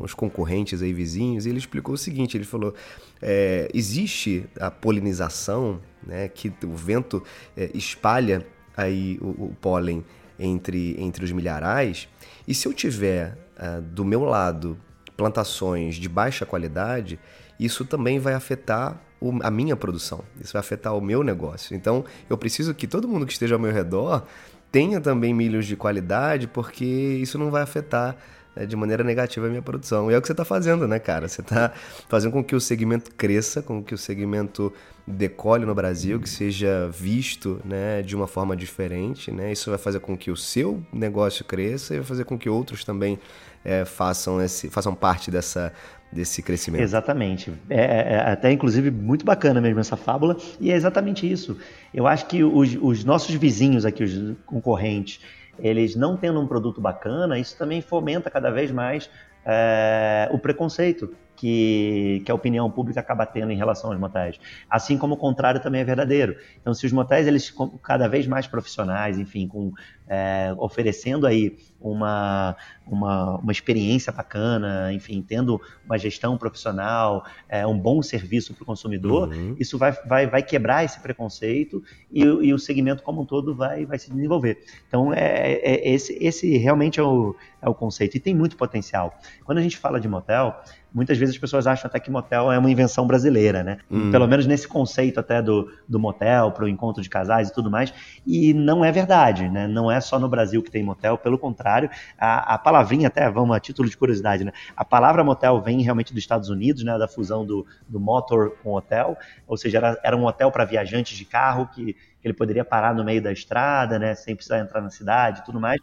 os 0.00 0.12
concorrentes 0.12 0.82
aí 0.82 0.92
vizinhos. 0.92 1.46
E 1.46 1.50
ele 1.50 1.58
explicou 1.58 1.94
o 1.94 1.98
seguinte: 1.98 2.36
ele 2.36 2.44
falou, 2.44 2.74
é, 3.22 3.68
existe 3.72 4.44
a 4.58 4.70
polinização, 4.70 5.80
né, 6.02 6.28
que 6.28 6.52
o 6.64 6.74
vento 6.74 7.22
é, 7.56 7.70
espalha 7.74 8.46
aí 8.76 9.18
o, 9.20 9.46
o, 9.46 9.56
pólen 9.60 10.04
entre, 10.38 10.96
entre 10.98 11.24
os 11.24 11.32
milharais. 11.32 12.08
E 12.46 12.54
se 12.54 12.66
eu 12.66 12.72
tiver 12.72 13.38
é, 13.56 13.80
do 13.80 14.04
meu 14.04 14.24
lado 14.24 14.76
plantações 15.16 15.94
de 15.94 16.08
baixa 16.08 16.44
qualidade, 16.44 17.20
isso 17.58 17.84
também 17.84 18.18
vai 18.18 18.34
afetar 18.34 19.00
a 19.42 19.50
minha 19.50 19.76
produção, 19.76 20.24
isso 20.40 20.52
vai 20.52 20.60
afetar 20.60 20.96
o 20.96 21.00
meu 21.00 21.22
negócio. 21.22 21.76
Então, 21.76 22.04
eu 22.28 22.36
preciso 22.36 22.74
que 22.74 22.86
todo 22.86 23.08
mundo 23.08 23.26
que 23.26 23.32
esteja 23.32 23.54
ao 23.54 23.60
meu 23.60 23.72
redor 23.72 24.24
tenha 24.70 25.00
também 25.00 25.32
milhos 25.32 25.66
de 25.66 25.76
qualidade, 25.76 26.48
porque 26.48 26.84
isso 26.84 27.38
não 27.38 27.50
vai 27.50 27.62
afetar 27.62 28.16
né, 28.56 28.66
de 28.66 28.76
maneira 28.76 29.04
negativa 29.04 29.46
a 29.46 29.48
minha 29.48 29.62
produção. 29.62 30.10
E 30.10 30.14
é 30.14 30.18
o 30.18 30.20
que 30.20 30.26
você 30.26 30.32
está 30.32 30.44
fazendo, 30.44 30.86
né, 30.86 30.98
cara? 30.98 31.28
Você 31.28 31.40
está 31.40 31.72
fazendo 32.08 32.32
com 32.32 32.42
que 32.42 32.54
o 32.54 32.60
segmento 32.60 33.10
cresça, 33.14 33.62
com 33.62 33.82
que 33.82 33.94
o 33.94 33.98
segmento 33.98 34.72
decole 35.06 35.66
no 35.66 35.74
Brasil, 35.74 36.18
que 36.18 36.28
seja 36.28 36.88
visto 36.90 37.60
né, 37.64 38.02
de 38.02 38.16
uma 38.16 38.26
forma 38.26 38.56
diferente. 38.56 39.30
Né? 39.30 39.52
Isso 39.52 39.70
vai 39.70 39.78
fazer 39.78 40.00
com 40.00 40.16
que 40.16 40.30
o 40.30 40.36
seu 40.36 40.82
negócio 40.92 41.44
cresça 41.44 41.94
e 41.94 41.98
vai 41.98 42.06
fazer 42.06 42.24
com 42.24 42.38
que 42.38 42.48
outros 42.48 42.84
também 42.84 43.18
é, 43.64 43.84
façam, 43.84 44.42
esse, 44.42 44.68
façam 44.70 44.94
parte 44.94 45.30
dessa, 45.30 45.72
desse 46.14 46.42
crescimento. 46.42 46.82
Exatamente. 46.82 47.52
É, 47.68 47.80
é, 47.80 48.12
é, 48.14 48.18
até 48.30 48.52
inclusive 48.52 48.90
muito 48.90 49.24
bacana 49.24 49.60
mesmo 49.60 49.80
essa 49.80 49.96
fábula, 49.96 50.36
e 50.60 50.70
é 50.70 50.74
exatamente 50.74 51.30
isso. 51.30 51.58
Eu 51.92 52.06
acho 52.06 52.26
que 52.26 52.44
os, 52.44 52.78
os 52.80 53.04
nossos 53.04 53.34
vizinhos 53.34 53.84
aqui, 53.84 54.04
os 54.04 54.36
concorrentes, 54.46 55.20
eles 55.58 55.94
não 55.94 56.16
tendo 56.16 56.40
um 56.40 56.46
produto 56.46 56.80
bacana, 56.80 57.38
isso 57.38 57.56
também 57.58 57.80
fomenta 57.82 58.30
cada 58.30 58.50
vez 58.50 58.70
mais 58.70 59.10
é, 59.44 60.28
o 60.32 60.38
preconceito 60.38 61.14
que, 61.36 62.22
que 62.24 62.30
a 62.30 62.34
opinião 62.34 62.70
pública 62.70 63.00
acaba 63.00 63.26
tendo 63.26 63.50
em 63.52 63.56
relação 63.56 63.90
aos 63.90 63.98
motéis. 63.98 64.38
Assim 64.70 64.96
como 64.96 65.14
o 65.14 65.16
contrário 65.16 65.60
também 65.60 65.80
é 65.80 65.84
verdadeiro. 65.84 66.36
Então, 66.60 66.72
se 66.72 66.86
os 66.86 66.92
motéis 66.92 67.26
eles 67.26 67.52
cada 67.82 68.08
vez 68.08 68.26
mais 68.26 68.46
profissionais, 68.46 69.18
enfim, 69.18 69.46
com, 69.48 69.72
é, 70.08 70.54
oferecendo 70.58 71.26
aí 71.26 71.56
uma, 71.80 72.56
uma, 72.86 73.36
uma, 73.36 73.52
experiência 73.52 74.10
bacana, 74.12 74.90
enfim, 74.92 75.22
tendo 75.26 75.60
uma 75.84 75.98
gestão 75.98 76.36
profissional, 76.38 77.24
é, 77.48 77.66
um 77.66 77.78
bom 77.78 78.02
serviço 78.02 78.54
para 78.54 78.62
o 78.62 78.66
consumidor, 78.66 79.28
uhum. 79.28 79.54
isso 79.58 79.76
vai, 79.76 79.92
vai, 79.92 80.26
vai 80.26 80.42
quebrar 80.42 80.84
esse 80.84 80.98
preconceito 81.00 81.82
e, 82.10 82.22
e, 82.22 82.54
o 82.54 82.58
segmento 82.58 83.02
como 83.02 83.22
um 83.22 83.26
todo 83.26 83.54
vai, 83.54 83.84
vai 83.84 83.98
se 83.98 84.10
desenvolver. 84.10 84.58
Então, 84.88 85.12
é, 85.12 85.52
é, 85.52 85.74
é 85.74 85.90
esse, 85.90 86.16
esse 86.20 86.56
realmente 86.56 86.98
é 86.98 87.02
o, 87.02 87.36
é 87.60 87.68
o 87.68 87.74
conceito 87.74 88.16
e 88.16 88.20
tem 88.20 88.34
muito 88.34 88.56
potencial. 88.56 89.18
Quando 89.44 89.58
a 89.58 89.62
gente 89.62 89.76
fala 89.76 90.00
de 90.00 90.08
motel, 90.08 90.58
muitas 90.92 91.18
vezes 91.18 91.34
as 91.34 91.40
pessoas 91.40 91.66
acham 91.66 91.88
até 91.88 91.98
que 91.98 92.10
motel 92.10 92.52
é 92.52 92.58
uma 92.58 92.70
invenção 92.70 93.06
brasileira, 93.06 93.64
né? 93.64 93.78
Hum. 93.90 94.10
Pelo 94.10 94.28
menos 94.28 94.46
nesse 94.46 94.68
conceito 94.68 95.18
até 95.18 95.42
do, 95.42 95.70
do 95.88 95.98
motel, 95.98 96.52
para 96.52 96.64
o 96.64 96.68
encontro 96.68 97.02
de 97.02 97.10
casais 97.10 97.48
e 97.48 97.52
tudo 97.52 97.70
mais. 97.70 97.92
E 98.24 98.54
não 98.54 98.84
é 98.84 98.92
verdade, 98.92 99.48
né? 99.48 99.66
Não 99.66 99.90
é 99.90 99.93
só 100.00 100.18
no 100.18 100.28
Brasil 100.28 100.62
que 100.62 100.70
tem 100.70 100.82
motel, 100.82 101.16
pelo 101.18 101.38
contrário, 101.38 101.90
a, 102.18 102.54
a 102.54 102.58
palavrinha 102.58 103.08
até, 103.08 103.30
vamos 103.30 103.56
a 103.56 103.60
título 103.60 103.88
de 103.88 103.96
curiosidade, 103.96 104.44
né? 104.44 104.52
A 104.76 104.84
palavra 104.84 105.24
motel 105.24 105.60
vem 105.60 105.82
realmente 105.82 106.12
dos 106.12 106.22
Estados 106.22 106.48
Unidos, 106.48 106.84
né? 106.84 106.96
Da 106.98 107.08
fusão 107.08 107.44
do, 107.44 107.66
do 107.88 108.00
motor 108.00 108.56
com 108.62 108.74
hotel, 108.74 109.16
ou 109.46 109.56
seja, 109.56 109.78
era, 109.78 110.00
era 110.02 110.16
um 110.16 110.24
hotel 110.24 110.50
para 110.50 110.64
viajantes 110.64 111.16
de 111.16 111.24
carro 111.24 111.68
que 111.74 111.96
ele 112.24 112.32
poderia 112.32 112.64
parar 112.64 112.94
no 112.94 113.04
meio 113.04 113.22
da 113.22 113.30
estrada, 113.30 113.98
né, 113.98 114.14
sem 114.14 114.34
precisar 114.34 114.58
entrar 114.58 114.80
na 114.80 114.88
cidade 114.88 115.40
e 115.40 115.44
tudo 115.44 115.60
mais. 115.60 115.78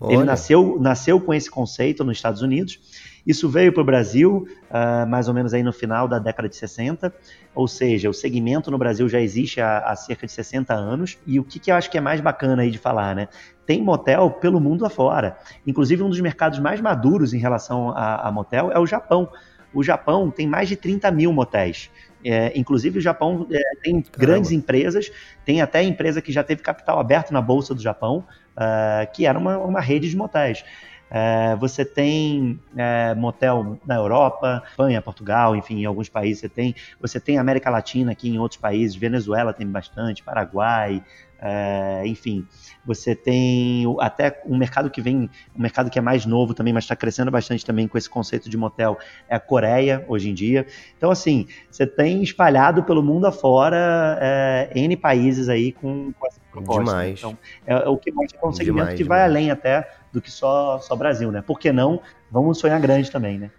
Olha. 0.00 0.14
Ele 0.14 0.24
nasceu, 0.24 0.76
nasceu 0.80 1.20
com 1.20 1.32
esse 1.32 1.48
conceito 1.48 2.02
nos 2.02 2.16
Estados 2.16 2.42
Unidos 2.42 3.13
isso 3.26 3.48
veio 3.48 3.72
para 3.72 3.80
o 3.82 3.84
Brasil 3.84 4.46
uh, 4.70 5.06
mais 5.08 5.28
ou 5.28 5.34
menos 5.34 5.54
aí 5.54 5.62
no 5.62 5.72
final 5.72 6.06
da 6.06 6.18
década 6.18 6.48
de 6.48 6.56
60, 6.56 7.12
ou 7.54 7.66
seja, 7.66 8.10
o 8.10 8.14
segmento 8.14 8.70
no 8.70 8.76
Brasil 8.76 9.08
já 9.08 9.20
existe 9.20 9.60
há, 9.60 9.78
há 9.78 9.96
cerca 9.96 10.26
de 10.26 10.32
60 10.32 10.74
anos. 10.74 11.18
E 11.26 11.40
o 11.40 11.44
que, 11.44 11.58
que 11.58 11.70
eu 11.70 11.76
acho 11.76 11.90
que 11.90 11.96
é 11.96 12.00
mais 12.00 12.20
bacana 12.20 12.62
aí 12.62 12.70
de 12.70 12.78
falar, 12.78 13.14
né? 13.14 13.28
Tem 13.66 13.82
motel 13.82 14.30
pelo 14.30 14.60
mundo 14.60 14.84
afora. 14.84 15.38
Inclusive, 15.66 16.02
um 16.02 16.10
dos 16.10 16.20
mercados 16.20 16.58
mais 16.58 16.80
maduros 16.80 17.32
em 17.32 17.38
relação 17.38 17.90
a, 17.90 18.28
a 18.28 18.32
motel 18.32 18.70
é 18.70 18.78
o 18.78 18.86
Japão. 18.86 19.30
O 19.72 19.82
Japão 19.82 20.30
tem 20.30 20.46
mais 20.46 20.68
de 20.68 20.76
30 20.76 21.10
mil 21.10 21.32
motéis. 21.32 21.90
É, 22.24 22.58
inclusive, 22.58 22.98
o 22.98 23.02
Japão 23.02 23.46
é, 23.50 23.60
tem 23.82 24.00
Caramba. 24.00 24.18
grandes 24.18 24.50
empresas, 24.50 25.10
tem 25.44 25.60
até 25.60 25.82
empresa 25.82 26.22
que 26.22 26.32
já 26.32 26.42
teve 26.42 26.62
capital 26.62 26.98
aberto 26.98 27.32
na 27.32 27.40
Bolsa 27.42 27.74
do 27.74 27.82
Japão, 27.82 28.24
uh, 28.56 29.12
que 29.12 29.26
era 29.26 29.38
uma, 29.38 29.58
uma 29.58 29.80
rede 29.80 30.08
de 30.08 30.16
motéis. 30.16 30.64
É, 31.10 31.54
você 31.56 31.84
tem 31.84 32.58
é, 32.76 33.14
motel 33.14 33.78
na 33.86 33.94
Europa, 33.94 34.62
Espanha, 34.68 35.00
Portugal, 35.00 35.54
enfim, 35.54 35.82
em 35.82 35.84
alguns 35.84 36.08
países 36.08 36.40
você 36.40 36.48
tem. 36.48 36.74
Você 37.00 37.20
tem 37.20 37.38
América 37.38 37.70
Latina 37.70 38.12
aqui 38.12 38.28
em 38.28 38.38
outros 38.38 38.60
países, 38.60 38.96
Venezuela 38.96 39.52
tem 39.52 39.66
bastante, 39.66 40.22
Paraguai, 40.22 41.02
é, 41.40 42.02
enfim, 42.06 42.46
você 42.86 43.14
tem 43.14 43.84
até 44.00 44.40
um 44.46 44.56
mercado 44.56 44.90
que 44.90 45.00
vem, 45.00 45.28
um 45.56 45.60
mercado 45.60 45.90
que 45.90 45.98
é 45.98 46.02
mais 46.02 46.24
novo 46.26 46.54
também, 46.54 46.72
mas 46.72 46.84
está 46.84 46.96
crescendo 46.96 47.30
bastante 47.30 47.64
também 47.64 47.88
com 47.88 47.98
esse 47.98 48.08
conceito 48.08 48.48
de 48.48 48.56
motel, 48.56 48.98
é 49.28 49.36
a 49.36 49.40
Coreia 49.40 50.04
hoje 50.08 50.30
em 50.30 50.34
dia. 50.34 50.66
Então, 50.96 51.10
assim, 51.10 51.46
você 51.70 51.86
tem 51.86 52.22
espalhado 52.22 52.82
pelo 52.84 53.02
mundo 53.02 53.26
afora 53.26 54.18
é, 54.20 54.70
N 54.74 54.96
países 54.96 55.48
aí 55.48 55.72
com, 55.72 56.12
com 56.12 56.26
essa 56.26 56.40
proposta. 56.50 56.84
Demais. 56.84 57.18
Então, 57.18 57.38
é, 57.66 57.74
é 57.74 57.88
o 57.88 57.96
que 57.96 58.12
mostra 58.12 58.38
que 58.38 58.44
é 58.44 58.48
um 58.48 58.52
segmento 58.52 58.78
demais, 58.78 58.96
que 58.96 59.02
demais. 59.02 59.20
vai 59.20 59.28
além 59.28 59.50
até 59.50 59.88
do 60.12 60.22
que 60.22 60.30
só, 60.30 60.78
só 60.78 60.94
Brasil, 60.94 61.30
né? 61.30 61.42
Por 61.42 61.58
que 61.58 61.72
não? 61.72 62.00
Vamos 62.30 62.58
sonhar 62.58 62.80
grande 62.80 63.10
também, 63.10 63.38
né? 63.38 63.50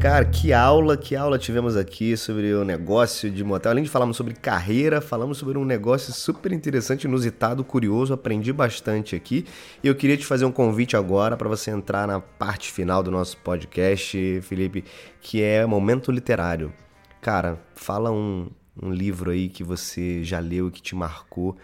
Cara, 0.00 0.24
que 0.24 0.50
aula, 0.50 0.96
que 0.96 1.14
aula 1.14 1.38
tivemos 1.38 1.76
aqui 1.76 2.16
sobre 2.16 2.54
o 2.54 2.64
negócio 2.64 3.30
de 3.30 3.44
motel. 3.44 3.72
Além 3.72 3.84
de 3.84 3.90
falarmos 3.90 4.16
sobre 4.16 4.32
carreira, 4.32 4.98
falamos 4.98 5.36
sobre 5.36 5.58
um 5.58 5.64
negócio 5.64 6.10
super 6.10 6.52
interessante, 6.52 7.04
inusitado, 7.04 7.62
curioso. 7.62 8.14
Aprendi 8.14 8.50
bastante 8.50 9.14
aqui. 9.14 9.44
E 9.84 9.86
eu 9.86 9.94
queria 9.94 10.16
te 10.16 10.24
fazer 10.24 10.46
um 10.46 10.50
convite 10.50 10.96
agora 10.96 11.36
para 11.36 11.50
você 11.50 11.70
entrar 11.70 12.08
na 12.08 12.18
parte 12.18 12.72
final 12.72 13.02
do 13.02 13.10
nosso 13.10 13.36
podcast, 13.36 14.40
Felipe, 14.40 14.86
que 15.20 15.42
é 15.42 15.66
Momento 15.66 16.10
Literário. 16.10 16.72
Cara, 17.20 17.60
fala 17.74 18.10
um, 18.10 18.48
um 18.82 18.90
livro 18.90 19.30
aí 19.30 19.50
que 19.50 19.62
você 19.62 20.24
já 20.24 20.40
leu 20.40 20.70
que 20.70 20.80
te 20.80 20.94
marcou 20.94 21.58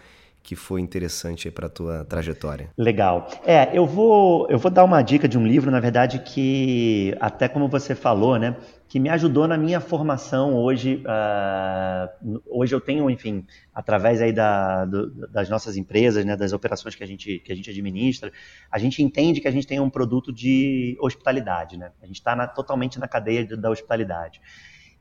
que 0.47 0.55
foi 0.55 0.79
interessante 0.79 1.51
para 1.51 1.67
a 1.67 1.69
tua 1.69 2.05
trajetória? 2.05 2.69
Legal. 2.77 3.27
É, 3.45 3.69
eu 3.77 3.85
vou, 3.85 4.49
eu 4.49 4.57
vou 4.57 4.71
dar 4.71 4.85
uma 4.85 5.01
dica 5.01 5.27
de 5.27 5.37
um 5.37 5.45
livro, 5.45 5.69
na 5.69 5.81
verdade, 5.81 6.19
que 6.19 7.13
até 7.19 7.49
como 7.49 7.67
você 7.67 7.93
falou, 7.93 8.39
né? 8.39 8.55
que 8.87 8.97
me 8.97 9.09
ajudou 9.09 9.45
na 9.45 9.57
minha 9.57 9.81
formação 9.81 10.55
hoje. 10.55 11.03
Uh, 11.03 12.41
hoje 12.45 12.73
eu 12.73 12.79
tenho, 12.79 13.09
enfim, 13.09 13.45
através 13.75 14.21
aí 14.21 14.31
da, 14.31 14.85
do, 14.85 15.09
das 15.27 15.49
nossas 15.49 15.75
empresas, 15.75 16.23
né, 16.23 16.37
das 16.37 16.53
operações 16.53 16.95
que 16.95 17.03
a, 17.03 17.07
gente, 17.07 17.39
que 17.39 17.51
a 17.51 17.55
gente 17.55 17.69
administra, 17.69 18.31
a 18.71 18.79
gente 18.79 19.03
entende 19.03 19.41
que 19.41 19.47
a 19.49 19.51
gente 19.51 19.67
tem 19.67 19.81
um 19.81 19.89
produto 19.89 20.31
de 20.31 20.97
hospitalidade. 21.01 21.75
Né? 21.75 21.91
A 22.01 22.05
gente 22.05 22.19
está 22.19 22.47
totalmente 22.47 22.97
na 22.97 23.07
cadeia 23.09 23.45
de, 23.45 23.57
da 23.57 23.69
hospitalidade. 23.69 24.39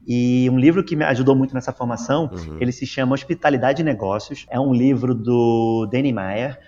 E 0.06 0.48
um 0.50 0.58
livro 0.58 0.84
que 0.84 0.94
me 0.94 1.04
ajudou 1.04 1.34
muito 1.34 1.52
nessa 1.52 1.72
formação, 1.72 2.30
uhum. 2.32 2.58
ele 2.60 2.70
se 2.70 2.86
chama 2.86 3.14
Hospitalidade 3.14 3.82
e 3.82 3.84
Negócios. 3.84 4.46
É 4.48 4.60
um 4.60 4.72
livro 4.72 5.14
do 5.14 5.86
Danny 5.90 6.12
Meyer. 6.12 6.58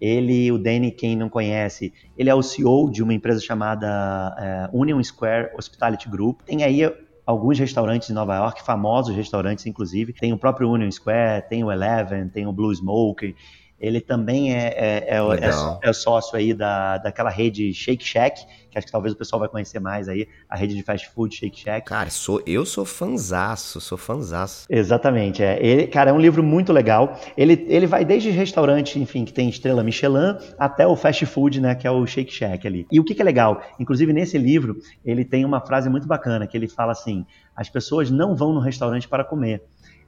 Ele, 0.00 0.50
o 0.52 0.58
Danny, 0.58 0.92
quem 0.92 1.16
não 1.16 1.28
conhece, 1.28 1.92
ele 2.16 2.30
é 2.30 2.34
o 2.34 2.40
CEO 2.40 2.88
de 2.88 3.02
uma 3.02 3.12
empresa 3.12 3.40
chamada 3.40 4.70
uh, 4.72 4.80
Union 4.80 5.02
Square 5.02 5.50
Hospitality 5.58 6.08
Group. 6.08 6.42
Tem 6.42 6.62
aí 6.62 6.82
alguns 7.26 7.58
restaurantes 7.58 8.08
em 8.08 8.14
Nova 8.14 8.36
York, 8.36 8.62
famosos 8.62 9.14
restaurantes, 9.14 9.66
inclusive. 9.66 10.12
Tem 10.12 10.32
o 10.32 10.38
próprio 10.38 10.70
Union 10.70 10.90
Square, 10.90 11.46
tem 11.48 11.62
o 11.64 11.70
Eleven, 11.70 12.28
tem 12.28 12.46
o 12.46 12.52
Blue 12.52 12.74
Smoke. 12.74 13.34
Ele 13.80 14.00
também 14.00 14.54
é, 14.54 14.66
é, 14.68 15.04
é, 15.08 15.18
é, 15.18 15.88
é 15.88 15.92
sócio 15.92 16.36
aí 16.36 16.52
da, 16.52 16.98
daquela 16.98 17.30
rede 17.30 17.72
Shake 17.72 18.04
Shack, 18.04 18.44
que 18.70 18.76
acho 18.76 18.86
que 18.86 18.92
talvez 18.92 19.14
o 19.14 19.16
pessoal 19.16 19.38
vai 19.38 19.48
conhecer 19.48 19.78
mais 19.78 20.08
aí, 20.08 20.28
a 20.48 20.56
rede 20.56 20.74
de 20.74 20.82
fast 20.82 21.08
food 21.10 21.34
Shake 21.34 21.60
Shack. 21.60 21.86
Cara, 21.86 22.10
sou, 22.10 22.42
eu 22.44 22.66
sou 22.66 22.84
fanzaço, 22.84 23.80
sou 23.80 23.96
fanzaço. 23.96 24.66
Exatamente, 24.68 25.42
é. 25.42 25.64
Ele, 25.64 25.86
cara, 25.86 26.10
é 26.10 26.12
um 26.12 26.20
livro 26.20 26.42
muito 26.42 26.72
legal. 26.72 27.18
Ele, 27.36 27.66
ele 27.68 27.86
vai 27.86 28.04
desde 28.04 28.30
restaurante, 28.30 28.98
enfim, 28.98 29.24
que 29.24 29.32
tem 29.32 29.48
estrela 29.48 29.84
Michelin, 29.84 30.36
até 30.58 30.86
o 30.86 30.96
fast 30.96 31.24
food, 31.26 31.60
né, 31.60 31.74
que 31.74 31.86
é 31.86 31.90
o 31.90 32.04
Shake 32.04 32.32
Shack 32.32 32.66
ali. 32.66 32.86
E 32.90 32.98
o 32.98 33.04
que, 33.04 33.14
que 33.14 33.22
é 33.22 33.24
legal? 33.24 33.62
Inclusive, 33.78 34.12
nesse 34.12 34.36
livro, 34.36 34.76
ele 35.04 35.24
tem 35.24 35.44
uma 35.44 35.60
frase 35.60 35.88
muito 35.88 36.06
bacana, 36.06 36.46
que 36.46 36.56
ele 36.56 36.68
fala 36.68 36.92
assim, 36.92 37.24
as 37.54 37.68
pessoas 37.68 38.10
não 38.10 38.34
vão 38.34 38.52
no 38.52 38.60
restaurante 38.60 39.08
para 39.08 39.24
comer, 39.24 39.62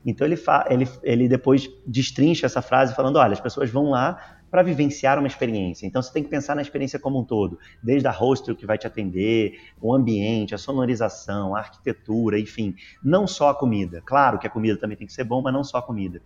então 0.04 0.26
ele, 0.26 0.38
ele, 0.68 0.88
ele 1.02 1.28
depois 1.28 1.68
destrincha 1.86 2.46
essa 2.46 2.62
frase 2.62 2.94
falando: 2.94 3.16
olha, 3.16 3.32
as 3.32 3.40
pessoas 3.40 3.70
vão 3.70 3.90
lá 3.90 4.38
para 4.50 4.62
vivenciar 4.62 5.18
uma 5.18 5.28
experiência. 5.28 5.86
Então 5.86 6.02
você 6.02 6.12
tem 6.12 6.22
que 6.22 6.28
pensar 6.28 6.56
na 6.56 6.62
experiência 6.62 6.98
como 6.98 7.20
um 7.20 7.24
todo, 7.24 7.58
desde 7.82 8.08
a 8.08 8.10
hostel 8.10 8.56
que 8.56 8.66
vai 8.66 8.76
te 8.76 8.86
atender, 8.86 9.54
o 9.80 9.94
ambiente, 9.94 10.54
a 10.54 10.58
sonorização, 10.58 11.54
a 11.54 11.60
arquitetura, 11.60 12.38
enfim, 12.38 12.74
não 13.02 13.26
só 13.26 13.50
a 13.50 13.54
comida. 13.54 14.02
Claro 14.04 14.38
que 14.38 14.46
a 14.46 14.50
comida 14.50 14.76
também 14.76 14.96
tem 14.96 15.06
que 15.06 15.12
ser 15.12 15.24
bom, 15.24 15.40
mas 15.40 15.52
não 15.52 15.62
só 15.62 15.78
a 15.78 15.82
comida. 15.82 16.20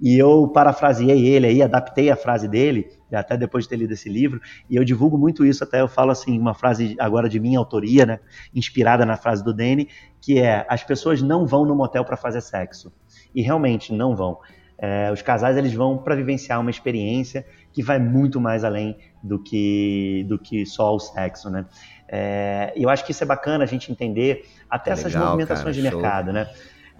E 0.00 0.18
eu 0.18 0.48
parafraseei 0.48 1.26
ele 1.26 1.46
aí, 1.46 1.62
adaptei 1.62 2.10
a 2.10 2.16
frase 2.16 2.48
dele, 2.48 2.90
até 3.12 3.36
depois 3.36 3.64
de 3.64 3.70
ter 3.70 3.76
lido 3.76 3.92
esse 3.92 4.08
livro, 4.08 4.40
e 4.68 4.74
eu 4.74 4.82
divulgo 4.82 5.18
muito 5.18 5.44
isso, 5.44 5.62
até 5.62 5.82
eu 5.82 5.88
falo 5.88 6.10
assim, 6.10 6.38
uma 6.38 6.54
frase 6.54 6.96
agora 6.98 7.28
de 7.28 7.38
minha 7.38 7.58
autoria, 7.58 8.06
né, 8.06 8.20
inspirada 8.54 9.04
na 9.04 9.18
frase 9.18 9.44
do 9.44 9.52
Danny, 9.52 9.88
que 10.18 10.38
é: 10.38 10.64
as 10.70 10.82
pessoas 10.82 11.20
não 11.20 11.46
vão 11.46 11.66
no 11.66 11.74
motel 11.74 12.02
para 12.02 12.16
fazer 12.16 12.40
sexo 12.40 12.90
e 13.34 13.42
realmente 13.42 13.92
não 13.92 14.14
vão. 14.14 14.38
É, 14.78 15.10
os 15.12 15.20
casais 15.20 15.56
eles 15.56 15.74
vão 15.74 15.98
para 15.98 16.14
vivenciar 16.14 16.58
uma 16.58 16.70
experiência 16.70 17.44
que 17.70 17.82
vai 17.82 17.98
muito 17.98 18.40
mais 18.40 18.64
além 18.64 18.96
do 19.22 19.38
que, 19.38 20.24
do 20.26 20.38
que 20.38 20.64
só 20.64 20.94
o 20.94 20.98
sexo, 20.98 21.50
né? 21.50 21.66
É, 22.08 22.72
eu 22.74 22.88
acho 22.88 23.04
que 23.04 23.12
isso 23.12 23.22
é 23.22 23.26
bacana 23.26 23.62
a 23.62 23.66
gente 23.66 23.92
entender 23.92 24.48
até 24.68 24.90
é 24.90 24.92
essas 24.94 25.12
legal, 25.12 25.26
movimentações 25.28 25.62
cara, 25.64 25.72
de 25.74 25.82
show. 25.82 26.00
mercado, 26.00 26.32
né? 26.32 26.48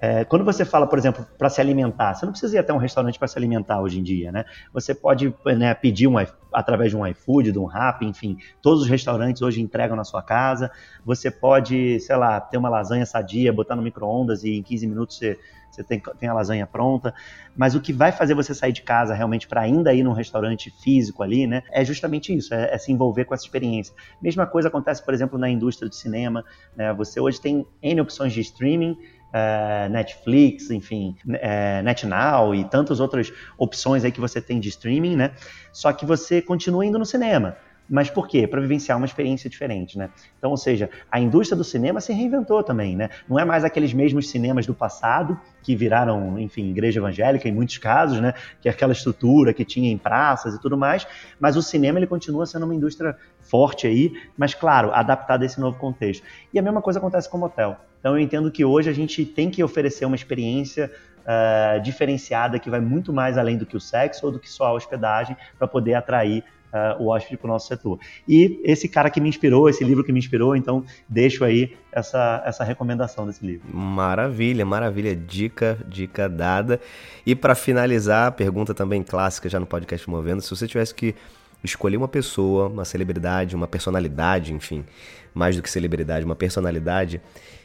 É, 0.03 0.24
quando 0.24 0.44
você 0.46 0.64
fala, 0.64 0.86
por 0.86 0.98
exemplo, 0.98 1.26
para 1.36 1.51
se 1.51 1.61
alimentar, 1.61 2.14
você 2.14 2.24
não 2.24 2.32
precisa 2.32 2.57
ir 2.57 2.59
até 2.59 2.72
um 2.72 2.78
restaurante 2.78 3.18
para 3.18 3.28
se 3.28 3.36
alimentar 3.36 3.82
hoje 3.82 4.01
em 4.01 4.03
dia, 4.03 4.32
né? 4.32 4.46
Você 4.72 4.94
pode 4.94 5.34
né, 5.44 5.74
pedir 5.74 6.09
um, 6.09 6.14
através 6.53 6.90
de 6.90 6.96
um 6.96 7.07
iFood, 7.07 7.53
de 7.53 7.59
um 7.59 7.66
Rappi, 7.66 8.07
enfim, 8.07 8.38
todos 8.62 8.82
os 8.82 8.88
restaurantes 8.88 9.42
hoje 9.42 9.61
entregam 9.61 9.94
na 9.94 10.05
sua 10.05 10.22
casa. 10.22 10.70
Você 11.05 11.30
pode, 11.30 12.01
sei 12.01 12.16
lá, 12.16 12.40
ter 12.40 12.57
uma 12.57 12.70
lasanha 12.70 13.05
sadia, 13.05 13.53
botar 13.53 13.76
no 13.76 13.82
micro-ondas 13.82 14.42
e 14.42 14.57
em 14.57 14.62
15 14.62 14.86
minutos 14.86 15.18
você, 15.18 15.38
você 15.70 15.84
tem, 15.84 16.01
tem 16.18 16.30
a 16.30 16.32
lasanha 16.32 16.66
pronta. 16.66 17.12
Mas 17.55 17.74
o 17.74 17.80
que 17.80 17.92
vai 17.92 18.11
fazer 18.11 18.34
você 18.34 18.55
sair 18.55 18.72
de 18.72 18.80
casa 18.80 19.12
realmente 19.12 19.46
para 19.46 19.61
ainda 19.61 19.92
ir 19.92 20.03
num 20.03 20.12
restaurante 20.12 20.70
físico 20.82 21.22
ali, 21.22 21.46
né? 21.46 21.62
É 21.70 21.84
justamente 21.84 22.34
isso, 22.34 22.55
é, 22.55 22.74
é, 22.74 22.78
se 22.78 22.90
envolver 22.90 23.26
com 23.26 23.34
essa 23.34 23.44
experiência. 23.44 23.94
Mesma 24.22 24.46
coisa 24.46 24.68
acontece, 24.68 25.05
por 25.05 25.12
exemplo, 25.12 25.38
na 25.38 25.51
indústria 25.51 25.90
do 25.90 25.94
cinema. 25.94 26.42
Né? 26.74 26.90
Você 26.94 27.20
hoje 27.20 27.38
tem 27.38 27.66
N 27.82 28.01
opções 28.01 28.32
de 28.32 28.40
streaming 28.40 28.96
é, 29.32 29.88
Netflix, 29.88 30.70
enfim, 30.70 31.16
é, 31.34 31.82
NetNow 31.82 32.54
e 32.54 32.64
tantas 32.64 33.00
outras 33.00 33.32
opções 33.56 34.04
aí 34.04 34.12
que 34.12 34.20
você 34.20 34.40
tem 34.40 34.60
de 34.60 34.68
streaming, 34.68 35.16
né? 35.16 35.32
Só 35.72 35.92
que 35.92 36.04
você 36.04 36.42
continua 36.42 36.84
indo 36.84 36.98
no 36.98 37.06
cinema. 37.06 37.56
Mas 37.91 38.09
por 38.09 38.28
quê? 38.28 38.47
Para 38.47 38.61
vivenciar 38.61 38.97
uma 38.97 39.05
experiência 39.05 39.51
diferente, 39.51 39.99
né? 39.99 40.11
Então, 40.38 40.53
ou 40.53 40.57
seja, 40.57 40.88
a 41.11 41.18
indústria 41.18 41.57
do 41.57 41.64
cinema 41.64 42.01
se 42.01 42.12
reinventou 42.12 42.62
também, 42.62 42.95
né? 42.95 43.09
Não 43.28 43.36
é 43.36 43.45
mais 43.45 43.64
aqueles 43.64 43.93
mesmos 43.93 44.30
cinemas 44.30 44.64
do 44.64 44.72
passado 44.72 45.38
que 45.61 45.74
viraram, 45.74 46.38
enfim, 46.38 46.70
igreja 46.70 47.01
evangélica 47.01 47.49
em 47.49 47.53
muitos 47.53 47.78
casos, 47.78 48.20
né? 48.20 48.32
Que 48.61 48.68
é 48.68 48.70
aquela 48.70 48.93
estrutura 48.93 49.53
que 49.53 49.64
tinha 49.64 49.91
em 49.91 49.99
praças 49.99 50.55
e 50.55 50.61
tudo 50.61 50.78
mais, 50.78 51.05
mas 51.41 51.57
o 51.57 51.62
cinema 51.62 51.99
ele 51.99 52.07
continua 52.07 52.47
sendo 52.47 52.64
uma 52.64 52.74
indústria 52.74 53.16
forte 53.41 53.88
aí, 53.88 54.12
mas 54.38 54.55
claro, 54.55 54.93
adaptada 54.93 55.45
a 55.45 55.47
esse 55.47 55.59
novo 55.59 55.76
contexto. 55.76 56.24
E 56.55 56.59
a 56.61 56.62
mesma 56.62 56.80
coisa 56.80 57.01
acontece 57.01 57.28
com 57.28 57.38
o 57.38 57.41
motel. 57.41 57.76
Então 57.99 58.16
eu 58.16 58.22
entendo 58.22 58.53
que 58.53 58.64
hoje 58.64 58.88
a 58.88 58.93
gente 58.93 59.24
tem 59.24 59.51
que 59.51 59.64
oferecer 59.64 60.05
uma 60.05 60.16
experiência 60.16 60.91
uh, 61.20 61.80
diferenciada 61.82 62.59
que 62.59 62.70
vai 62.70 62.80
muito 62.80 63.12
mais 63.12 63.36
além 63.36 63.57
do 63.57 63.66
que 63.66 63.76
o 63.76 63.80
sexo 63.80 64.26
ou 64.26 64.32
do 64.32 64.38
que 64.38 64.49
só 64.49 64.66
a 64.66 64.72
hospedagem 64.72 65.36
para 65.59 65.66
poder 65.66 65.95
atrair 65.95 66.45
uh, 66.72 67.02
o 67.02 67.08
hóspede 67.08 67.36
para 67.36 67.46
o 67.46 67.52
nosso 67.52 67.68
setor. 67.68 67.98
E 68.26 68.60
esse 68.64 68.88
cara 68.88 69.10
que 69.10 69.20
me 69.20 69.28
inspirou, 69.28 69.68
esse 69.68 69.84
livro 69.84 70.04
que 70.04 70.12
me 70.12 70.18
inspirou, 70.18 70.56
então 70.56 70.84
deixo 71.08 71.44
aí 71.44 71.76
essa, 71.92 72.42
essa 72.44 72.64
recomendação 72.64 73.26
desse 73.26 73.44
livro. 73.44 73.68
Maravilha, 73.72 74.64
maravilha. 74.64 75.14
Dica, 75.14 75.78
dica 75.86 76.28
dada. 76.28 76.80
E 77.26 77.34
para 77.34 77.54
finalizar, 77.54 78.32
pergunta 78.32 78.74
também 78.74 79.02
clássica 79.02 79.48
já 79.48 79.58
no 79.58 79.66
podcast 79.66 80.08
Movendo, 80.08 80.40
se 80.40 80.50
você 80.50 80.66
tivesse 80.66 80.94
que 80.94 81.14
escolher 81.62 81.96
uma 81.96 82.08
pessoa, 82.08 82.68
uma 82.68 82.84
celebridade, 82.84 83.54
uma 83.54 83.66
personalidade, 83.66 84.52
enfim, 84.52 84.84
mais 85.34 85.56
do 85.56 85.62
que 85.62 85.70
celebridade, 85.70 86.24
uma 86.24 86.36
personalidade 86.36 87.20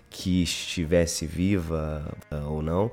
que 0.10 0.44
estivesse 0.44 1.26
viva 1.26 2.06
uh, 2.32 2.52
ou 2.52 2.62
não, 2.62 2.92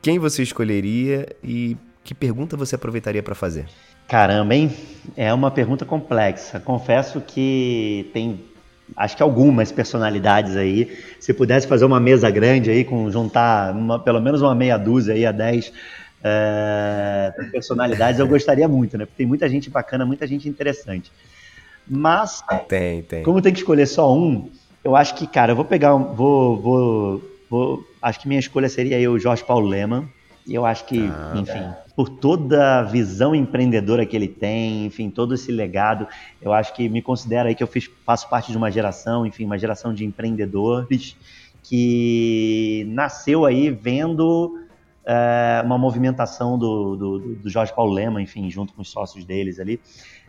quem 0.00 0.18
você 0.18 0.42
escolheria 0.42 1.26
e 1.42 1.76
que 2.02 2.14
pergunta 2.14 2.56
você 2.56 2.74
aproveitaria 2.74 3.22
para 3.22 3.34
fazer? 3.34 3.66
Caramba, 4.08 4.54
hein? 4.54 4.70
É 5.16 5.32
uma 5.32 5.50
pergunta 5.50 5.84
complexa. 5.84 6.60
Confesso 6.60 7.20
que 7.20 8.10
tem, 8.12 8.40
acho 8.96 9.16
que 9.16 9.22
algumas 9.22 9.72
personalidades 9.72 10.56
aí. 10.56 10.96
Se 11.20 11.32
pudesse 11.32 11.66
fazer 11.66 11.84
uma 11.84 12.00
mesa 12.00 12.30
grande 12.30 12.70
aí, 12.70 12.84
com 12.84 13.10
juntar 13.10 13.74
uma, 13.74 13.98
pelo 13.98 14.20
menos 14.20 14.42
uma 14.42 14.54
meia 14.54 14.76
dúzia 14.76 15.14
aí 15.14 15.26
a 15.26 15.32
dez 15.32 15.72
é, 16.22 17.32
personalidades, 17.52 18.18
eu 18.18 18.26
gostaria 18.26 18.66
muito, 18.66 18.96
né? 18.96 19.04
Porque 19.04 19.18
tem 19.18 19.26
muita 19.26 19.48
gente 19.48 19.68
bacana, 19.68 20.06
muita 20.06 20.26
gente 20.26 20.48
interessante. 20.48 21.12
Mas, 21.86 22.42
tem, 22.66 23.02
tem. 23.02 23.22
como 23.22 23.42
tem 23.42 23.52
que 23.52 23.58
escolher 23.58 23.86
só 23.86 24.12
um, 24.14 24.50
eu 24.82 24.96
acho 24.96 25.14
que, 25.14 25.26
cara, 25.26 25.52
eu 25.52 25.56
vou 25.56 25.66
pegar, 25.66 25.94
vou, 25.94 26.60
vou, 26.60 27.22
vou 27.50 27.84
acho 28.00 28.20
que 28.20 28.26
minha 28.26 28.40
escolha 28.40 28.68
seria 28.70 28.96
aí 28.96 29.06
o 29.06 29.18
Jorge 29.18 29.44
Paulo 29.44 29.66
Leman. 29.66 30.08
E 30.46 30.54
eu 30.54 30.66
acho 30.66 30.84
que, 30.84 31.08
ah, 31.10 31.32
enfim, 31.36 31.58
é. 31.58 31.76
por 31.96 32.08
toda 32.08 32.80
a 32.80 32.82
visão 32.82 33.34
empreendedora 33.34 34.04
que 34.04 34.14
ele 34.14 34.28
tem, 34.28 34.84
enfim, 34.84 35.08
todo 35.08 35.34
esse 35.34 35.50
legado, 35.50 36.06
eu 36.40 36.52
acho 36.52 36.74
que 36.74 36.88
me 36.88 37.00
considero 37.00 37.48
aí 37.48 37.54
que 37.54 37.62
eu 37.62 37.66
fiz, 37.66 37.90
faço 38.04 38.28
parte 38.28 38.52
de 38.52 38.58
uma 38.58 38.70
geração, 38.70 39.24
enfim, 39.24 39.46
uma 39.46 39.58
geração 39.58 39.94
de 39.94 40.04
empreendedores 40.04 41.16
que 41.62 42.86
nasceu 42.90 43.46
aí 43.46 43.70
vendo 43.70 44.60
é, 45.04 45.62
uma 45.64 45.78
movimentação 45.78 46.58
do, 46.58 46.96
do, 46.96 47.18
do, 47.36 47.50
Jorge 47.50 47.74
Paulo 47.74 47.92
Lema, 47.92 48.20
enfim, 48.20 48.50
junto 48.50 48.74
com 48.74 48.82
os 48.82 48.90
sócios 48.90 49.24
deles 49.24 49.58
ali, 49.58 49.80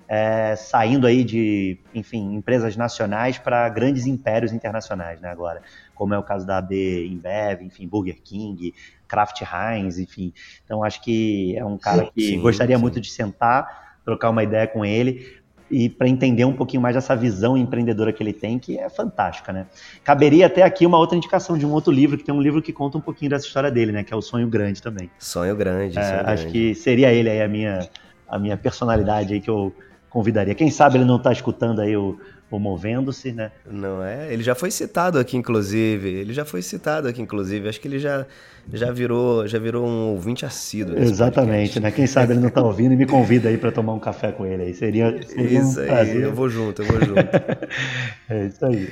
é, 0.08 0.56
saindo 0.56 1.06
aí 1.08 1.24
de, 1.24 1.78
enfim, 1.94 2.36
empresas 2.36 2.78
nacionais 2.78 3.38
para 3.38 3.68
grandes 3.70 4.06
impérios 4.06 4.54
internacionais, 4.54 5.20
né, 5.20 5.30
agora, 5.30 5.62
como 5.96 6.14
é 6.14 6.20
o 6.20 6.24
caso 6.24 6.46
da 6.46 6.58
AB 6.58 7.08
InBev, 7.08 7.64
enfim, 7.64 7.88
Burger 7.88 8.22
King, 8.22 8.74
Kraft 9.08 9.42
Heinz, 9.42 9.98
enfim. 9.98 10.34
Então 10.64 10.84
acho 10.84 11.02
que 11.02 11.58
é 11.58 11.66
um 11.66 11.78
cara 11.78 12.12
que 12.14 12.22
sim, 12.22 12.42
gostaria 12.42 12.76
sim. 12.76 12.82
muito 12.82 13.02
de 13.02 13.10
sentar, 13.10 13.98
trocar 14.04 14.30
uma 14.30 14.44
ideia 14.44 14.68
com 14.68 14.86
ele 14.86 15.44
e 15.70 15.90
para 15.90 16.08
entender 16.08 16.46
um 16.46 16.54
pouquinho 16.54 16.82
mais 16.82 16.96
dessa 16.96 17.16
visão 17.16 17.58
empreendedora 17.58 18.14
que 18.14 18.22
ele 18.22 18.34
tem, 18.34 18.60
que 18.60 18.78
é 18.78 18.88
fantástica, 18.90 19.52
né? 19.52 19.66
Caberia 20.04 20.46
até 20.46 20.62
aqui 20.62 20.86
uma 20.86 20.98
outra 20.98 21.18
indicação 21.18 21.58
de 21.58 21.66
um 21.66 21.72
outro 21.72 21.92
livro, 21.92 22.18
que 22.18 22.24
tem 22.24 22.34
um 22.34 22.42
livro 22.42 22.62
que 22.62 22.72
conta 22.72 22.98
um 22.98 23.02
pouquinho 23.02 23.32
dessa 23.32 23.48
história 23.48 23.72
dele, 23.72 23.92
né? 23.92 24.04
Que 24.04 24.14
é 24.14 24.16
o 24.16 24.22
Sonho 24.22 24.48
Grande 24.48 24.82
também. 24.82 25.10
Sonho 25.18 25.56
Grande, 25.56 25.98
é, 25.98 26.04
sonho 26.04 26.22
Acho 26.28 26.44
grande. 26.44 26.52
que 26.52 26.76
seria 26.76 27.12
ele 27.12 27.30
aí 27.30 27.42
a 27.42 27.48
minha, 27.48 27.80
a 28.28 28.38
minha 28.38 28.56
personalidade 28.56 29.34
aí 29.34 29.42
que 29.42 29.50
eu 29.50 29.74
convidaria. 30.10 30.54
Quem 30.54 30.70
sabe 30.70 30.98
ele 30.98 31.06
não 31.06 31.18
está 31.18 31.32
escutando 31.32 31.82
aí 31.82 31.98
o, 31.98 32.18
movendo-se, 32.60 33.32
né? 33.32 33.52
Não 33.70 34.04
é? 34.04 34.32
Ele 34.34 34.44
já 34.44 34.56
foi 34.56 34.72
citado 34.72 35.20
aqui, 35.20 35.38
inclusive. 35.38 36.10
Ele 36.10 36.34
já 36.34 36.46
foi 36.46 36.62
citado 36.62 37.08
aqui, 37.08 37.22
inclusive. 37.22 37.68
Acho 37.68 37.80
que 37.80 37.88
ele 37.88 38.00
já, 38.00 38.26
já 38.74 38.92
virou 38.92 39.48
já 39.48 39.60
virou 39.60 39.86
um 39.86 40.12
ouvinte 40.12 40.46
assíduo. 40.46 40.98
Exatamente, 40.98 41.74
podcast. 41.74 41.80
né? 41.80 41.92
Quem 41.92 42.08
sabe 42.08 42.34
ele 42.34 42.40
não 42.40 42.50
está 42.50 42.62
ouvindo 42.62 42.94
e 42.94 42.96
me 42.96 43.06
convida 43.06 43.50
aí 43.50 43.58
para 43.58 43.72
tomar 43.72 43.94
um 43.94 44.00
café 44.00 44.32
com 44.32 44.46
ele 44.46 44.64
aí. 44.64 44.74
Seria, 44.74 45.22
seria 45.24 45.60
isso 45.60 45.80
um 45.80 45.84
aí, 45.84 45.88
prazer. 45.88 46.22
eu 46.22 46.34
vou 46.34 46.50
junto, 46.50 46.82
eu 46.82 46.86
vou 46.86 47.00
junto. 47.00 47.20
é 48.30 48.46
isso 48.46 48.66
aí. 48.66 48.90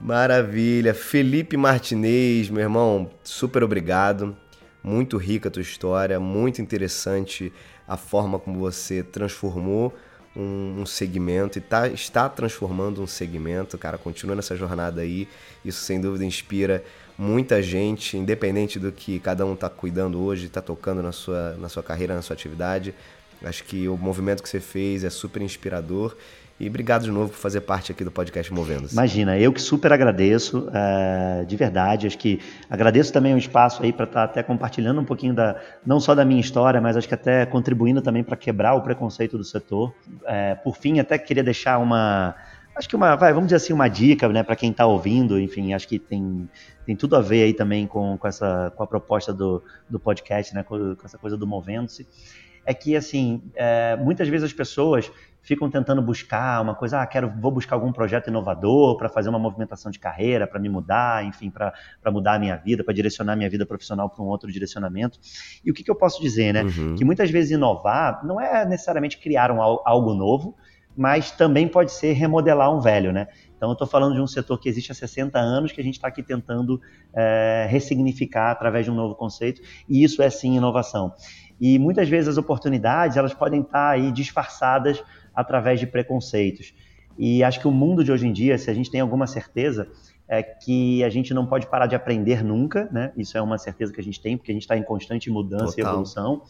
Maravilha. 0.00 0.94
Felipe 0.94 1.56
Martinez, 1.56 2.48
meu 2.48 2.62
irmão, 2.62 3.10
super 3.22 3.62
obrigado. 3.62 4.36
Muito 4.82 5.18
rica 5.18 5.48
a 5.48 5.52
tua 5.52 5.62
história, 5.62 6.18
muito 6.18 6.62
interessante 6.62 7.52
a 7.86 7.96
forma 7.96 8.38
como 8.38 8.58
você 8.58 9.02
transformou 9.02 9.94
um, 10.34 10.80
um 10.80 10.86
segmento 10.86 11.58
e 11.58 11.60
tá, 11.60 11.88
está 11.88 12.28
transformando 12.28 13.02
um 13.02 13.06
segmento, 13.06 13.76
cara. 13.76 13.98
Continua 13.98 14.36
nessa 14.36 14.56
jornada 14.56 15.00
aí. 15.00 15.28
Isso 15.64 15.82
sem 15.82 16.00
dúvida 16.00 16.24
inspira 16.24 16.84
muita 17.18 17.62
gente, 17.62 18.16
independente 18.16 18.78
do 18.78 18.90
que 18.90 19.18
cada 19.20 19.44
um 19.44 19.54
está 19.54 19.68
cuidando 19.68 20.20
hoje, 20.20 20.46
está 20.46 20.62
tocando 20.62 21.02
na 21.02 21.12
sua, 21.12 21.54
na 21.56 21.68
sua 21.68 21.82
carreira, 21.82 22.14
na 22.14 22.22
sua 22.22 22.34
atividade. 22.34 22.94
Acho 23.42 23.64
que 23.64 23.88
o 23.88 23.96
movimento 23.96 24.42
que 24.42 24.48
você 24.48 24.60
fez 24.60 25.04
é 25.04 25.10
super 25.10 25.42
inspirador 25.42 26.16
e 26.60 26.68
obrigado 26.68 27.04
de 27.04 27.10
novo 27.10 27.30
por 27.30 27.38
fazer 27.38 27.62
parte 27.62 27.90
aqui 27.90 28.04
do 28.04 28.10
podcast 28.10 28.52
Movendo-se. 28.52 28.92
Imagina, 28.92 29.38
eu 29.38 29.50
que 29.50 29.62
super 29.62 29.90
agradeço, 29.94 30.68
é, 30.74 31.42
de 31.44 31.56
verdade. 31.56 32.06
Acho 32.06 32.18
que 32.18 32.38
agradeço 32.68 33.10
também 33.10 33.32
o 33.32 33.38
espaço 33.38 33.82
aí 33.82 33.94
para 33.94 34.04
estar 34.04 34.20
tá 34.20 34.24
até 34.24 34.42
compartilhando 34.42 35.00
um 35.00 35.04
pouquinho 35.04 35.32
da, 35.32 35.58
não 35.86 35.98
só 35.98 36.14
da 36.14 36.22
minha 36.22 36.40
história, 36.40 36.78
mas 36.78 36.98
acho 36.98 37.08
que 37.08 37.14
até 37.14 37.46
contribuindo 37.46 38.02
também 38.02 38.22
para 38.22 38.36
quebrar 38.36 38.74
o 38.74 38.82
preconceito 38.82 39.38
do 39.38 39.44
setor. 39.44 39.94
É, 40.26 40.54
por 40.54 40.76
fim, 40.76 41.00
até 41.00 41.16
queria 41.16 41.42
deixar 41.42 41.78
uma 41.78 42.36
acho 42.76 42.88
que 42.88 42.96
uma, 42.96 43.16
vai, 43.16 43.32
vamos 43.32 43.48
dizer 43.48 43.56
assim, 43.56 43.72
uma 43.72 43.88
dica, 43.88 44.28
né, 44.28 44.42
para 44.42 44.56
quem 44.56 44.70
está 44.70 44.86
ouvindo, 44.86 45.38
enfim, 45.38 45.74
acho 45.74 45.86
que 45.86 45.98
tem, 45.98 46.48
tem 46.86 46.96
tudo 46.96 47.16
a 47.16 47.20
ver 47.20 47.42
aí 47.42 47.52
também 47.52 47.86
com, 47.86 48.16
com, 48.16 48.26
essa, 48.26 48.72
com 48.74 48.82
a 48.82 48.86
proposta 48.86 49.32
do, 49.34 49.62
do 49.88 49.98
podcast, 49.98 50.54
né, 50.54 50.62
com, 50.62 50.94
com 50.94 51.04
essa 51.04 51.18
coisa 51.18 51.36
do 51.36 51.46
movendo-se, 51.46 52.06
é 52.64 52.72
que, 52.72 52.94
assim, 52.96 53.42
é, 53.54 53.96
muitas 53.96 54.28
vezes 54.28 54.44
as 54.44 54.52
pessoas 54.52 55.10
ficam 55.42 55.70
tentando 55.70 56.02
buscar 56.02 56.60
uma 56.60 56.74
coisa, 56.74 57.00
ah, 57.00 57.06
quero, 57.06 57.32
vou 57.40 57.50
buscar 57.50 57.76
algum 57.76 57.92
projeto 57.92 58.28
inovador 58.28 58.96
para 58.96 59.08
fazer 59.08 59.28
uma 59.28 59.38
movimentação 59.38 59.90
de 59.90 59.98
carreira, 59.98 60.46
para 60.46 60.60
me 60.60 60.68
mudar, 60.68 61.24
enfim, 61.24 61.50
para 61.50 61.72
mudar 62.10 62.34
a 62.34 62.38
minha 62.38 62.56
vida, 62.56 62.84
para 62.84 62.94
direcionar 62.94 63.32
a 63.32 63.36
minha 63.36 63.50
vida 63.50 63.64
profissional 63.64 64.08
para 64.08 64.22
um 64.22 64.26
outro 64.26 64.50
direcionamento. 64.50 65.18
E 65.64 65.70
o 65.70 65.74
que, 65.74 65.82
que 65.82 65.90
eu 65.90 65.96
posso 65.96 66.20
dizer, 66.20 66.52
né? 66.52 66.62
Uhum. 66.62 66.94
Que 66.94 67.04
muitas 67.04 67.30
vezes 67.30 67.52
inovar 67.52 68.24
não 68.24 68.40
é 68.40 68.64
necessariamente 68.66 69.18
criar 69.18 69.50
um, 69.50 69.60
algo 69.60 70.14
novo, 70.14 70.56
mas 70.96 71.30
também 71.30 71.68
pode 71.68 71.92
ser 71.92 72.12
remodelar 72.12 72.74
um 72.74 72.80
velho, 72.80 73.12
né? 73.12 73.28
Então, 73.56 73.68
eu 73.68 73.74
estou 73.74 73.86
falando 73.86 74.14
de 74.14 74.20
um 74.20 74.26
setor 74.26 74.58
que 74.58 74.68
existe 74.68 74.90
há 74.90 74.94
60 74.94 75.38
anos, 75.38 75.70
que 75.70 75.80
a 75.80 75.84
gente 75.84 75.94
está 75.94 76.08
aqui 76.08 76.22
tentando 76.22 76.80
é, 77.14 77.66
ressignificar 77.68 78.50
através 78.50 78.86
de 78.86 78.90
um 78.90 78.94
novo 78.94 79.14
conceito, 79.14 79.60
e 79.88 80.02
isso 80.02 80.22
é 80.22 80.30
sim 80.30 80.56
inovação. 80.56 81.12
E 81.60 81.78
muitas 81.78 82.08
vezes 82.08 82.28
as 82.28 82.36
oportunidades 82.38 83.18
elas 83.18 83.34
podem 83.34 83.60
estar 83.60 83.72
tá 83.72 83.90
aí 83.90 84.10
disfarçadas 84.10 85.02
através 85.34 85.80
de 85.80 85.86
preconceitos. 85.86 86.74
E 87.18 87.42
acho 87.44 87.60
que 87.60 87.68
o 87.68 87.72
mundo 87.72 88.02
de 88.02 88.10
hoje 88.10 88.26
em 88.26 88.32
dia, 88.32 88.56
se 88.56 88.70
a 88.70 88.74
gente 88.74 88.90
tem 88.90 89.00
alguma 89.00 89.26
certeza, 89.26 89.88
é 90.26 90.42
que 90.42 91.02
a 91.02 91.08
gente 91.08 91.34
não 91.34 91.44
pode 91.44 91.66
parar 91.66 91.86
de 91.86 91.94
aprender 91.94 92.44
nunca, 92.44 92.88
né? 92.92 93.12
Isso 93.16 93.36
é 93.36 93.42
uma 93.42 93.58
certeza 93.58 93.92
que 93.92 94.00
a 94.00 94.04
gente 94.04 94.20
tem, 94.20 94.36
porque 94.36 94.52
a 94.52 94.54
gente 94.54 94.62
está 94.62 94.76
em 94.76 94.82
constante 94.82 95.28
mudança 95.28 95.76
Total. 95.76 95.78
e 95.78 95.88
evolução. 95.88 96.42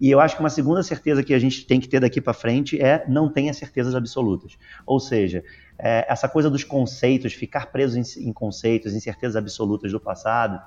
E 0.00 0.10
eu 0.10 0.20
acho 0.20 0.36
que 0.36 0.40
uma 0.40 0.50
segunda 0.50 0.82
certeza 0.82 1.22
que 1.22 1.34
a 1.34 1.38
gente 1.38 1.66
tem 1.66 1.80
que 1.80 1.88
ter 1.88 2.00
daqui 2.00 2.20
para 2.20 2.32
frente 2.32 2.80
é 2.80 3.04
não 3.08 3.30
tenha 3.30 3.52
certezas 3.52 3.94
absolutas. 3.94 4.56
Ou 4.86 5.00
seja, 5.00 5.42
é, 5.78 6.06
essa 6.08 6.28
coisa 6.28 6.48
dos 6.48 6.64
conceitos, 6.64 7.32
ficar 7.32 7.66
preso 7.72 7.98
em, 7.98 8.28
em 8.28 8.32
conceitos, 8.32 8.94
em 8.94 9.00
certezas 9.00 9.36
absolutas 9.36 9.90
do 9.90 10.00
passado, 10.00 10.60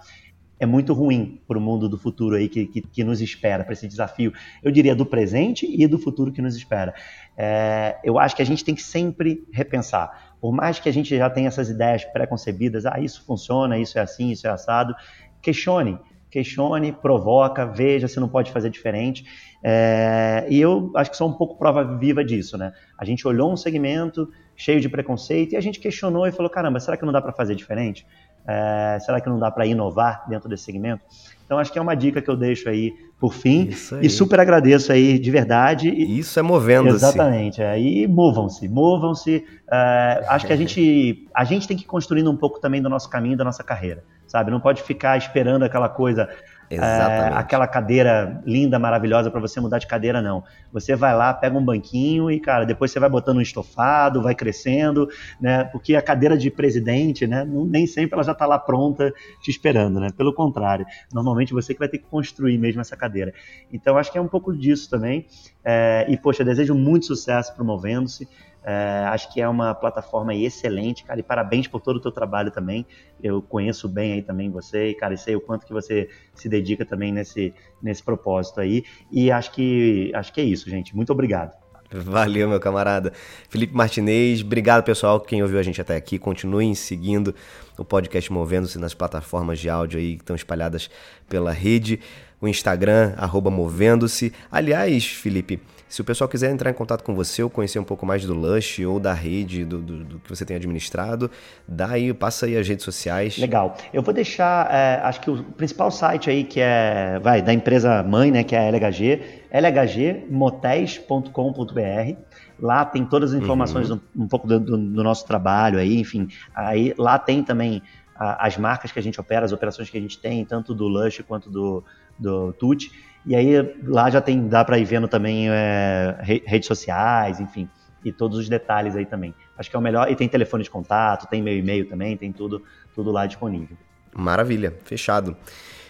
é 0.59 0.65
muito 0.65 0.93
ruim 0.93 1.41
para 1.47 1.57
o 1.57 1.61
mundo 1.61 1.89
do 1.89 1.97
futuro 1.97 2.35
aí 2.35 2.47
que, 2.47 2.67
que, 2.67 2.81
que 2.81 3.03
nos 3.03 3.19
espera, 3.19 3.63
para 3.63 3.73
esse 3.73 3.87
desafio, 3.87 4.31
eu 4.61 4.71
diria, 4.71 4.95
do 4.95 5.05
presente 5.05 5.65
e 5.67 5.87
do 5.87 5.97
futuro 5.97 6.31
que 6.31 6.41
nos 6.41 6.55
espera. 6.55 6.93
É, 7.37 7.97
eu 8.03 8.19
acho 8.19 8.35
que 8.35 8.41
a 8.41 8.45
gente 8.45 8.63
tem 8.63 8.75
que 8.75 8.83
sempre 8.83 9.47
repensar. 9.51 10.35
Por 10.39 10.51
mais 10.51 10.79
que 10.79 10.89
a 10.89 10.93
gente 10.93 11.15
já 11.15 11.29
tenha 11.29 11.47
essas 11.47 11.69
ideias 11.69 12.03
pré-concebidas, 12.05 12.85
ah, 12.85 12.99
isso 12.99 13.23
funciona, 13.25 13.77
isso 13.77 13.97
é 13.97 14.01
assim, 14.01 14.31
isso 14.31 14.47
é 14.47 14.49
assado, 14.49 14.95
questione, 15.41 15.99
questione, 16.29 16.91
provoca, 16.91 17.65
veja 17.65 18.07
se 18.07 18.19
não 18.19 18.27
pode 18.27 18.51
fazer 18.51 18.69
diferente. 18.69 19.25
É, 19.63 20.47
e 20.49 20.59
eu 20.59 20.91
acho 20.95 21.11
que 21.11 21.17
sou 21.17 21.29
um 21.29 21.33
pouco 21.33 21.57
prova 21.57 21.83
viva 21.97 22.23
disso, 22.23 22.57
né? 22.57 22.73
A 22.97 23.05
gente 23.05 23.27
olhou 23.27 23.51
um 23.51 23.57
segmento 23.57 24.31
cheio 24.55 24.79
de 24.79 24.89
preconceito 24.89 25.53
e 25.53 25.57
a 25.57 25.61
gente 25.61 25.79
questionou 25.79 26.25
e 26.27 26.31
falou: 26.31 26.49
caramba, 26.49 26.79
será 26.79 26.97
que 26.97 27.05
não 27.05 27.13
dá 27.13 27.21
para 27.21 27.33
fazer 27.33 27.55
diferente? 27.55 28.05
É, 28.47 28.97
será 28.99 29.21
que 29.21 29.29
não 29.29 29.37
dá 29.37 29.51
para 29.51 29.65
inovar 29.65 30.27
dentro 30.27 30.49
desse 30.49 30.63
segmento? 30.63 31.03
Então 31.51 31.59
acho 31.59 31.69
que 31.69 31.77
é 31.77 31.81
uma 31.81 31.95
dica 31.95 32.21
que 32.21 32.29
eu 32.29 32.37
deixo 32.37 32.69
aí 32.69 32.93
por 33.19 33.33
fim 33.33 33.69
e 34.01 34.09
super 34.09 34.39
agradeço 34.39 34.89
aí 34.89 35.19
de 35.19 35.29
verdade. 35.29 35.89
Isso 35.89 36.39
é 36.39 36.41
movendo-se. 36.41 36.95
Exatamente. 36.95 37.61
Aí 37.61 38.05
é, 38.05 38.07
movam-se, 38.07 38.69
movam-se. 38.69 39.43
É, 39.69 40.23
acho 40.29 40.47
que 40.47 40.53
a 40.53 40.55
gente 40.55 41.27
a 41.35 41.43
gente 41.43 41.67
tem 41.67 41.75
que 41.75 41.83
ir 41.83 41.87
construindo 41.87 42.31
um 42.31 42.37
pouco 42.37 42.57
também 42.61 42.81
do 42.81 42.87
nosso 42.87 43.09
caminho, 43.09 43.35
da 43.35 43.43
nossa 43.43 43.65
carreira, 43.65 44.01
sabe? 44.25 44.49
Não 44.49 44.61
pode 44.61 44.81
ficar 44.81 45.17
esperando 45.17 45.63
aquela 45.63 45.89
coisa 45.89 46.29
é, 46.75 47.31
aquela 47.33 47.67
cadeira 47.67 48.41
linda, 48.45 48.79
maravilhosa 48.79 49.29
para 49.29 49.39
você 49.39 49.59
mudar 49.59 49.79
de 49.79 49.87
cadeira, 49.87 50.21
não. 50.21 50.43
Você 50.71 50.95
vai 50.95 51.15
lá, 51.15 51.33
pega 51.33 51.57
um 51.57 51.63
banquinho 51.63 52.29
e, 52.31 52.39
cara, 52.39 52.65
depois 52.65 52.91
você 52.91 52.99
vai 52.99 53.09
botando 53.09 53.37
um 53.37 53.41
estofado, 53.41 54.21
vai 54.21 54.35
crescendo, 54.35 55.09
né? 55.39 55.63
Porque 55.65 55.95
a 55.95 56.01
cadeira 56.01 56.37
de 56.37 56.49
presidente, 56.49 57.27
né? 57.27 57.45
Nem 57.45 57.85
sempre 57.85 58.15
ela 58.15 58.23
já 58.23 58.31
está 58.31 58.45
lá 58.45 58.57
pronta 58.59 59.13
te 59.41 59.51
esperando, 59.51 59.99
né? 59.99 60.09
Pelo 60.15 60.33
contrário, 60.33 60.85
normalmente 61.13 61.53
você 61.53 61.73
que 61.73 61.79
vai 61.79 61.89
ter 61.89 61.97
que 61.97 62.05
construir 62.05 62.57
mesmo 62.57 62.81
essa 62.81 62.95
cadeira. 62.95 63.33
Então, 63.71 63.97
acho 63.97 64.11
que 64.11 64.17
é 64.17 64.21
um 64.21 64.27
pouco 64.27 64.55
disso 64.55 64.89
também. 64.89 65.25
É, 65.63 66.05
e, 66.09 66.17
poxa, 66.17 66.43
desejo 66.43 66.73
muito 66.73 67.05
sucesso 67.05 67.53
promovendo-se. 67.55 68.27
É, 68.63 69.05
acho 69.07 69.33
que 69.33 69.41
é 69.41 69.47
uma 69.47 69.73
plataforma 69.73 70.35
excelente, 70.35 71.03
cara, 71.03 71.19
e 71.19 71.23
parabéns 71.23 71.67
por 71.67 71.81
todo 71.81 71.97
o 71.97 71.99
teu 71.99 72.11
trabalho 72.11 72.51
também. 72.51 72.85
Eu 73.21 73.41
conheço 73.41 73.89
bem 73.89 74.13
aí 74.13 74.21
também 74.21 74.49
você, 74.49 74.89
e, 74.89 74.93
cara, 74.93 75.13
e 75.13 75.17
sei 75.17 75.35
o 75.35 75.41
quanto 75.41 75.65
que 75.65 75.73
você 75.73 76.09
se 76.33 76.47
dedica 76.47 76.85
também 76.85 77.11
nesse, 77.11 77.53
nesse 77.81 78.03
propósito 78.03 78.61
aí. 78.61 78.83
E 79.11 79.31
acho 79.31 79.51
que, 79.51 80.11
acho 80.13 80.31
que 80.31 80.41
é 80.41 80.43
isso, 80.43 80.69
gente. 80.69 80.95
Muito 80.95 81.11
obrigado. 81.11 81.61
Valeu, 81.93 82.47
meu 82.47 82.59
camarada. 82.59 83.11
Felipe 83.49 83.75
Martinez, 83.75 84.41
obrigado, 84.41 84.83
pessoal, 84.83 85.19
quem 85.19 85.43
ouviu 85.43 85.59
a 85.59 85.63
gente 85.63 85.81
até 85.81 85.95
aqui. 85.95 86.17
Continuem 86.17 86.73
seguindo 86.73 87.35
o 87.77 87.83
podcast 87.83 88.31
Movendo-se 88.31 88.79
nas 88.79 88.93
plataformas 88.93 89.59
de 89.59 89.69
áudio 89.69 89.99
aí 89.99 90.15
que 90.15 90.21
estão 90.21 90.35
espalhadas 90.35 90.89
pela 91.27 91.51
rede. 91.51 91.99
O 92.39 92.47
Instagram, 92.47 93.13
arroba 93.17 93.51
Movendo-se. 93.51 94.33
Aliás, 94.49 95.05
Felipe, 95.05 95.59
se 95.91 95.99
o 95.99 96.05
pessoal 96.05 96.29
quiser 96.29 96.49
entrar 96.49 96.71
em 96.71 96.73
contato 96.73 97.03
com 97.03 97.13
você 97.13 97.43
ou 97.43 97.49
conhecer 97.49 97.77
um 97.77 97.83
pouco 97.83 98.05
mais 98.05 98.25
do 98.25 98.33
Lush 98.33 98.79
ou 98.79 98.97
da 98.97 99.13
rede, 99.13 99.65
do, 99.65 99.79
do, 99.79 100.05
do 100.05 100.19
que 100.19 100.29
você 100.29 100.45
tem 100.45 100.55
administrado, 100.55 101.29
dá 101.67 101.89
aí, 101.89 102.13
passa 102.13 102.45
aí 102.45 102.55
as 102.55 102.65
redes 102.65 102.85
sociais. 102.85 103.37
Legal. 103.37 103.75
Eu 103.93 104.01
vou 104.01 104.13
deixar, 104.13 104.73
é, 104.73 105.01
acho 105.03 105.19
que 105.19 105.29
o 105.29 105.43
principal 105.43 105.91
site 105.91 106.29
aí 106.29 106.45
que 106.45 106.61
é, 106.61 107.19
vai, 107.19 107.41
da 107.41 107.51
empresa 107.51 108.01
mãe, 108.03 108.31
né, 108.31 108.41
que 108.41 108.55
é 108.55 108.59
a 108.59 108.71
LHG, 108.71 109.21
lhgmotéis.com.br. 109.51 112.15
Lá 112.57 112.85
tem 112.85 113.05
todas 113.05 113.33
as 113.33 113.41
informações 113.41 113.89
uhum. 113.89 113.99
um, 114.15 114.23
um, 114.23 114.27
pouco 114.29 114.47
do, 114.47 114.61
do, 114.61 115.03
nosso 115.03 115.27
trabalho 115.27 115.77
aí, 115.77 115.99
enfim. 115.99 116.29
Aí, 116.55 116.93
lá 116.97 117.19
tem 117.19 117.43
também 117.43 117.81
as 118.15 118.55
marcas 118.55 118.93
que 118.93 118.99
a 118.99 119.03
gente 119.03 119.19
opera, 119.19 119.43
as 119.43 119.51
operações 119.51 119.89
que 119.89 119.97
a 119.97 120.01
gente 120.01 120.17
tem, 120.17 120.45
tanto 120.45 120.73
do 120.73 120.87
Lush 120.87 121.21
quanto 121.27 121.49
do, 121.49 121.83
do 122.17 122.53
Tuti. 122.53 123.10
E 123.25 123.35
aí 123.35 123.75
lá 123.83 124.09
já 124.09 124.19
tem, 124.19 124.47
dá 124.47 124.65
para 124.65 124.77
ir 124.77 124.85
vendo 124.85 125.07
também 125.07 125.47
é, 125.49 126.17
redes 126.45 126.67
sociais, 126.67 127.39
enfim, 127.39 127.69
e 128.03 128.11
todos 128.11 128.37
os 128.37 128.49
detalhes 128.49 128.95
aí 128.95 129.05
também. 129.05 129.33
Acho 129.57 129.69
que 129.69 129.75
é 129.75 129.79
o 129.79 129.81
melhor. 129.81 130.11
E 130.11 130.15
tem 130.15 130.27
telefone 130.27 130.63
de 130.63 130.69
contato, 130.69 131.29
tem 131.29 131.41
meu 131.41 131.55
e-mail 131.55 131.87
também, 131.87 132.17
tem 132.17 132.31
tudo, 132.31 132.63
tudo 132.95 133.11
lá 133.11 133.25
disponível. 133.25 133.77
Maravilha, 134.13 134.73
fechado. 134.85 135.37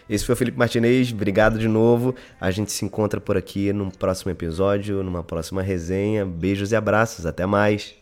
Esse 0.10 0.26
foi 0.26 0.34
o 0.34 0.36
Felipe 0.36 0.58
Martinez, 0.58 1.14
obrigado 1.14 1.58
de 1.58 1.70
novo. 1.70 2.14
A 2.40 2.52
gente 2.52 2.72
se 2.72 2.84
encontra 2.84 3.22
por 3.22 3.38
aqui 3.38 3.72
num 3.72 3.90
próximo 3.90 4.30
episódio, 4.30 5.02
numa 5.04 5.24
próxima 5.24 5.62
resenha. 5.62 6.26
Beijos 6.26 6.74
e 6.74 6.76
abraços, 6.76 7.26
até 7.26 7.46
mais. 7.46 7.96